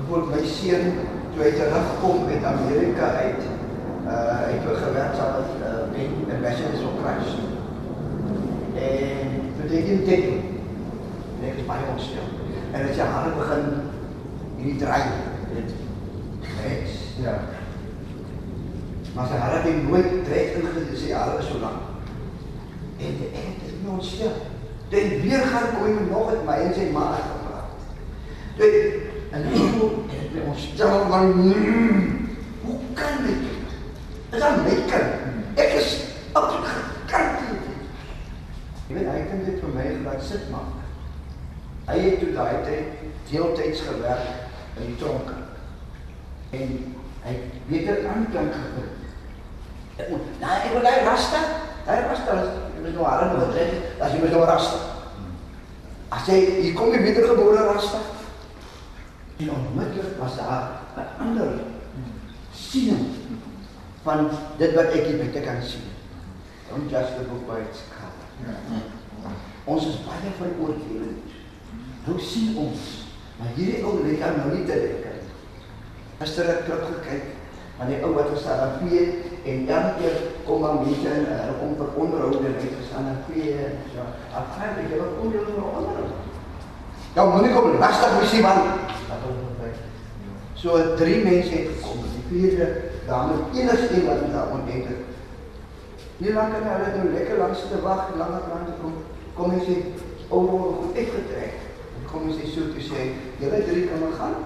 Bijvoorbeeld 0.03 0.41
my 0.41 0.49
seun 0.49 0.93
toe 1.35 1.43
hy 1.45 1.51
terugkom 1.57 2.27
uit 2.29 2.45
Amerika 2.45 3.07
uit, 3.23 3.45
uh 4.05 4.39
hy 4.43 4.57
het 4.57 4.81
gewerk 4.85 5.15
saam 5.15 5.37
met 5.39 5.53
uh, 5.63 5.85
met 5.95 6.35
Ambassadors 6.37 6.83
of 6.89 6.97
Christ. 7.01 7.39
En 8.75 9.31
beteken 9.61 10.05
dit 10.05 10.25
ek 11.49 11.61
is 11.63 11.69
baie 11.69 11.87
ontstel. 11.93 12.29
En 12.73 12.89
as 12.89 12.99
jy 12.99 13.07
hare 13.15 13.31
begin 13.39 13.65
hierdie 14.59 14.79
draai, 14.83 15.03
dit 15.55 15.73
regs. 16.59 16.99
Ja. 17.23 17.37
Maar 19.15 19.31
sy 19.31 19.39
hare 19.45 19.63
het 19.69 19.87
nooit 19.87 20.25
trek 20.27 20.59
ingesit, 20.59 20.97
sy 20.99 21.15
hare 21.15 21.39
is 21.39 21.49
so 21.53 21.63
lank. 21.63 21.89
En 22.99 23.23
die 23.23 23.31
ek 23.31 23.63
is 23.69 23.79
nie 23.79 23.95
ontstel. 23.95 24.35
Dit 24.93 25.23
weer 25.23 25.47
gaan 25.55 25.73
kom 25.79 26.03
nog 26.11 26.35
met 26.35 26.45
my 26.51 26.59
en 26.67 26.77
sy 26.77 26.91
ma 26.93 27.07
Dit 28.57 28.95
en 29.33 29.47
so 29.57 30.05
het 30.09 30.35
my 30.35 30.41
ontstel 30.47 31.05
maar 31.09 31.23
mm, 31.23 32.29
hoe 32.63 32.79
kan 32.95 33.27
dit? 33.27 33.49
Is 34.31 34.41
dat 34.41 34.57
my 34.57 34.75
kind? 34.91 35.13
Ek 35.55 35.73
is 35.73 36.05
absoluut 36.33 36.69
gekant. 36.69 37.39
Jy 38.89 38.97
weet 38.99 39.09
hy 39.09 39.21
kan 39.29 39.45
dit 39.45 39.61
vir 39.61 39.73
my 39.73 39.87
laat 40.05 40.25
sit 40.25 40.49
maak. 40.53 40.81
Hy 41.89 41.99
het 41.99 42.19
toe 42.21 42.33
daai 42.37 42.65
tyd 42.67 43.03
deeltyds 43.31 43.85
gewerk 43.89 44.29
in 44.77 44.91
die 44.91 44.99
tronk. 45.01 45.33
En 46.53 46.75
hy 47.25 47.35
het 47.37 47.61
beter 47.69 48.05
aanklank 48.09 48.57
gekry. 48.61 48.89
Ek 49.97 50.09
moet, 50.13 50.33
nou 50.41 50.57
ek 50.59 50.73
wil 50.77 50.89
hy 50.89 50.97
rasta. 51.07 51.41
Hy 51.87 51.99
rasta 52.07 52.41
is 52.43 52.51
jy 52.77 52.85
moet 52.85 52.97
nou 52.97 53.07
hare 53.09 53.31
nog 53.33 53.55
trek. 53.55 53.77
As 53.99 54.13
jy 54.13 54.21
moet 54.25 54.37
nou 54.37 54.45
rasta. 54.49 54.81
As 56.13 56.29
jy 56.29 56.41
hier 56.59 56.77
kom 56.77 56.93
jy 56.93 57.01
wedergebore 57.09 57.65
rasta. 57.73 58.03
En 59.43 59.51
onmiddellik 59.51 60.19
was 60.19 60.37
daar 60.37 60.71
'n 60.97 61.23
ander 61.23 61.53
siening 62.55 63.07
van 64.03 64.29
dit 64.57 64.75
wat 64.75 64.85
ek 64.85 65.07
hier 65.07 65.17
buite 65.17 65.41
kan 65.41 65.63
sien. 65.63 65.87
Don't 66.69 66.91
judge 66.91 67.13
the 67.17 67.25
book 67.29 67.47
by 67.47 67.59
its 67.67 67.81
cover. 67.95 68.53
Ons 69.65 69.87
is 69.87 69.99
baie 70.07 70.31
veroordelend. 70.39 71.19
Nou 72.05 72.21
sien 72.21 72.57
ons, 72.57 72.79
maar 73.39 73.49
hierdie 73.55 73.85
ou 73.85 74.03
lê 74.05 74.19
kan 74.19 74.37
nou 74.37 74.57
nie 74.57 74.65
te 74.67 74.77
lekker. 74.85 75.19
Gister 76.19 76.47
het 76.47 76.71
ek 76.71 76.87
gekyk 76.91 77.25
aan 77.79 77.89
die 77.89 78.03
ou 78.05 78.15
wat 78.15 78.31
gestaan 78.35 78.61
aan 78.61 78.79
vee 78.83 79.05
en 79.45 79.69
elke 79.69 79.93
keer 79.99 80.17
kom 80.47 80.61
maar 80.61 80.75
mense 80.75 81.09
in 81.09 81.27
en 81.27 81.39
hulle 81.43 81.59
kom 81.61 81.77
vir 81.79 81.95
onderhoude 82.03 82.47
en 82.47 82.59
hy 82.63 82.73
gestaan 82.79 83.07
aan 83.11 83.23
vee 83.29 83.55
en 83.67 83.79
so. 83.95 84.07
Afhanklik 84.41 84.91
jy 84.91 84.99
wat 85.03 85.15
kom 85.19 85.33
jy 85.33 85.45
oor 85.47 85.79
onderhoud. 85.79 86.13
Ja, 87.15 87.25
moenie 87.25 87.55
kom 87.55 87.79
lastig 87.79 88.19
wees 88.19 88.33
nie 88.33 88.43
man. 88.43 88.92
So 90.63 90.95
drie 90.97 91.25
mense 91.25 91.51
het 91.51 91.69
gekom. 91.75 92.05
Die 92.15 92.41
vierde 92.41 92.67
dame 93.07 93.35
enigste 93.55 94.05
wat 94.07 94.21
haar 94.33 94.53
ontdek 94.55 94.85
het. 94.87 95.01
Nie 96.23 96.33
lank 96.33 96.53
kan 96.55 96.69
hulle 96.69 96.91
nou 96.97 97.09
lekker 97.11 97.39
langs 97.39 97.65
te 97.71 97.81
wag, 97.83 98.13
langer 98.17 98.45
lank 98.53 98.69
te 98.69 98.77
kom. 98.79 98.93
Kom 99.35 99.51
hy 99.51 99.59
sê, 99.67 99.75
ou 100.29 100.45
word 100.47 100.77
goed 100.79 101.01
uitgetrek. 101.01 101.57
En 101.99 102.05
kom 102.13 102.29
hy 102.29 102.37
sê 102.37 102.51
so 102.53 102.69
toe 102.71 102.85
sê, 102.87 103.09
julle 103.41 103.59
drie 103.67 103.89
kan 103.89 104.05
maar 104.05 104.15
gaan. 104.21 104.37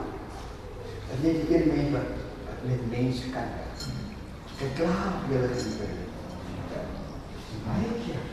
En 1.13 1.21
net 1.21 1.43
die 1.43 1.59
een 1.59 1.69
mens 1.69 1.93
wat, 1.99 2.15
wat 2.47 2.63
met 2.71 2.87
mense 2.95 3.29
kan. 3.35 3.53
Verklaar 4.57 5.19
julle 5.29 5.51
geliefde. 5.53 5.91
Baie 7.67 7.93
keer 8.07 8.25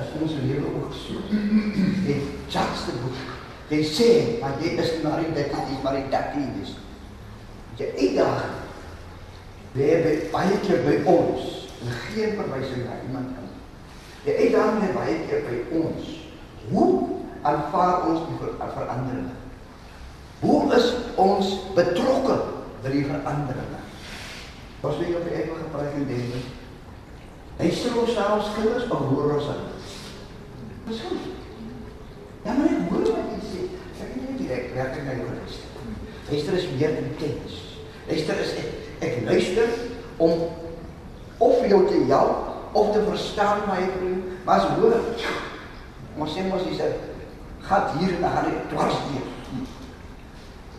as 0.00 0.14
ons 0.16 0.38
lewe 0.46 0.70
ook 0.78 0.96
so. 0.96 1.20
Dit 2.06 2.24
judge 2.48 2.86
the 2.86 2.96
book. 3.02 3.20
Jy 3.68 3.82
sê, 3.84 4.08
maar 4.40 4.56
jy 4.64 4.72
is 4.80 4.94
maar 5.04 5.20
nie 5.20 5.34
dit 5.36 5.52
nie, 5.52 5.78
maar 5.84 5.98
die 5.98 6.08
dat 6.12 6.32
nie 6.38 6.48
is. 6.62 6.72
Jy 7.82 7.90
uitdaag. 7.98 8.50
Lê 9.72 9.88
by 10.04 10.12
baie 10.30 10.56
keer 10.62 10.82
by 10.84 10.98
ons 11.08 11.46
en 11.82 11.94
geen 12.12 12.34
verwysing 12.38 12.84
na 12.86 12.98
iemand 13.06 13.32
kan. 13.34 13.48
Die 14.26 14.34
uitdaging 14.36 14.82
lê 14.84 14.90
baie 14.94 15.16
keer 15.26 15.46
by 15.48 15.60
ons. 15.80 16.10
Hoe 16.70 16.90
aanvaar 17.42 18.04
ons 18.10 18.26
die 18.28 18.38
ver 18.38 18.74
verandering? 18.76 19.32
Hoe 20.42 20.60
is 20.76 20.90
ons 21.18 21.54
betrokke 21.74 22.36
by 22.84 22.92
die 22.92 23.06
verandering? 23.08 23.74
Was 24.82 25.00
jy 25.00 25.14
op 25.16 25.26
die 25.26 25.34
eie 25.38 25.48
gepraat 25.48 25.98
dink? 26.06 26.46
Hy 27.58 27.72
sê 27.74 27.90
ons 27.98 28.14
selfs 28.14 28.54
kinders 28.56 28.88
behoor 28.90 29.36
ons 29.38 29.50
aan. 29.50 29.66
Dis 30.86 31.02
goed. 31.08 31.28
Ja, 32.42 32.54
maar 32.58 32.70
ek 32.70 32.88
hoor 32.90 33.04
wat 33.10 33.34
jy 33.34 33.42
sê. 33.48 33.66
Ek 33.98 34.08
het 34.14 34.22
nie 34.22 34.40
direk 34.44 34.72
werking 34.76 35.06
na 35.06 35.18
jou 35.18 35.28
geluister. 35.32 35.72
Luister 36.30 36.58
is 36.58 36.72
meer 36.78 36.98
intens. 37.02 37.71
Luister 38.08 38.40
is 38.42 38.54
ek, 38.58 38.70
ek 39.00 39.20
luister 39.28 39.68
om 40.22 40.48
of 41.42 41.66
jou 41.68 41.80
te 41.88 42.04
help 42.10 42.50
of 42.72 42.92
te 42.92 43.02
verstaan 43.06 43.66
my 43.68 43.82
vriend, 43.96 44.44
maar 44.44 44.60
as 44.60 44.76
hoor. 44.78 44.96
Ons 46.18 46.34
sê 46.34 46.44
mos 46.48 46.64
dis 46.68 46.80
'n 46.80 46.92
gat 47.68 47.92
hier 47.98 48.14
en 48.14 48.20
daar 48.20 48.48
dwars 48.68 48.98
deur. 49.08 49.28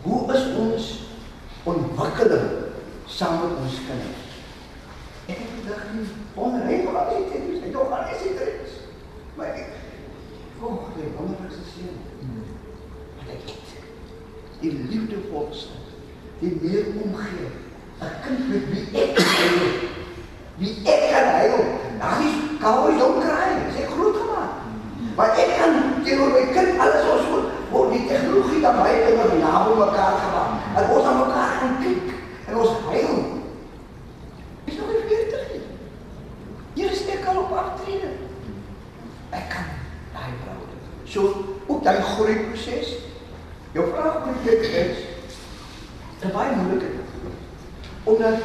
Hoe 0.02 0.34
is 0.34 0.44
ons 0.56 0.84
ontwikkeling 1.64 2.50
saam 3.06 3.40
met 3.40 3.56
ons 3.62 3.78
kinders? 3.86 4.24
Ek 5.26 5.38
het 5.38 5.92
nie 5.94 6.08
onreg 6.34 6.90
wat 6.92 7.12
jy 7.12 7.22
sê, 7.30 7.38
jy 7.62 7.70
dog 7.72 7.90
al 7.90 8.10
is 8.12 8.22
dit 8.22 8.38
reg. 8.38 8.74
Maar 9.36 9.46
ek 9.46 9.70
oh, 10.60 10.90
die 10.96 11.08
wonderlikste 11.16 11.64
seën. 11.72 11.96
Wat 13.16 13.32
ek 13.32 13.48
het. 13.48 13.72
Die 14.60 14.72
liefdevolste, 14.90 15.80
die 16.40 16.58
meer 16.60 16.84
omgee. 17.02 17.48
'n 18.00 18.12
Kind 18.24 18.48
met 18.50 18.64
wie 18.70 18.86
ek 19.02 19.14
kan 19.14 19.54
wie 20.56 20.74
ek 20.84 21.02
kan 21.12 21.28
huil. 21.38 21.58
Nou 21.98 22.14
is 22.26 22.34
kouers 22.60 22.98
don't 22.98 23.20
cry. 23.22 23.50
Sy 23.76 23.84
groot 23.92 24.16
gemaak. 24.16 24.52
Maar 25.16 25.30
ek 25.38 25.50
kan 25.58 25.72
teenoor 26.04 26.32
my 26.34 26.44
kind 26.56 26.80
alles 26.80 27.06
ons 27.12 27.28
moet 27.30 27.46
word 27.70 27.92
die 27.92 28.06
tegnologie 28.10 28.60
dan 28.60 28.76
baie 28.82 28.98
kinders 29.06 29.38
naby 29.42 29.72
mekaar 29.78 30.18
gemaak. 30.24 30.52
En 30.76 30.90
ons 30.96 31.06
aan 31.06 31.20
mekaar 31.22 31.50
gaan 31.60 31.76
kyk 31.82 32.12
en 32.48 32.56
ons 32.56 32.74
huil. 32.90 33.16
Is 34.64 34.76
nog 34.76 34.92
nie 34.92 35.06
40 35.08 35.48
nie. 35.52 35.64
Hier 36.74 36.90
is 36.90 37.06
ek 37.14 37.26
al 37.30 37.42
op 37.44 37.56
aftrede. 37.62 38.12
Ek 39.30 39.48
kan 39.54 39.72
daai 40.12 40.34
vrou. 40.42 40.60
So 41.04 41.20
ook 41.66 41.82
daai 41.86 42.02
groei 42.02 42.38
proses. 42.50 42.94
Jou 43.74 43.88
vraag 43.90 44.24
moet 44.26 44.44
dit 44.46 44.70
is 44.70 45.13
'n 46.24 46.32
baie 46.32 46.56
moeilike 46.56 46.90
ding. 46.96 47.08
Omdat 48.04 48.38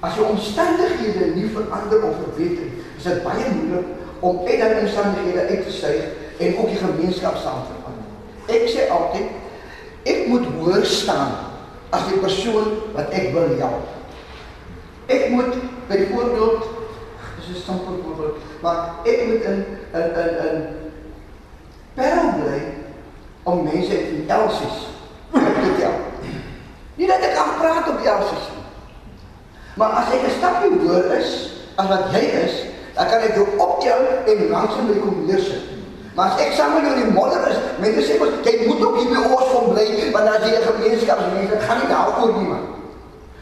as 0.00 0.14
jou 0.14 0.26
omstandighede 0.26 1.34
nie 1.34 1.50
verander 1.54 2.02
of 2.02 2.14
verbeter 2.22 2.64
nie, 2.64 2.84
is 2.96 3.02
dit 3.02 3.22
baie 3.22 3.46
moeilik 3.54 3.86
om 4.20 4.46
uit 4.46 4.58
daai 4.60 4.80
omstandighede 4.80 5.48
uit 5.48 5.64
te 5.66 5.72
styg 5.72 6.04
en 6.38 6.58
ook 6.58 6.68
die 6.68 6.82
gemeenskap 6.82 7.36
saam 7.42 7.66
te 7.66 7.74
verander. 7.80 8.06
Ek 8.46 8.68
sê 8.70 8.88
altyd 8.90 9.28
ek 10.06 10.26
moet 10.30 10.46
hoor 10.58 10.84
staan 10.84 11.34
as 11.90 12.06
die 12.10 12.20
persoon 12.22 12.80
wat 12.94 13.10
ek 13.10 13.32
wil 13.34 13.56
help. 13.58 13.92
Ek 15.06 15.30
moet 15.30 15.54
byvoorbeeld 15.88 16.66
dis 17.36 17.56
'n 17.56 17.62
simpel 17.64 18.00
voorbeeld, 18.04 18.36
maar 18.62 18.94
ek 19.04 19.26
moet 19.26 19.42
in 19.42 19.64
in 19.92 20.08
in 20.22 20.32
in 20.46 20.66
Parel 21.94 22.32
bly 22.40 22.60
om 23.42 23.64
mense 23.64 24.08
in 24.08 24.28
Elsies 24.28 24.78
te 25.32 25.74
tel. 25.78 26.15
Nie 26.96 27.06
dat 27.06 27.20
ek 27.20 27.34
kan 27.36 27.56
praat 27.60 27.88
op 27.88 28.00
Elsies 28.00 28.48
nie. 28.52 28.64
Maar 29.76 29.90
as 30.00 30.12
ek 30.16 30.22
'n 30.24 30.36
stapie 30.38 30.72
hoër 30.80 31.18
is 31.20 31.30
as 31.76 31.88
wat 31.88 32.04
jy 32.12 32.24
is, 32.44 32.54
dan 32.96 33.06
kan 33.08 33.20
ek 33.20 33.34
jou 33.36 33.46
optel 33.60 34.00
en 34.24 34.48
langs 34.48 34.76
my 34.88 34.96
kom 35.00 35.26
neersit. 35.26 35.76
Maar 36.16 36.32
as 36.32 36.40
ek 36.40 36.52
saam 36.56 36.72
met 36.72 36.84
jou 36.88 36.94
in 36.96 37.02
die 37.04 37.12
modder 37.12 37.44
is, 37.52 37.58
mense 37.78 38.00
sê 38.08 38.16
mos 38.18 38.32
jy 38.44 38.54
moet 38.66 38.80
ook 38.80 38.96
hier 38.96 39.10
by 39.12 39.20
ons 39.36 39.50
kom 39.52 39.66
bly, 39.74 39.86
want 40.12 40.28
as 40.28 40.44
jy 40.48 40.52
'n 40.56 40.68
gemeenskapsmens, 40.70 41.50
dit 41.50 41.62
gaan 41.62 41.78
nie 41.80 41.90
daaroor 41.92 42.32
nie 42.38 42.48
man. 42.48 42.64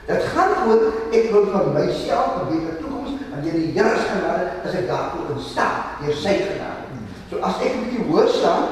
Dit 0.07 0.23
gaan 0.35 0.51
oor 0.67 0.81
ek 1.13 1.31
wil 1.31 1.47
vir 1.53 1.67
myself 1.79 2.31
'n 2.41 2.49
beter 2.51 2.75
toekoms 2.83 3.11
en 3.33 3.43
deur 3.43 3.53
die 3.53 3.73
Here 3.77 3.97
se 3.97 4.09
genade 4.11 4.45
is 4.67 4.75
ek 4.75 4.89
daartoe 4.89 5.31
in 5.35 5.41
staat 5.41 6.03
deur 6.03 6.15
sy 6.15 6.35
genade. 6.49 6.83
So 7.31 7.39
as 7.39 7.55
ek 7.63 7.73
'n 7.75 7.81
bietjie 7.85 8.07
hoor 8.11 8.29
staan 8.29 8.65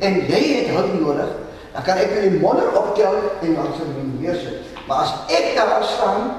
en 0.00 0.14
jy 0.26 0.42
het 0.58 0.68
hulp 0.74 1.00
nodig, 1.00 1.30
Dan 1.72 1.82
kan 1.86 2.00
ek 2.02 2.16
in 2.18 2.32
die 2.32 2.40
modder 2.40 2.72
optel 2.74 3.18
en 3.40 3.54
dan 3.54 3.74
sal 3.76 3.92
my 3.94 4.06
neersit. 4.18 4.70
Maar 4.88 5.04
as 5.06 5.12
ek 5.30 5.52
daar 5.58 5.84
staan 5.86 6.32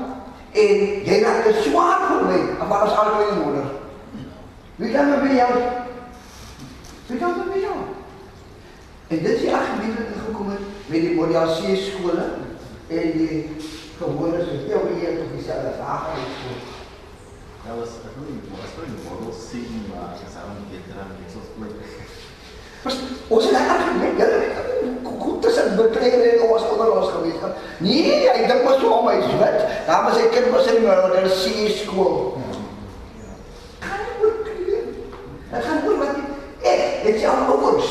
en 0.51 0.83
jy 1.07 1.21
raak 1.23 1.45
te 1.47 1.53
swaar 1.63 2.07
vir 2.09 2.25
my, 2.27 2.39
dan 2.59 2.67
maar 2.67 2.87
as 2.87 2.97
albei 2.99 3.29
in 3.29 3.37
die 3.37 3.45
modder. 3.45 3.69
Wie 4.81 4.91
kan 4.91 5.09
my 5.09 5.19
by 5.23 5.33
jou? 5.37 5.53
Wie 7.07 7.19
kan 7.19 7.37
my 7.37 7.47
by 7.53 7.63
jou? 7.63 7.79
En 9.11 9.23
dit 9.23 9.31
is 9.31 9.41
die 9.45 9.55
argument 9.55 9.97
wat 9.99 10.13
ingekom 10.15 10.51
het 10.51 10.67
met 10.91 11.01
die 11.01 11.15
C 11.15 11.75
skole 11.85 12.27
en 12.87 13.17
die 13.17 13.49
gewone 13.99 14.39
so 14.45 14.61
teorie 14.67 15.17
tot 15.17 15.33
dieselfde 15.35 15.73
vrae. 15.79 16.15
Dat 17.65 17.77
was, 17.77 17.99
ek 18.07 18.15
weet 18.17 18.31
nie, 18.31 18.55
was 18.57 18.73
vir 18.75 18.87
die 18.89 19.03
model 19.05 19.35
sien 19.37 19.83
maar 19.91 20.15
ek 20.17 20.31
sou 20.33 20.47
nie 20.55 20.71
beter 20.73 21.03
aan 21.03 21.13
dit 21.19 21.35
soos 21.35 21.51
bly. 21.57 21.69
Mas 22.83 22.95
ons 23.27 23.43
het 23.45 23.53
'n 23.53 23.69
argument, 23.75 24.17
julle 24.17 24.39
weet 24.39 24.61
goed 25.21 25.41
tussen 25.41 25.75
bekleer 25.75 26.33
en 26.33 26.49
ons 26.49 26.63
onder 26.71 26.91
ons 26.97 27.09
gewees. 27.09 27.41
Nee, 27.77 28.29
ek 28.29 28.47
dink 28.47 28.63
mos 28.63 28.81
hom 28.81 29.07
hy 29.07 29.17
is 29.21 29.33
wit. 29.41 29.59
Daar 29.87 30.03
was 30.05 30.17
'n 30.17 30.29
kind 30.33 30.49
was 30.49 30.65
in 30.65 30.81
die 30.81 31.29
C 31.41 31.69
skool. 31.81 32.37
Gaan 33.79 33.99
nie 34.05 34.25
oor 34.25 34.33
kleur. 34.45 34.83
Dit 35.51 35.63
gaan 35.65 35.81
oor 35.87 35.97
wat 35.97 36.15
jy- 36.17 36.69
ek 36.71 37.03
het 37.03 37.19
jou 37.21 37.35
ouers 37.53 37.89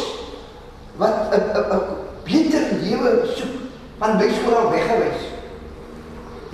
wat 0.97 1.15
'n 1.33 1.43
'n 1.59 1.67
'n 1.75 1.83
beter 2.25 2.65
lewe 2.83 3.11
soek 3.37 3.55
van 3.99 4.17
my 4.17 4.29
skool 4.39 4.57
al 4.57 4.71
weggewys. 4.71 5.21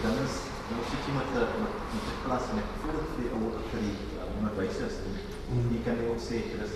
Dan 0.03 0.15
is 0.25 0.35
nou 0.71 0.83
sit 0.91 1.03
jy 1.07 1.13
met 1.19 1.29
'n 1.35 1.39
met 1.63 1.75
met 1.95 2.05
'n 2.13 2.19
klas 2.27 2.45
met 2.57 2.67
voordat 2.81 3.07
vir 3.13 3.21
die 3.25 3.31
ouer 3.37 3.55
vir 3.71 3.81
die 3.87 3.97
uh, 4.17 4.39
onderwysers 4.39 4.97
en 5.51 5.57
jy 5.73 5.81
kan 5.85 5.95
nie 5.99 6.09
ook 6.11 6.21
sê 6.29 6.37
dit 6.53 6.61
is 6.67 6.76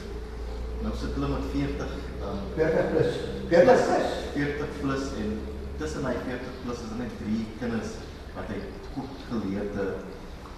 nou 0.84 0.92
sit 0.96 1.16
hulle 1.16 1.28
met 1.34 1.46
40 1.52 1.94
um, 2.24 2.42
40 2.56 2.90
plus. 2.92 3.18
40 3.50 3.84
plus. 3.88 4.10
40 4.34 4.80
plus 4.80 5.04
en 5.22 5.32
tussen 5.80 6.04
my 6.04 6.14
40 6.26 6.56
plus 6.62 6.82
is 6.84 6.90
er 6.94 7.00
net 7.00 7.14
drie 7.22 7.44
kinders 7.60 7.94
wat 8.36 8.50
hy 8.52 8.58
goed 8.94 9.22
geleerde 9.30 9.86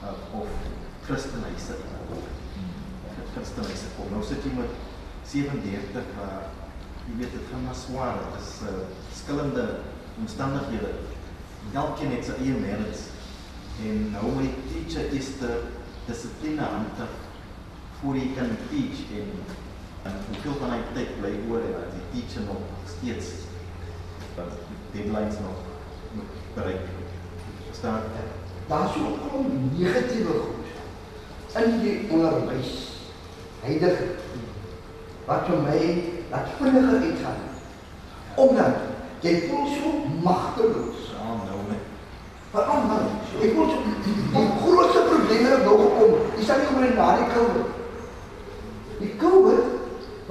uh, 0.02 0.38
of 0.40 0.50
Christenhuise 1.06 1.78
uh, 1.78 2.18
Christenhuise 3.34 3.92
kom. 3.96 4.10
Nou 4.12 4.22
sit 4.26 4.44
jy 4.46 4.52
met 4.56 4.74
37 5.30 6.12
waar 6.18 6.50
jy 7.06 7.16
weet 7.18 7.34
dit 7.34 7.48
gaan 7.50 7.64
maar 7.66 7.78
swaar. 7.78 8.20
Dit 8.34 8.44
is 8.44 8.52
uh, 8.68 8.76
skillende 9.22 9.66
omstandighede. 10.20 10.92
Elkeen 11.72 12.14
het 12.16 12.26
sy 12.28 12.38
eie 12.42 12.58
merits. 12.60 13.08
En 13.82 14.08
nou 14.12 14.34
die 14.42 14.52
teacher 14.68 15.14
is 15.16 15.32
de 15.40 15.52
dissipline 16.06 16.66
hanteer 16.66 17.14
voor 18.00 18.18
jy 18.18 18.32
kan 18.36 18.50
teach 18.68 19.04
en 19.18 19.30
en 20.02 20.12
hoeveel 20.28 20.56
van 20.60 20.70
hy 20.74 20.80
tyd 20.94 21.10
bly 21.20 21.32
oor 21.50 21.64
en 21.66 21.74
dat 21.78 21.92
die 21.94 22.06
teacher 22.12 22.46
nog 22.46 22.62
steeds 22.94 23.26
wat 24.36 24.54
deadlines 24.94 25.38
nog 25.44 25.58
moet 26.16 26.32
bereik. 26.54 26.88
Verstaan? 27.66 28.00
Daar's 28.68 28.92
so 28.92 29.00
'n 29.00 29.18
klomp 29.28 29.78
negatiewe 29.78 30.34
goed 30.44 31.64
in 31.64 31.80
die 31.80 31.96
onderwys. 32.10 32.72
Heidige 33.60 34.04
wat 35.26 35.46
vir 35.46 35.58
my 35.62 35.80
laat 36.30 36.48
vinniger 36.58 37.00
uitgaan. 37.00 37.40
Omdat 38.34 38.74
jy 39.20 39.48
voel 39.48 39.66
so 39.66 39.88
magteloos. 40.22 41.00
Ja, 41.12 41.26
nou 41.46 41.60
met 41.68 41.90
Veral 42.52 42.82
nou, 42.86 43.02
ek 43.40 43.54
voel 43.54 43.70
so 43.70 43.78
die 44.32 44.48
grootste 44.62 45.02
probleme 45.10 45.48
het 45.48 45.64
nou 45.64 45.76
gekom. 45.82 46.18
Dis 46.36 46.48
nie 46.48 46.66
kom 46.66 46.80
net 46.80 46.96
na 46.96 47.16
die. 47.16 47.24
Die 47.24 47.34
COVID 47.34 47.81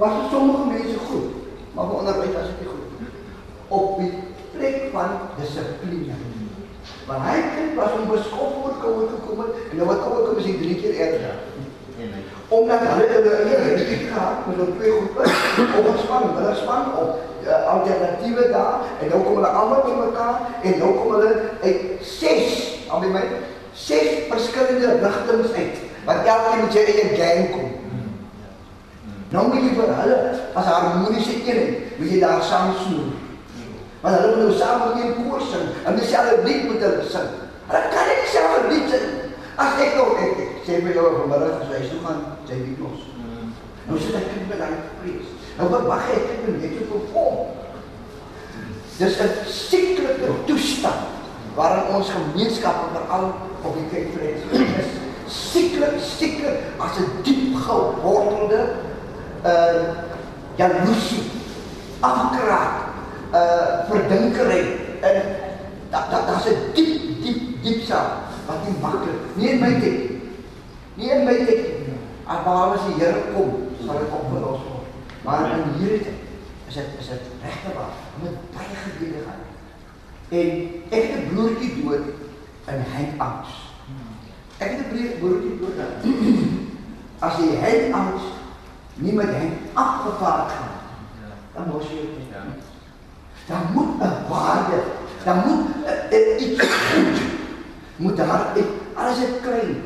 was 0.02 0.12
vir 0.18 0.28
sommige 0.30 0.64
mense 0.74 0.98
goed, 1.08 1.30
maar 1.74 1.88
vir 1.88 1.98
onderwys 2.00 2.36
was 2.36 2.48
dit 2.50 2.60
nie 2.62 2.70
goed 2.72 2.86
nie. 2.98 3.10
Op 3.78 3.98
die 4.00 4.12
plek 4.54 4.78
van 4.94 5.10
dissipline. 5.38 6.16
Want 7.06 7.26
hy 7.28 7.36
kind 7.54 7.76
was 7.78 7.94
om 7.98 8.08
beskof 8.10 8.56
voor 8.62 8.78
COVID 8.82 9.12
gekom 9.16 9.42
het, 9.44 9.60
en 9.70 9.78
nou 9.78 9.88
wat 9.90 10.02
COVID 10.04 10.28
kom 10.28 10.40
is 10.42 10.48
hy 10.50 10.54
drie 10.62 10.78
keer 10.82 10.98
erger. 11.06 11.36
en 12.02 12.14
hy 12.16 12.22
Omdat 12.52 12.82
hulle 12.84 13.04
hulle 13.12 13.36
eie 13.42 13.60
kritik 13.64 14.02
gehad 14.12 14.46
met 14.46 14.58
hulle 14.60 14.74
twee 14.76 14.90
groepe, 14.96 15.22
ontspan, 15.90 16.26
hulle 16.36 16.54
span 16.58 16.90
op 17.00 17.20
uh, 17.46 17.60
alternatiewe 17.74 18.48
daar 18.52 18.90
en 19.00 19.08
nou 19.08 19.20
kom 19.22 19.38
hulle 19.38 19.52
almal 19.60 19.84
by 19.86 19.94
mekaar 20.00 20.50
en 20.62 20.78
nou 20.82 20.90
kom 20.98 21.14
hulle 21.14 21.30
uit 21.62 21.86
ses, 22.04 22.58
al 22.92 23.06
my 23.14 23.22
ses 23.72 24.26
verskillende 24.28 24.98
rigtings 25.04 25.56
uit 25.56 25.80
wat 26.04 26.28
elkeen 26.34 26.66
met 26.66 26.76
sy 26.76 26.84
eie 26.90 27.08
gang 27.16 27.54
kom. 27.54 27.71
Nou 29.32 29.46
moet 29.48 29.64
jy 29.64 29.70
vir 29.78 29.92
hulle 29.96 30.16
as 30.60 30.66
harmoniese 30.68 31.38
eenheid, 31.40 31.94
moet 31.96 32.10
jy 32.12 32.18
daar 32.20 32.42
saam 32.44 32.74
snoer. 32.82 33.14
Want 34.02 34.18
hulle 34.18 34.32
moet 34.34 34.42
nou 34.42 34.56
saam 34.58 34.82
met 34.82 34.98
een 35.00 35.14
koor 35.16 35.44
sing 35.48 35.70
en 35.86 35.96
dieselfde 35.96 36.42
lied 36.44 36.66
moet 36.68 36.84
hulle 36.84 37.06
sing. 37.08 37.30
Hulle 37.70 37.82
kan 37.94 38.10
nie 38.10 38.18
dieselfde 38.26 38.60
lied 38.68 38.92
sing. 38.92 39.08
As 39.62 39.80
ek 39.80 39.96
nou 39.96 40.10
ek, 40.18 40.42
ek 40.44 40.60
sê 40.66 40.82
vir 40.84 40.98
jou 40.98 41.06
vanmiddag 41.16 41.64
as 41.64 41.72
hy 41.72 41.80
toe 41.86 42.02
gaan, 42.04 42.20
sy 42.50 42.60
lied 42.60 42.84
los. 42.84 43.08
Nou 43.86 44.02
sit 44.04 44.20
ek 44.20 44.28
in 44.36 44.46
belang 44.52 44.76
prees. 45.00 45.32
Nou 45.56 45.70
wat 45.72 45.88
wag 45.88 46.12
ek 46.12 46.28
ek 46.36 46.44
moet 46.50 46.60
net 46.66 46.76
so 46.76 46.92
perform. 46.92 47.58
Dis 49.00 49.16
'n 49.16 49.32
sieklike 49.48 50.36
toestand 50.46 51.08
waarin 51.56 51.94
ons 51.96 52.12
gemeenskappe 52.12 52.92
veral 52.92 53.32
op 53.64 53.74
die 53.76 54.06
Flats 54.12 54.44
is. 54.60 54.92
Sieklik, 55.32 55.96
sieklik 56.04 56.58
as 56.78 56.98
'n 57.00 57.22
diep 57.24 57.56
gewortelde 57.56 58.91
uh 59.44 59.82
jaloesie, 60.56 61.22
afkraak, 62.00 62.72
uh 63.34 63.88
verdinkery 63.90 64.62
en 65.00 65.22
dat 65.90 66.10
dat 66.10 66.26
daar's 66.26 66.46
'n 66.46 66.72
diep 66.74 67.22
diep 67.22 67.62
diep 67.62 67.84
saak 67.84 68.10
wat 68.46 68.56
nie 68.66 68.76
maklik 68.80 69.20
nie 69.34 69.48
in 69.50 69.60
my 69.60 69.72
tyd. 69.80 70.10
Nie 70.94 71.10
in 71.10 71.24
my 71.24 71.36
tyd. 71.44 71.66
Maar 72.26 72.74
as 72.74 72.84
die 72.86 73.04
Here 73.04 73.20
kom, 73.34 73.68
sal 73.84 73.98
dit 73.98 74.12
opgelos 74.12 74.60
word. 74.64 74.86
Maar 75.24 75.50
in 75.58 75.64
hierdie 75.78 76.00
tyd 76.00 76.20
is 76.68 76.74
dit 76.74 76.84
is 76.98 77.08
dit 77.08 77.24
regte 77.42 77.74
waar 77.76 77.92
met 78.22 78.36
baie 78.54 78.76
gebede 78.84 79.20
gaan. 79.26 79.42
En 80.28 80.48
ek 80.90 81.02
het 81.10 81.18
'n 81.18 81.34
broertjie 81.34 81.82
dood 81.82 82.06
in 82.72 82.80
hangout. 82.94 83.46
Ek 84.58 84.70
het 84.70 84.80
'n 84.80 84.88
broer- 84.88 85.18
broertjie 85.20 85.58
dood. 85.60 85.78
As 87.18 87.36
jy 87.36 87.48
hangout 87.60 88.20
nie 88.94 89.12
met 89.12 89.28
hom 89.34 89.52
afgevaar 89.72 90.48
gaan, 90.48 90.74
dan 91.54 91.68
mos 91.72 91.88
jy 91.88 92.00
dit. 92.00 92.32
ja. 92.32 92.42
Dan 93.46 93.72
moet 93.72 94.02
'n 94.02 94.28
waarde, 94.28 94.82
dan 95.24 95.36
moet 95.46 95.66
iets 96.40 96.60
goed 96.60 97.30
moet 98.02 98.16
daar 98.16 98.52
ek 98.56 98.70
alles 98.94 99.18
is 99.18 99.40
klein. 99.42 99.82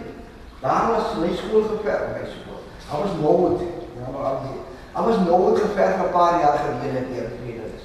Daar 0.61 0.87
was 0.93 1.17
my 1.21 1.31
skool 1.37 1.63
geverf, 1.63 2.05
my 2.15 2.25
skool. 2.33 2.61
Daar 2.89 3.01
was 3.05 3.15
nooit, 3.21 3.61
ja 3.99 4.07
maar 4.13 4.25
al 4.31 4.39
die. 4.45 4.61
Daar 4.93 5.05
was 5.09 5.19
nooit 5.29 5.59
geverf 5.65 5.97
'n 5.97 6.13
paar 6.19 6.41
jaar 6.41 6.59
gelede 6.65 7.03
deur 7.13 7.31
vredes. 7.39 7.85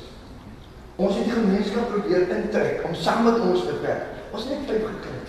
Ons 0.96 1.16
het 1.16 1.24
die 1.24 1.34
gemeenskap 1.34 1.90
probeer 1.90 2.30
intrek 2.38 2.82
om 2.88 2.94
saam 2.96 3.24
met 3.24 3.40
ons 3.40 3.62
te 3.66 3.76
werk. 3.82 4.06
Ons 4.32 4.44
het 4.44 4.52
net 4.52 4.70
vyf 4.70 4.84
gekry. 4.92 5.20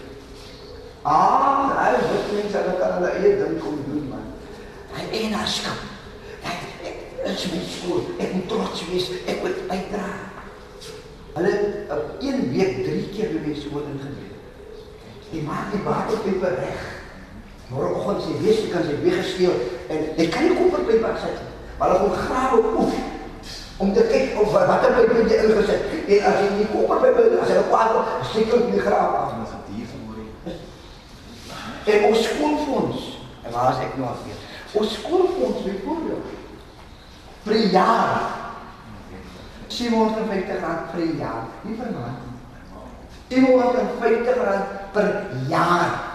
Ah, 1.03 1.71
hy 1.81 1.89
het 1.95 2.33
mense 2.33 2.59
wat 2.67 2.79
kan 2.81 2.93
hulle 2.97 3.11
eie 3.11 3.37
ding 3.45 3.61
kom 3.63 3.79
doen. 3.87 4.02
Hy 4.93 5.05
eienaarskap. 5.17 5.79
Hy 6.43 6.55
is 7.31 7.47
my 7.53 7.63
skool. 7.69 8.05
Ek 8.21 8.35
moet 8.37 8.49
trots 8.51 8.85
wees. 8.91 9.09
Ek 9.27 9.41
moet 9.45 9.63
bydra. 9.71 10.09
Hulle 11.33 11.53
op 11.89 12.11
een 12.21 12.51
week 12.53 12.83
drie 12.85 13.07
keer 13.15 13.33
by 13.33 13.47
my 13.47 13.55
skool 13.57 13.87
ingeneem. 13.89 14.35
Die 15.31 15.45
maak 15.47 15.71
die 15.73 15.81
waterpype 15.87 16.51
reg. 16.59 16.83
Môreoggend 17.73 18.21
sê 18.27 18.37
wees 18.43 18.61
jy 18.61 18.69
kan 18.75 18.85
sy 18.85 18.99
weggesteel 19.01 19.55
en 19.89 20.05
jy 20.19 20.27
kan 20.29 20.45
nie 20.45 20.59
koper 20.59 20.85
by 20.91 20.99
wat 21.07 21.23
sit 21.23 21.39
nie. 21.41 21.49
Maar 21.79 21.95
hulle 21.97 22.13
gaan 22.13 22.27
grawe 22.27 22.75
oef 22.83 22.99
om 23.83 23.95
te 23.97 24.05
kyk 24.11 24.37
of 24.43 24.53
wat 24.53 24.69
watter 24.69 24.93
pype 24.99 25.25
jy 25.25 25.41
ingesit. 25.47 25.89
En 26.05 26.29
as 26.29 26.41
jy 26.43 26.51
nie 26.59 26.69
koper 26.75 27.01
by 27.17 27.25
as 27.41 27.55
hy 27.55 27.65
kwaad 27.71 27.97
steek 28.29 28.53
hulle 28.53 28.69
die 28.75 28.85
graaf 28.85 29.17
af. 29.23 29.35
As 29.41 29.57
dit 29.57 29.77
hier 29.79 29.89
verhoor 29.89 30.21
En 31.93 32.05
ons 32.11 32.25
skoolfonds, 32.29 33.07
en 33.43 33.55
waar 33.57 33.73
is 33.73 33.81
ek 33.89 33.97
nou 33.97 34.11
afweer? 34.13 34.52
Ons 34.73 34.95
skoolfonds 34.97 35.65
byvoorbeeld 35.67 36.29
vir 37.45 37.55
'n 37.55 37.71
jaar 37.71 38.43
750 39.69 40.61
rand 40.61 40.91
vir 40.93 41.03
'n 41.07 41.19
jaar, 41.19 41.45
nie 41.63 41.75
'n 41.75 41.93
maand 41.97 42.19
nie. 42.25 42.33
750 43.29 44.37
rand 44.45 44.65
per 44.93 45.27
jaar. 45.49 46.11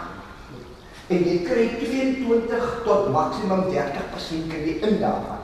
En 1.08 1.24
jy 1.24 1.44
kry 1.44 1.70
22 1.80 2.82
tot 2.84 3.12
maksimum 3.12 3.64
30% 3.72 4.50
kan 4.52 4.60
jy 4.60 4.74
in 4.82 5.00
daarvan. 5.00 5.42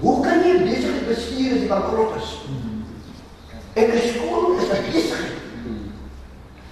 Hoe 0.00 0.22
kan 0.22 0.40
jy 0.40 0.62
besigheid 0.64 1.06
bestuur 1.06 1.52
as 1.52 1.60
jy 1.60 1.68
bankrot 1.68 2.16
is? 2.16 2.38
En 3.74 3.90
'n 3.90 4.02
skool 4.08 4.56
is 4.58 4.68
'n 4.70 4.84
besigheid. 4.92 5.40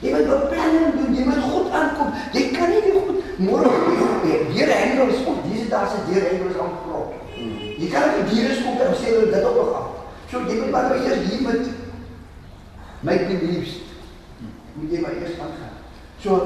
Jy 0.01 0.11
moet 0.11 0.27
beplanning 0.27 0.95
doen, 0.97 1.14
jy 1.14 1.25
moet 1.25 1.43
goed 1.45 1.71
aankom. 1.71 2.12
Jy 2.33 2.51
kan 2.57 2.71
nie 2.71 2.83
die 2.83 2.93
goed 2.93 3.21
môre 3.37 3.68
weer 4.67 4.79
handles 4.79 5.25
op 5.27 5.37
dis 5.53 5.69
daar 5.69 5.89
se 5.89 6.13
deur 6.13 6.29
handles 6.31 6.59
aan 6.61 6.75
prop. 6.85 7.15
Jy 7.81 7.89
kan 7.89 8.11
nie 8.15 8.27
diere 8.29 8.55
skoop 8.55 8.81
en 8.85 8.97
sê 9.01 9.13
hulle 9.15 9.31
dit 9.33 9.47
op 9.49 9.61
gaan. 9.73 9.89
So 10.31 10.43
jy 10.49 10.59
moet 10.61 10.71
maar 10.75 10.91
nou 10.91 10.99
eers 11.01 11.23
hier 11.29 11.43
met 11.47 11.71
my 13.01 13.17
beliefs. 13.31 13.79
Moet 14.75 14.93
jy 14.93 15.01
maar 15.01 15.17
eers 15.17 15.39
aangaan. 15.41 15.77
So 16.21 16.37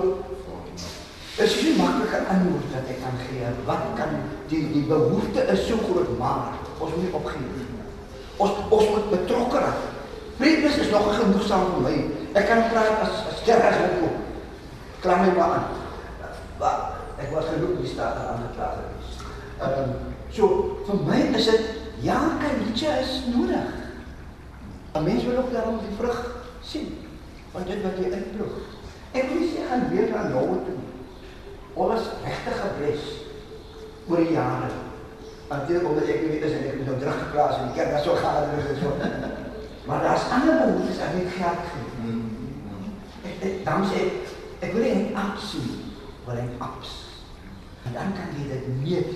is 1.43 1.55
nie 1.62 1.75
maklike 1.75 2.21
antwoord 2.31 2.71
wat 2.77 2.93
ek 2.95 3.01
kan 3.03 3.19
gee. 3.27 3.51
Wat 3.67 3.87
kan 3.99 4.15
die 4.53 4.62
die 4.77 4.85
behoefte 4.91 5.47
is 5.57 5.67
so 5.67 5.81
groot 5.89 6.15
maar 6.19 6.55
ons 6.79 6.95
moet 6.95 7.03
nie 7.09 7.15
opgee. 7.19 7.69
Ons 8.37 8.65
ons 8.69 8.91
moet 8.95 9.11
betrokke 9.11 9.67
raak. 9.67 9.91
Preekers 10.39 10.79
is 10.83 10.91
nog 10.91 11.11
genoegsaam 11.19 11.71
vir 11.75 11.87
my. 11.89 11.97
Ek 12.39 12.51
kan 12.51 12.67
praat 12.71 13.07
as 13.07 13.23
as 13.33 13.47
kerk 13.47 13.87
opkom. 13.89 14.21
Kla 15.03 15.23
my 15.23 15.33
maar 15.39 15.57
aan. 15.59 16.93
Ek 17.25 17.33
was 17.33 17.49
genoeg 17.49 17.79
die 17.81 17.89
staat 17.89 18.20
aan 18.20 18.45
die 18.45 18.53
klaar 18.57 18.77
gewees. 18.81 19.16
Ehm 19.64 20.12
so 20.35 20.47
vir 20.87 21.03
my 21.07 21.18
is 21.39 21.47
dit 21.47 21.66
ja, 22.03 22.18
kalietjie 22.43 22.91
is 23.01 23.12
nodig. 23.33 23.68
'n 24.95 25.05
Mens 25.05 25.25
wil 25.25 25.37
ook 25.37 25.53
daarom 25.53 25.79
die 25.79 25.97
vrug 25.99 26.18
sien 26.61 26.89
van 27.53 27.62
dit 27.66 27.83
wat 27.83 27.99
jy 27.99 28.11
inploeg. 28.11 28.57
Ek 29.12 29.31
wil 29.31 29.47
sê 29.49 29.62
gaan 29.68 29.89
weer 29.91 30.11
na 30.11 30.27
nou 30.29 30.59
toe. 30.66 30.81
Ons 31.75 32.11
regtig 32.25 32.59
gebless 32.61 33.07
oor 34.09 34.16
die 34.16 34.35
jare. 34.35 34.70
Natuurlik 35.49 35.89
omdat 35.89 36.11
ek 36.14 36.27
weet 36.27 36.45
as 36.45 36.59
ek 36.59 36.83
nou 36.87 36.99
teruggeplaas 36.99 37.59
in 37.59 37.70
die 37.70 37.79
kerk, 37.79 37.91
dat 37.95 38.03
so 38.03 38.14
gaan 38.14 38.59
is 38.59 38.81
so. 38.83 38.93
Maar 39.87 40.03
daar's 40.03 40.31
ander 40.33 40.57
behoeftes 40.64 40.99
wat 40.99 41.14
net 41.14 41.33
geld 41.37 41.64
gee. 41.70 42.14
Ek, 43.29 43.43
ek 43.49 43.64
dan 43.64 43.85
sê 43.85 43.99
ek, 44.07 44.31
ek 44.64 44.72
wil 44.72 44.83
nie 44.83 45.11
net 45.12 45.43
sien, 45.45 45.66
wil 46.25 46.41
ek 46.41 46.62
ups. 46.68 47.03
En 47.85 47.93
dan 47.93 48.09
kan 48.16 48.28
jy 48.37 48.45
dit 48.53 48.64
meet 48.82 49.11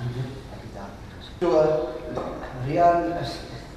aan 0.00 0.10
dit 0.16 0.30
wat 0.50 0.60
jy 0.64 0.70
daar 0.76 0.92
gesê. 1.16 1.30
So 1.40 1.48
Rian 2.66 3.00
is 3.22 3.32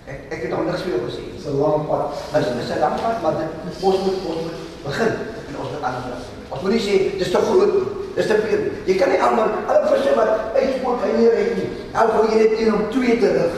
ek 0.07 0.19
ek 0.35 0.41
het 0.45 0.51
nog 0.53 0.65
niks 0.67 0.85
meer 0.87 1.03
gesê. 1.07 1.23
Dis 1.35 1.47
'n 1.47 1.59
lang 1.59 1.87
pad. 1.87 2.15
Dit 2.33 2.63
is 2.63 2.71
'n 2.75 2.79
lang 2.79 2.97
pad, 3.01 3.21
maar 3.21 3.35
dit 3.39 3.51
ons 3.87 3.97
moet 4.05 4.19
ons 4.29 4.41
moet 4.45 4.59
begin 4.87 5.13
en 5.47 5.55
ons 5.61 5.69
moet 5.71 5.83
aanbring. 5.87 6.23
Ons 6.49 6.61
moet 6.61 6.71
nie 6.71 6.85
sê 6.87 6.95
dis 7.19 7.31
te 7.31 7.39
groot 7.47 7.73
nie. 7.73 7.87
Dis 8.15 8.27
te 8.27 8.35
veel. 8.45 8.63
Jy 8.85 8.95
kan 8.99 9.09
nie 9.09 9.21
almal 9.25 9.49
alle 9.67 9.87
verse 9.91 10.11
wat 10.15 10.31
uitspook 10.55 11.01
kan 11.01 11.15
nie 11.17 11.29
reg 11.29 11.55
nie. 11.57 11.69
Al 11.97 12.07
wil 12.13 12.29
jy 12.29 12.37
net 12.37 12.59
een 12.59 12.73
om 12.73 12.89
twee 12.93 13.19
te 13.19 13.29
rig. 13.37 13.55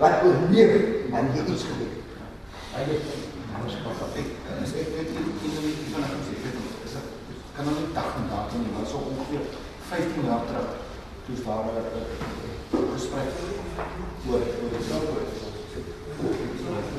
Wat 0.00 0.24
oorleef 0.24 0.72
en 1.12 1.24
jy 1.34 1.42
iets 1.52 1.64
gebeur. 1.68 1.94
Hy 2.74 2.82
het 2.88 3.02
ons 3.64 3.74
gehad. 3.82 4.16
Ek 4.20 4.49
15 9.90 10.24
jaar 10.24 10.44
terug 10.46 10.70
toe 11.24 11.36
daar 11.44 11.64
'n 11.66 12.92
gesprek 12.94 13.30
oor 14.28 14.42
oor 14.62 14.70
die 14.70 14.84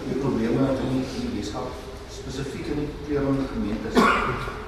die 0.08 0.20
probleme 0.24 0.64
in 0.84 1.06
die 1.14 1.30
Weskaap 1.36 1.72
spesifiek 2.18 2.66
in 2.66 2.80
die 2.84 2.89
kleurende 3.06 3.48
gemeentes. 3.54 3.96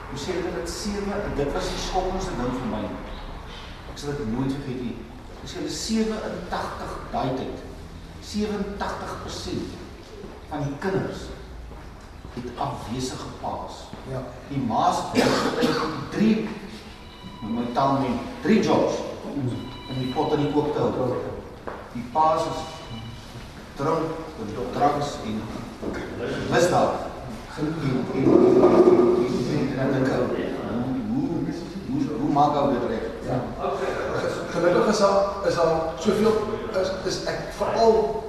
Hoe 0.10 0.20
sê 0.24 0.32
hulle 0.38 0.52
dat 0.60 0.70
sewe 0.70 1.16
dit 1.36 1.54
was 1.54 1.68
die 1.74 1.82
skokkendste 1.88 2.34
ding 2.40 2.54
vir 2.62 2.70
my. 2.76 2.84
Ek 3.92 3.98
sal 4.00 4.16
dit 4.18 4.32
nooit 4.36 4.52
vergeet 4.56 4.82
nie. 4.82 4.96
Hoe 5.42 5.50
sê 5.50 5.56
hulle 5.60 5.76
87 5.78 6.98
daai 7.12 7.32
tyd. 7.40 7.58
87% 8.34 9.80
van 10.50 10.64
die 10.64 10.78
kinders 10.80 11.22
het 12.34 12.50
afwesige 12.68 13.30
paas. 13.42 13.76
Ja. 14.12 14.22
Die 14.50 14.62
ma's 14.68 14.98
het 15.14 16.12
3 16.12 16.48
En 17.44 17.54
my 17.54 17.66
taal 17.74 18.00
my 18.00 18.14
drie 18.42 18.62
jobs 18.64 19.02
in 19.36 20.00
die 20.00 20.12
pottery 20.16 20.50
koop 20.54 20.74
te 20.74 20.80
hou. 20.80 21.10
Die 21.94 22.06
paas 22.14 22.42
is 22.50 22.62
drink, 23.76 24.06
dranks 24.74 25.18
en 25.26 25.42
misdaad. 26.52 26.94
Hoe 32.20 32.32
maak 32.34 32.56
ou 32.58 32.70
dit 32.74 32.86
reg? 32.90 33.06
Ja. 33.28 33.40
Gelukkig 34.50 34.88
is 34.88 34.98
daar 34.98 35.48
is 35.48 35.56
daar 35.56 35.76
soveel 36.00 36.34
is, 36.82 36.92
is 37.06 37.18
ek 37.30 37.40
veral 37.58 38.24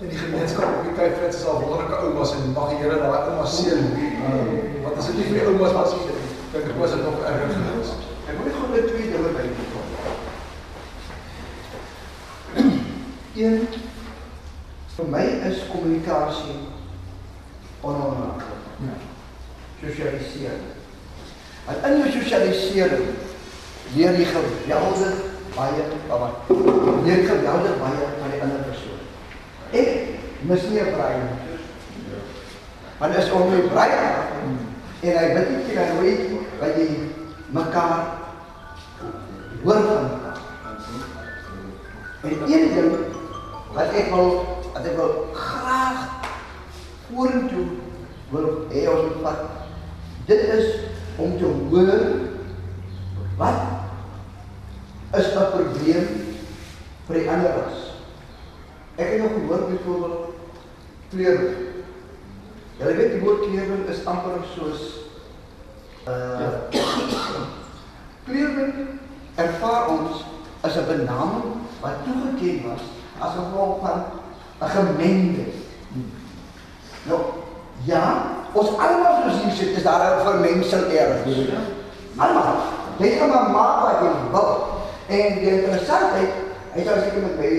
in 0.00 0.08
die 0.08 0.18
gemeenskap 0.18 0.78
op 0.78 0.86
die 0.86 0.94
Kaapvlei 0.96 1.28
is 1.28 1.42
daar 1.44 1.60
wonderlike 1.60 1.98
oumas 2.06 2.32
en 2.36 2.52
mag 2.56 2.72
die 2.72 2.80
Here 2.84 2.96
daai 3.02 3.28
oumas 3.32 3.58
seën. 3.58 3.84
Wat 4.86 4.96
is 4.98 5.10
dit 5.10 5.20
nie 5.20 5.28
vir 5.28 5.38
die 5.40 5.50
oumas 5.52 5.76
wat 5.76 5.92
sê? 5.92 6.16
Dink 6.54 6.72
ek 6.72 6.80
was 6.80 6.96
dit 6.96 7.04
nog 7.04 7.20
erger 7.28 7.54
geweest. 7.58 8.11
Een 13.34 13.68
vir 14.96 15.06
my 15.08 15.22
is 15.48 15.62
kommunikasie 15.70 16.56
ononafhanklik. 17.80 18.64
Ja. 18.84 18.96
Sosialisering. 19.80 20.68
En 21.66 21.92
in 21.92 21.98
jou 21.98 22.10
sosialisering 22.12 23.06
leer 23.94 24.18
jy 24.20 24.26
geweldig 24.34 25.14
baie 25.54 25.86
van 26.08 26.20
wat 26.20 26.50
leer 27.06 27.24
geweldig 27.28 27.78
baie 27.80 28.10
van 28.18 28.34
die 28.34 28.42
ander 28.44 28.66
persoon. 28.68 29.00
Ek 29.70 30.44
mis 30.48 30.68
nie 30.68 30.82
'n 30.82 30.92
braai 30.92 31.16
nie. 31.16 31.56
Want 32.98 33.16
as 33.16 33.30
om 33.30 33.48
my 33.50 33.60
braai 33.72 33.96
en 35.00 35.16
hy 35.18 35.32
bid 35.34 35.48
nie 35.50 35.74
dan 35.74 35.96
hoe 35.96 36.12
wat 36.60 36.76
jy 36.76 36.88
mekaar 37.48 38.04
hoor 39.64 39.82
van 39.88 40.04
mekaar. 40.04 40.38
En 42.22 42.30
een 42.46 42.74
ding 42.74 43.11
wat 43.74 43.94
ek 43.96 44.10
wil 44.12 44.30
wat 44.72 44.84
ek 44.88 44.96
wil 44.96 45.12
graag 45.36 46.00
vorentoe 47.08 47.66
wil 48.32 48.48
hê 48.72 48.86
ons 48.88 49.08
moet 49.08 49.22
vat. 49.26 49.40
Dit 50.28 50.44
is 50.56 50.68
om 51.20 51.36
te 51.40 51.48
hoor 51.70 52.04
wat 53.40 53.60
is 55.20 55.32
'n 55.36 55.50
probleem 55.52 56.08
vir 57.06 57.14
die 57.18 57.30
ander 57.30 57.52
ras. 57.58 57.80
Ek 58.96 59.08
het 59.12 59.22
nog 59.22 59.32
gehoor 59.32 59.68
byvoorbeeld 59.68 60.24
kleur. 61.10 61.40
Julle 62.78 62.94
weet 62.96 63.12
die 63.12 63.20
woord 63.20 63.40
kleur 63.40 63.88
is 63.88 64.04
amper 64.06 64.40
soos 64.56 64.82
uh 66.12 66.48
kleur 68.24 68.72
ervaar 69.34 69.88
ons 69.88 70.24
as 70.60 70.76
'n 70.76 70.86
benaming 70.86 71.60
wat 71.80 72.04
toegeken 72.04 72.68
was 72.68 73.01
as 73.22 73.36
gevolg 73.38 73.80
van 73.82 73.98
'n 74.62 74.70
gemengde. 74.76 75.44
Nou, 77.02 77.20
ja, 77.84 78.04
ons 78.52 78.68
almal 78.68 79.14
soos 79.22 79.42
hier 79.42 79.54
sit, 79.56 79.76
is 79.76 79.82
daar 79.82 80.18
'n 80.18 80.24
vermengsel 80.24 80.84
ergens. 80.90 81.48
Almal. 82.16 82.54
Jy 82.98 83.16
kan 83.18 83.28
maar 83.28 83.50
maak 83.50 83.82
wat 83.82 84.00
jy 84.02 84.10
wil. 84.30 84.52
En 85.06 85.38
die 85.40 85.62
interessantheid, 85.62 86.32
hy 86.74 86.80
sê 86.80 86.92
seker 87.04 87.22
met 87.22 87.38
my, 87.38 87.50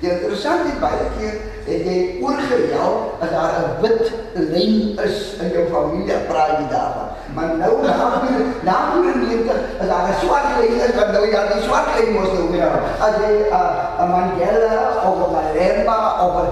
die 0.00 0.10
interessantheid 0.10 0.80
baie 0.80 1.06
keer 1.16 1.34
het 1.66 1.86
jy 1.86 1.98
oorgehel 2.22 3.18
as 3.20 3.30
daar 3.30 3.52
'n 3.58 3.80
wit 3.82 4.12
lyn 4.34 4.98
is 4.98 5.34
in 5.40 5.48
jou 5.54 5.66
familie, 5.70 6.18
praat 6.28 6.58
jy 6.58 6.68
daarvan. 6.68 7.08
Maar 7.34 7.48
nou 7.58 7.74
na 7.82 8.22
na 8.62 8.76
90 9.00 9.56
as 9.80 9.88
daar 9.88 10.08
'n 10.08 10.14
swart 10.20 10.48
lyn 10.60 10.80
is, 10.86 10.94
dan 10.96 11.12
nou 11.12 11.26
ja, 11.30 11.40
die 11.52 11.62
swart 11.66 11.88
lyn 11.94 12.12
mos 12.12 12.32
nou 12.36 12.50
weer. 12.52 12.72
As 13.06 13.14
jy 13.22 13.32
'n 13.48 14.04
'n 14.04 14.08
Mandela 14.12 14.76
of 15.08 15.16
'n 15.26 15.32
Malemba 15.34 15.98
of 16.24 16.34
'n 16.42 16.48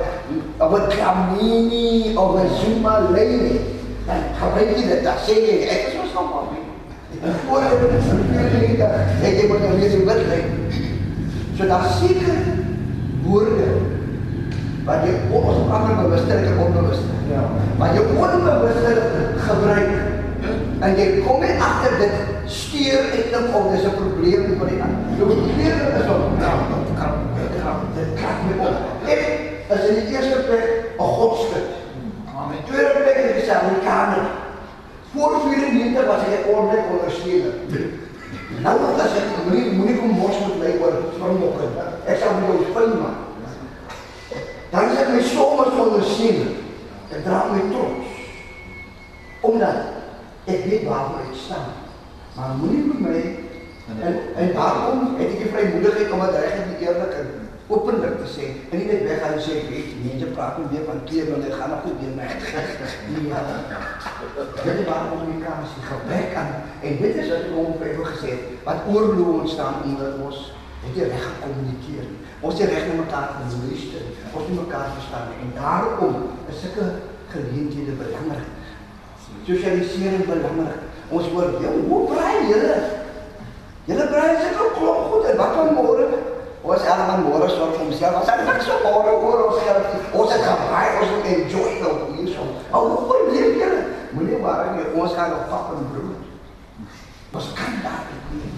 of 0.64 0.72
'n 0.78 0.84
Dlamini 0.92 2.16
of 2.16 2.30
'n 2.40 2.48
Zuma 2.58 2.94
lyn, 3.14 3.60
dan 4.06 4.20
gebruik 4.40 4.76
jy 4.76 4.84
dit, 4.88 5.04
dan 5.04 5.18
sê 5.26 5.34
jy 5.48 5.56
ek 5.74 5.86
is 5.88 5.94
mos 5.98 6.12
nog 6.14 6.28
maar 6.32 6.48
Voor 7.46 7.60
dit 7.60 8.80
ek 9.22 9.34
jy 9.38 9.46
moet 9.48 9.60
nou 9.60 9.76
weer 9.78 9.90
die 9.90 10.04
wit 10.08 10.22
lyn. 10.30 10.46
So 11.56 11.66
daar 11.66 11.86
seker 12.00 12.36
woorde 13.22 13.68
wat 14.84 15.04
jy 15.04 15.12
ons 15.30 15.68
ander 15.68 15.96
bewustelik 16.02 16.46
en 16.46 16.62
onbewuste. 16.64 17.12
Ja. 17.28 17.42
Wat 17.78 17.92
jy 17.94 18.02
onbewuste 18.16 18.92
gebruik 19.44 20.09
en 20.80 20.96
jy 20.96 21.06
kom 21.26 21.42
net 21.44 21.60
agter 21.60 21.96
dit 22.00 22.14
steur 22.48 23.10
ek 23.12 23.28
dink 23.32 23.56
of 23.56 23.68
dis 23.72 23.84
'n 23.84 23.96
probleem 24.00 24.44
vir 24.58 24.68
die 24.72 24.80
ander. 24.80 25.02
Jou 25.18 25.28
probleem 25.28 25.80
is 26.00 26.08
om 26.08 26.22
nou 26.40 26.56
dit 26.72 26.92
kan 27.00 27.12
dit 27.36 27.52
kan 27.62 27.76
dit 27.96 28.10
kan 28.20 28.36
nie 28.46 28.56
op. 28.66 28.76
Ek 29.06 29.22
as 29.68 29.88
in 29.88 29.94
die 30.00 30.14
eerste 30.14 30.38
plek 30.48 30.66
'n 30.98 31.12
godstuk. 31.18 31.68
Maar 32.32 32.56
in 32.56 32.64
tweede 32.68 32.90
plek 32.96 33.16
is 33.16 33.34
dit 33.36 33.48
'n 33.48 33.60
Amerikaner. 33.60 34.24
Voor 35.12 35.32
94 35.44 36.06
was 36.06 36.22
hy 36.24 36.32
'n 36.32 36.48
ordentlik 36.54 36.90
ondersteuner. 36.94 37.54
Nou 38.64 38.76
as 39.04 39.14
ek 39.20 39.28
moenie 39.44 39.72
moenie 39.72 39.98
kom 39.98 40.10
mos 40.10 40.36
met 40.40 40.58
my 40.62 40.72
oor 40.80 40.94
springbokke. 41.14 41.64
Ek 42.06 42.18
sal 42.18 42.32
met 42.40 42.48
jou 42.48 42.72
fyn 42.74 42.92
maak. 43.02 43.18
Dan 44.70 44.90
is 44.90 44.98
ek 44.98 45.08
my 45.08 45.22
soms 45.22 45.78
ondersteuner. 45.84 46.52
Ek 47.10 47.24
dra 47.24 47.44
my 47.52 47.62
trots. 47.72 48.08
Omdat 49.40 49.99
ek 50.44 50.64
weet 50.64 50.88
waarvoor 50.88 51.28
ek 51.28 51.36
staan. 51.44 51.70
Maar 52.36 52.56
moenie 52.60 52.84
met 52.88 53.00
my 53.00 53.20
en 54.00 54.18
en 54.40 54.52
daarom 54.54 55.16
het 55.18 55.28
ek 55.28 55.38
die 55.42 55.52
vrymoedigheid 55.52 56.12
om 56.14 56.20
dit 56.24 56.36
reg 56.40 56.58
en 56.62 56.74
eerlik 56.78 57.14
en 57.20 57.30
openlik 57.70 58.16
te 58.18 58.28
sê 58.30 58.46
en 58.70 58.78
nie 58.78 58.86
net 58.86 59.02
weg 59.06 59.20
gaan 59.22 59.36
sê 59.42 59.58
weet 59.70 59.90
mense 60.04 60.30
praat 60.34 60.58
nie 60.58 60.70
weer 60.72 60.86
van 60.88 61.02
keer 61.10 61.28
want 61.30 61.44
dit 61.46 61.58
gaan 61.58 61.74
nog 61.74 61.84
nie 61.86 61.96
weer 62.00 62.14
my. 62.18 62.28
Ja. 63.30 63.42
Dit 64.64 64.78
is 64.78 64.86
waar 64.86 65.10
kommunikasie 65.10 65.84
gebrek 65.90 66.34
aan 66.40 66.54
en 66.86 66.96
dit 67.02 67.20
is 67.22 67.28
wat 67.30 67.44
ek 67.46 67.52
hom 67.54 67.76
vir 67.82 68.00
gesê 68.12 68.32
het, 68.34 68.48
wat 68.64 68.88
oorlog 68.94 69.42
ontstaan 69.42 69.82
onder 69.84 70.16
ons 70.26 70.50
het 70.80 70.96
jy 70.96 71.06
reg 71.12 71.24
gekommunikeer. 71.28 72.06
nie. 72.08 72.20
Ons 72.40 72.60
het 72.60 72.70
reg 72.72 72.86
na 72.88 72.94
mekaar 73.02 73.28
geluister. 73.36 74.04
Ons 74.32 74.46
het 74.46 74.56
mekaar 74.56 74.94
verstaan 74.96 75.34
en 75.42 75.50
daarom 75.58 76.16
is 76.48 76.62
sulke 76.62 76.86
geleenthede 77.34 77.98
belangrik. 78.00 78.48
Sosialisering 79.46 80.26
belangrik. 80.26 80.82
Ons 81.10 81.26
hoor, 81.32 81.50
"Jou, 81.60 81.74
hoe 81.88 82.06
braai 82.10 82.48
julle?" 82.48 83.00
Julle 83.84 84.06
braai 84.06 84.36
seker 84.38 84.70
klop 84.76 85.10
goed 85.10 85.24
en 85.24 85.36
wat 85.36 85.54
van 85.56 85.74
môre? 85.74 86.06
Ons 86.62 86.84
almal 86.92 87.22
môre 87.24 87.48
sorg 87.50 87.72
vir 87.74 87.86
homself. 87.86 88.18
Ons 88.20 88.28
het 88.30 88.42
niks 88.46 88.68
op 88.70 88.82
môre 88.84 89.14
oor 89.16 89.44
ons 89.48 89.62
geld. 89.64 89.86
Ons 90.12 90.34
het 90.34 90.44
gebraai, 90.44 90.98
ons 91.00 91.14
moet 91.14 91.30
enjoy 91.32 91.70
nou 91.80 91.94
hierso. 92.18 92.44
Ou, 92.70 92.82
hoe 93.08 93.20
leef 93.30 93.56
julle? 93.62 93.80
Moenie 94.14 94.40
waar 94.44 94.74
nie, 94.76 94.84
ons 94.94 95.16
gaan 95.16 95.32
nog 95.32 95.48
pap 95.50 95.72
en 95.74 95.88
brood. 95.94 96.28
Ons 97.40 97.48
kan 97.58 97.80
daar 97.82 98.04
nie. 98.10 98.52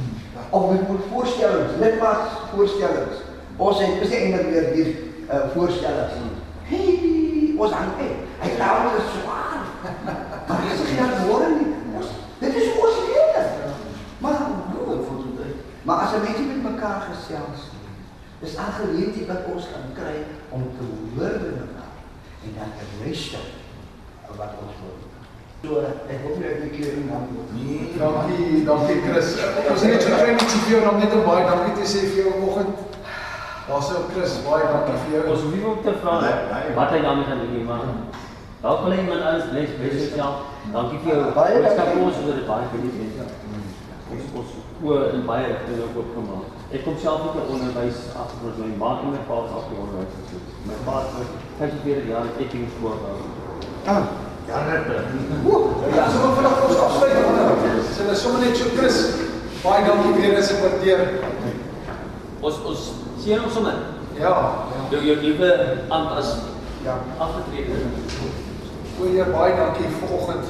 Of 0.50 0.68
we 0.68 0.80
moet 0.88 1.06
voorstellings, 1.12 1.78
net 1.80 2.00
maar 2.00 2.26
voorstellings. 2.54 3.22
Ons 3.56 3.80
het 3.80 4.02
gesê 4.02 4.24
eintlik 4.26 4.50
weer 4.50 4.68
hier 4.74 4.90
uh, 5.28 5.46
voorstellings. 5.54 6.18
Hey, 6.68 7.54
ons 7.56 7.72
hang 7.72 7.96
uit. 8.00 8.28
Hy 8.42 8.52
raak 8.58 8.90
ons 8.90 9.16
swaar. 9.16 10.21
Maar 10.52 10.68
dis 10.68 10.82
geen 10.92 11.12
môre 11.26 11.48
nie. 11.56 11.70
Ons, 11.96 12.08
dit 12.38 12.54
is 12.62 12.68
ons 12.76 12.98
lewe. 13.08 13.44
Maar 14.22 14.40
Maar 15.82 15.98
as 16.04 16.12
'n 16.14 16.22
mensie 16.26 16.46
met 16.46 16.62
mekaar 16.72 17.00
gesels, 17.10 17.60
dis 18.40 18.56
al 18.56 18.72
geleentheid 18.80 19.26
wat 19.26 19.42
ons 19.54 19.64
kan 19.72 19.86
kry 19.98 20.14
om 20.48 20.62
te 20.76 20.84
hoor 21.14 21.34
by 21.42 21.50
mekaar 21.64 21.92
en 22.44 22.50
dan 22.58 22.70
te 22.78 22.84
luister 23.02 23.44
wat 24.40 24.52
ons 24.62 24.74
hoor. 24.80 24.98
So 25.62 25.70
ek 26.12 26.18
hoop 26.22 26.36
jy 26.42 26.48
het 26.52 26.62
'n 26.66 26.74
keer 26.76 26.92
in 27.00 27.08
dan 27.12 27.24
Nee. 27.54 27.92
Dankie, 27.98 28.64
dankie 28.64 29.02
Chris. 29.06 29.28
Ons 29.70 29.80
het 29.82 29.90
net 29.92 30.02
so 30.02 30.08
klein 30.08 30.38
ietsie 30.38 30.60
vir 30.64 30.72
jou 30.74 30.88
om 30.92 30.98
net 30.98 31.12
om 31.12 31.24
baie 31.30 31.44
dankie 31.50 31.74
te 31.80 31.86
sê 31.92 32.00
vir 32.10 32.18
jou 32.22 32.30
vanoggend. 32.32 32.74
Daar's 33.68 33.90
ou 33.94 34.02
Chris, 34.12 34.32
baie 34.48 34.64
dankie 34.74 34.98
vir 35.02 35.10
jou. 35.14 35.22
Ons 35.32 35.42
hoef 35.42 35.54
nie 35.54 35.66
om 35.66 35.82
te 35.82 35.92
vra 36.02 36.14
Nee, 36.20 36.34
nee. 36.52 36.74
wat 36.74 36.90
hy 36.90 37.00
daarmee 37.06 37.24
gaan 37.28 37.38
doen 37.42 37.54
nie, 37.56 37.64
maar 37.64 37.84
wil 38.62 38.92
hy 38.94 38.98
iemand 39.02 39.22
anders 39.26 39.48
bless, 39.50 39.70
bless 39.78 39.96
jouself. 40.02 40.36
Dankie 40.72 40.98
vir 41.04 41.14
jou 41.14 41.32
Baie 41.34 41.54
boodskap 41.58 41.86
dankie. 41.86 41.98
vir 41.98 42.06
ons, 42.06 42.16
sodat 42.18 42.36
dit 42.40 42.46
baie 42.46 42.66
geniet 42.72 42.96
mense. 43.02 43.24
Ons 44.12 44.24
ons 44.38 44.50
oor 44.86 45.04
in 45.16 45.24
baie 45.26 45.46
rigtings 45.50 45.80
ook 45.86 45.96
oopgemaak. 46.00 46.46
Ek 46.76 46.84
kom 46.84 46.96
self 47.02 47.20
uit 47.26 47.36
'n 47.42 47.52
onderwys 47.54 47.98
agtergrond, 48.22 48.58
my 48.62 48.76
ma 48.82 48.90
en 49.02 49.10
my 49.14 49.22
pa 49.28 49.36
is 49.46 49.54
af 49.58 49.64
die 49.70 49.78
onderwys 49.84 50.12
gesoek. 50.18 50.44
My 50.68 50.76
pa 50.86 50.94
het 51.02 51.30
45 51.58 52.06
jaar 52.12 52.26
ek 52.42 52.52
in 52.54 52.68
skool 52.76 52.96
gehou. 53.02 53.20
Ah, 53.86 54.04
Ja, 54.46 54.58
net. 54.66 54.86
Ja, 55.94 56.10
so 56.10 56.18
vanaf 56.34 56.64
ons 56.68 56.76
afsluit 56.76 57.12
dan. 57.12 57.56
Dis 57.88 57.98
hulle 57.98 58.14
sommer 58.14 58.40
net 58.40 58.56
so 58.56 58.64
Chris. 58.76 58.98
Baie 59.62 59.84
dankie 59.86 60.14
weer 60.14 60.36
eens 60.36 60.50
ek 60.50 60.62
waardeer. 60.64 61.08
Ons 62.40 62.58
ons 62.66 62.90
sien 63.22 63.38
hom 63.38 63.50
sommer. 63.50 63.74
Ja, 64.18 64.28
ja. 64.28 64.50
Jou 64.90 65.02
jou 65.02 65.16
nuwe 65.22 65.50
amp 65.88 66.10
as 66.18 66.34
ja. 66.84 66.98
afgetrede. 67.18 68.51
Goeie 68.98 69.24
baie 69.24 69.56
dankie 69.56 69.88
vanoggend. 70.00 70.44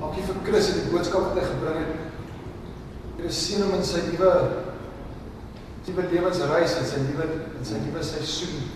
Dankie 0.00 0.24
vir 0.26 0.40
Chris 0.44 0.68
en 0.72 0.82
die 0.82 0.90
boodskap 0.92 1.28
wat 1.28 1.38
hy 1.40 1.46
gebring 1.46 1.78
het. 1.80 1.94
Here 3.16 3.32
seën 3.32 3.64
hom 3.64 3.76
in 3.78 3.86
sy 3.86 4.02
nuwe 4.08 4.32
nuwe 5.86 6.04
lewensreis 6.12 6.76
en 6.78 6.86
sy 6.86 7.00
nuwe 7.06 7.26
in 7.58 7.66
sy 7.66 7.80
nuwe 7.86 8.04
seisoen. 8.04 8.68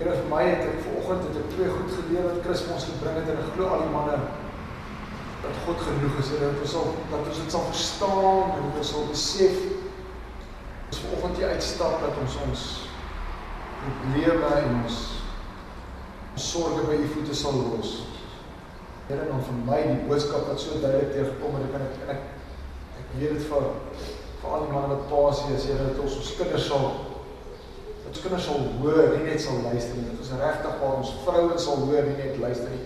Here 0.00 0.16
vir 0.18 0.26
my 0.32 0.42
het 0.48 0.66
ek 0.66 0.82
vanoggend 0.88 1.28
het 1.28 1.38
ek 1.44 1.52
twee 1.54 1.70
goed 1.70 1.94
geleer 1.94 2.26
wat 2.26 2.42
Chris 2.46 2.64
vir 2.66 2.76
ons 2.76 2.88
gebring 2.90 3.20
het 3.20 3.30
en 3.32 3.42
ek 3.44 3.54
glo 3.54 3.70
al 3.70 3.86
die 3.86 3.94
manne 3.94 4.18
dat 5.44 5.64
God 5.66 5.82
genoeg 5.86 6.20
is. 6.24 6.34
Here 6.34 6.50
dat 6.50 6.62
ons 6.66 6.74
sal 6.74 6.92
dat 7.14 7.32
ons 7.32 7.42
dit 7.44 7.58
sal 7.58 7.66
verstaan 7.70 8.54
en 8.58 8.68
dat 8.68 8.82
ons 8.82 8.94
sal 8.96 9.10
besef 9.12 9.64
ons 10.90 11.04
vanoggend 11.06 11.38
hier 11.38 11.54
uitstap 11.54 12.00
dat 12.02 12.22
ons 12.26 12.40
ons 12.48 12.70
probleme 13.84 14.56
en 14.58 14.80
ons 14.82 15.04
sorge 16.36 16.86
by 16.88 16.98
u 16.98 17.08
voete 17.14 17.34
sal 17.34 17.52
los. 17.52 18.02
Here 19.08 19.26
dan 19.28 19.42
vir 19.44 19.58
my 19.66 19.80
die 19.84 20.06
boodskap 20.08 20.48
wat 20.48 20.60
so 20.60 20.78
duidelik 20.80 21.12
teëgekom 21.12 21.58
het, 21.58 21.66
kan 21.72 21.84
ek 21.84 22.14
ek 22.14 22.22
ek 23.00 23.10
weet 23.18 23.36
dit 23.36 23.48
vir 23.50 23.66
vir 24.40 24.54
al 24.54 24.64
die 24.64 24.72
manne 24.72 24.94
wat 24.94 25.10
paas 25.10 25.44
is, 25.54 25.68
Here 25.68 25.90
dat 25.90 26.00
ons 26.02 26.16
ons 26.20 26.32
kinders 26.38 26.66
sal 26.70 26.88
dat 28.04 28.10
ons 28.12 28.24
kinders 28.24 28.48
sal 28.48 28.66
hoor, 28.80 29.14
nie 29.14 29.28
net 29.28 29.40
sal 29.40 29.62
luister 29.64 29.96
nie. 29.96 30.10
Dat 30.10 30.24
ons 30.24 30.34
regtig 30.40 30.80
waar 30.80 30.98
ons 31.00 31.12
vrouens 31.24 31.64
sal 31.68 31.86
hoor, 31.86 32.08
nie 32.08 32.18
net 32.18 32.40
luister 32.42 32.72
nie. 32.72 32.82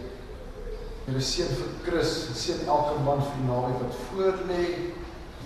Here 1.09 1.23
seën 1.25 1.55
vir 1.57 1.71
Chris, 1.87 2.13
seën 2.37 2.67
elke 2.69 2.99
man 3.07 3.23
vir 3.25 3.39
die 3.39 3.47
naweek 3.49 3.79
wat 3.83 4.01
voor 4.11 4.43
lê. 4.51 4.65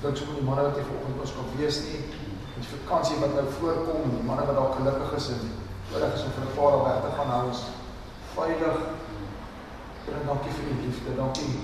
Dink 0.02 0.18
sommer 0.18 0.40
die 0.40 0.46
manne 0.48 0.66
wat 0.66 0.78
hier 0.80 0.88
vanoggend 0.88 1.22
ons 1.22 1.34
kan 1.36 1.52
wees 1.60 1.78
nie. 1.86 2.00
Die 2.56 2.70
vakansie 2.72 3.20
wat 3.20 3.36
nou 3.36 3.44
voorkom, 3.60 4.08
die 4.16 4.24
manne 4.26 4.48
wat 4.48 4.58
dalk 4.58 4.74
gelukkig 4.80 5.14
is 5.20 5.28
en 5.36 5.46
nodig 5.92 6.16
is 6.18 6.24
om 6.26 6.34
vir 6.36 6.44
'n 6.48 6.56
paar 6.56 6.74
dae 6.74 6.82
weg 6.88 6.98
te 7.04 7.12
gaan, 7.16 7.46
ons 7.52 7.62
veilig. 8.34 8.78
Here, 10.04 10.24
dankie 10.26 10.52
vir 10.56 10.70
u 10.72 10.76
liefde. 10.86 11.14
Dankie 11.16 11.54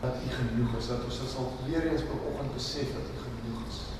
dat 0.00 0.14
u 0.26 0.28
genoeg 0.34 0.76
is 0.78 0.88
dat 0.88 1.04
ons 1.04 1.20
sal 1.32 1.52
weer 1.66 1.86
eens 1.92 2.02
vanoggend 2.10 2.54
besef 2.54 2.88
dat 2.96 3.08
u. 3.14 3.19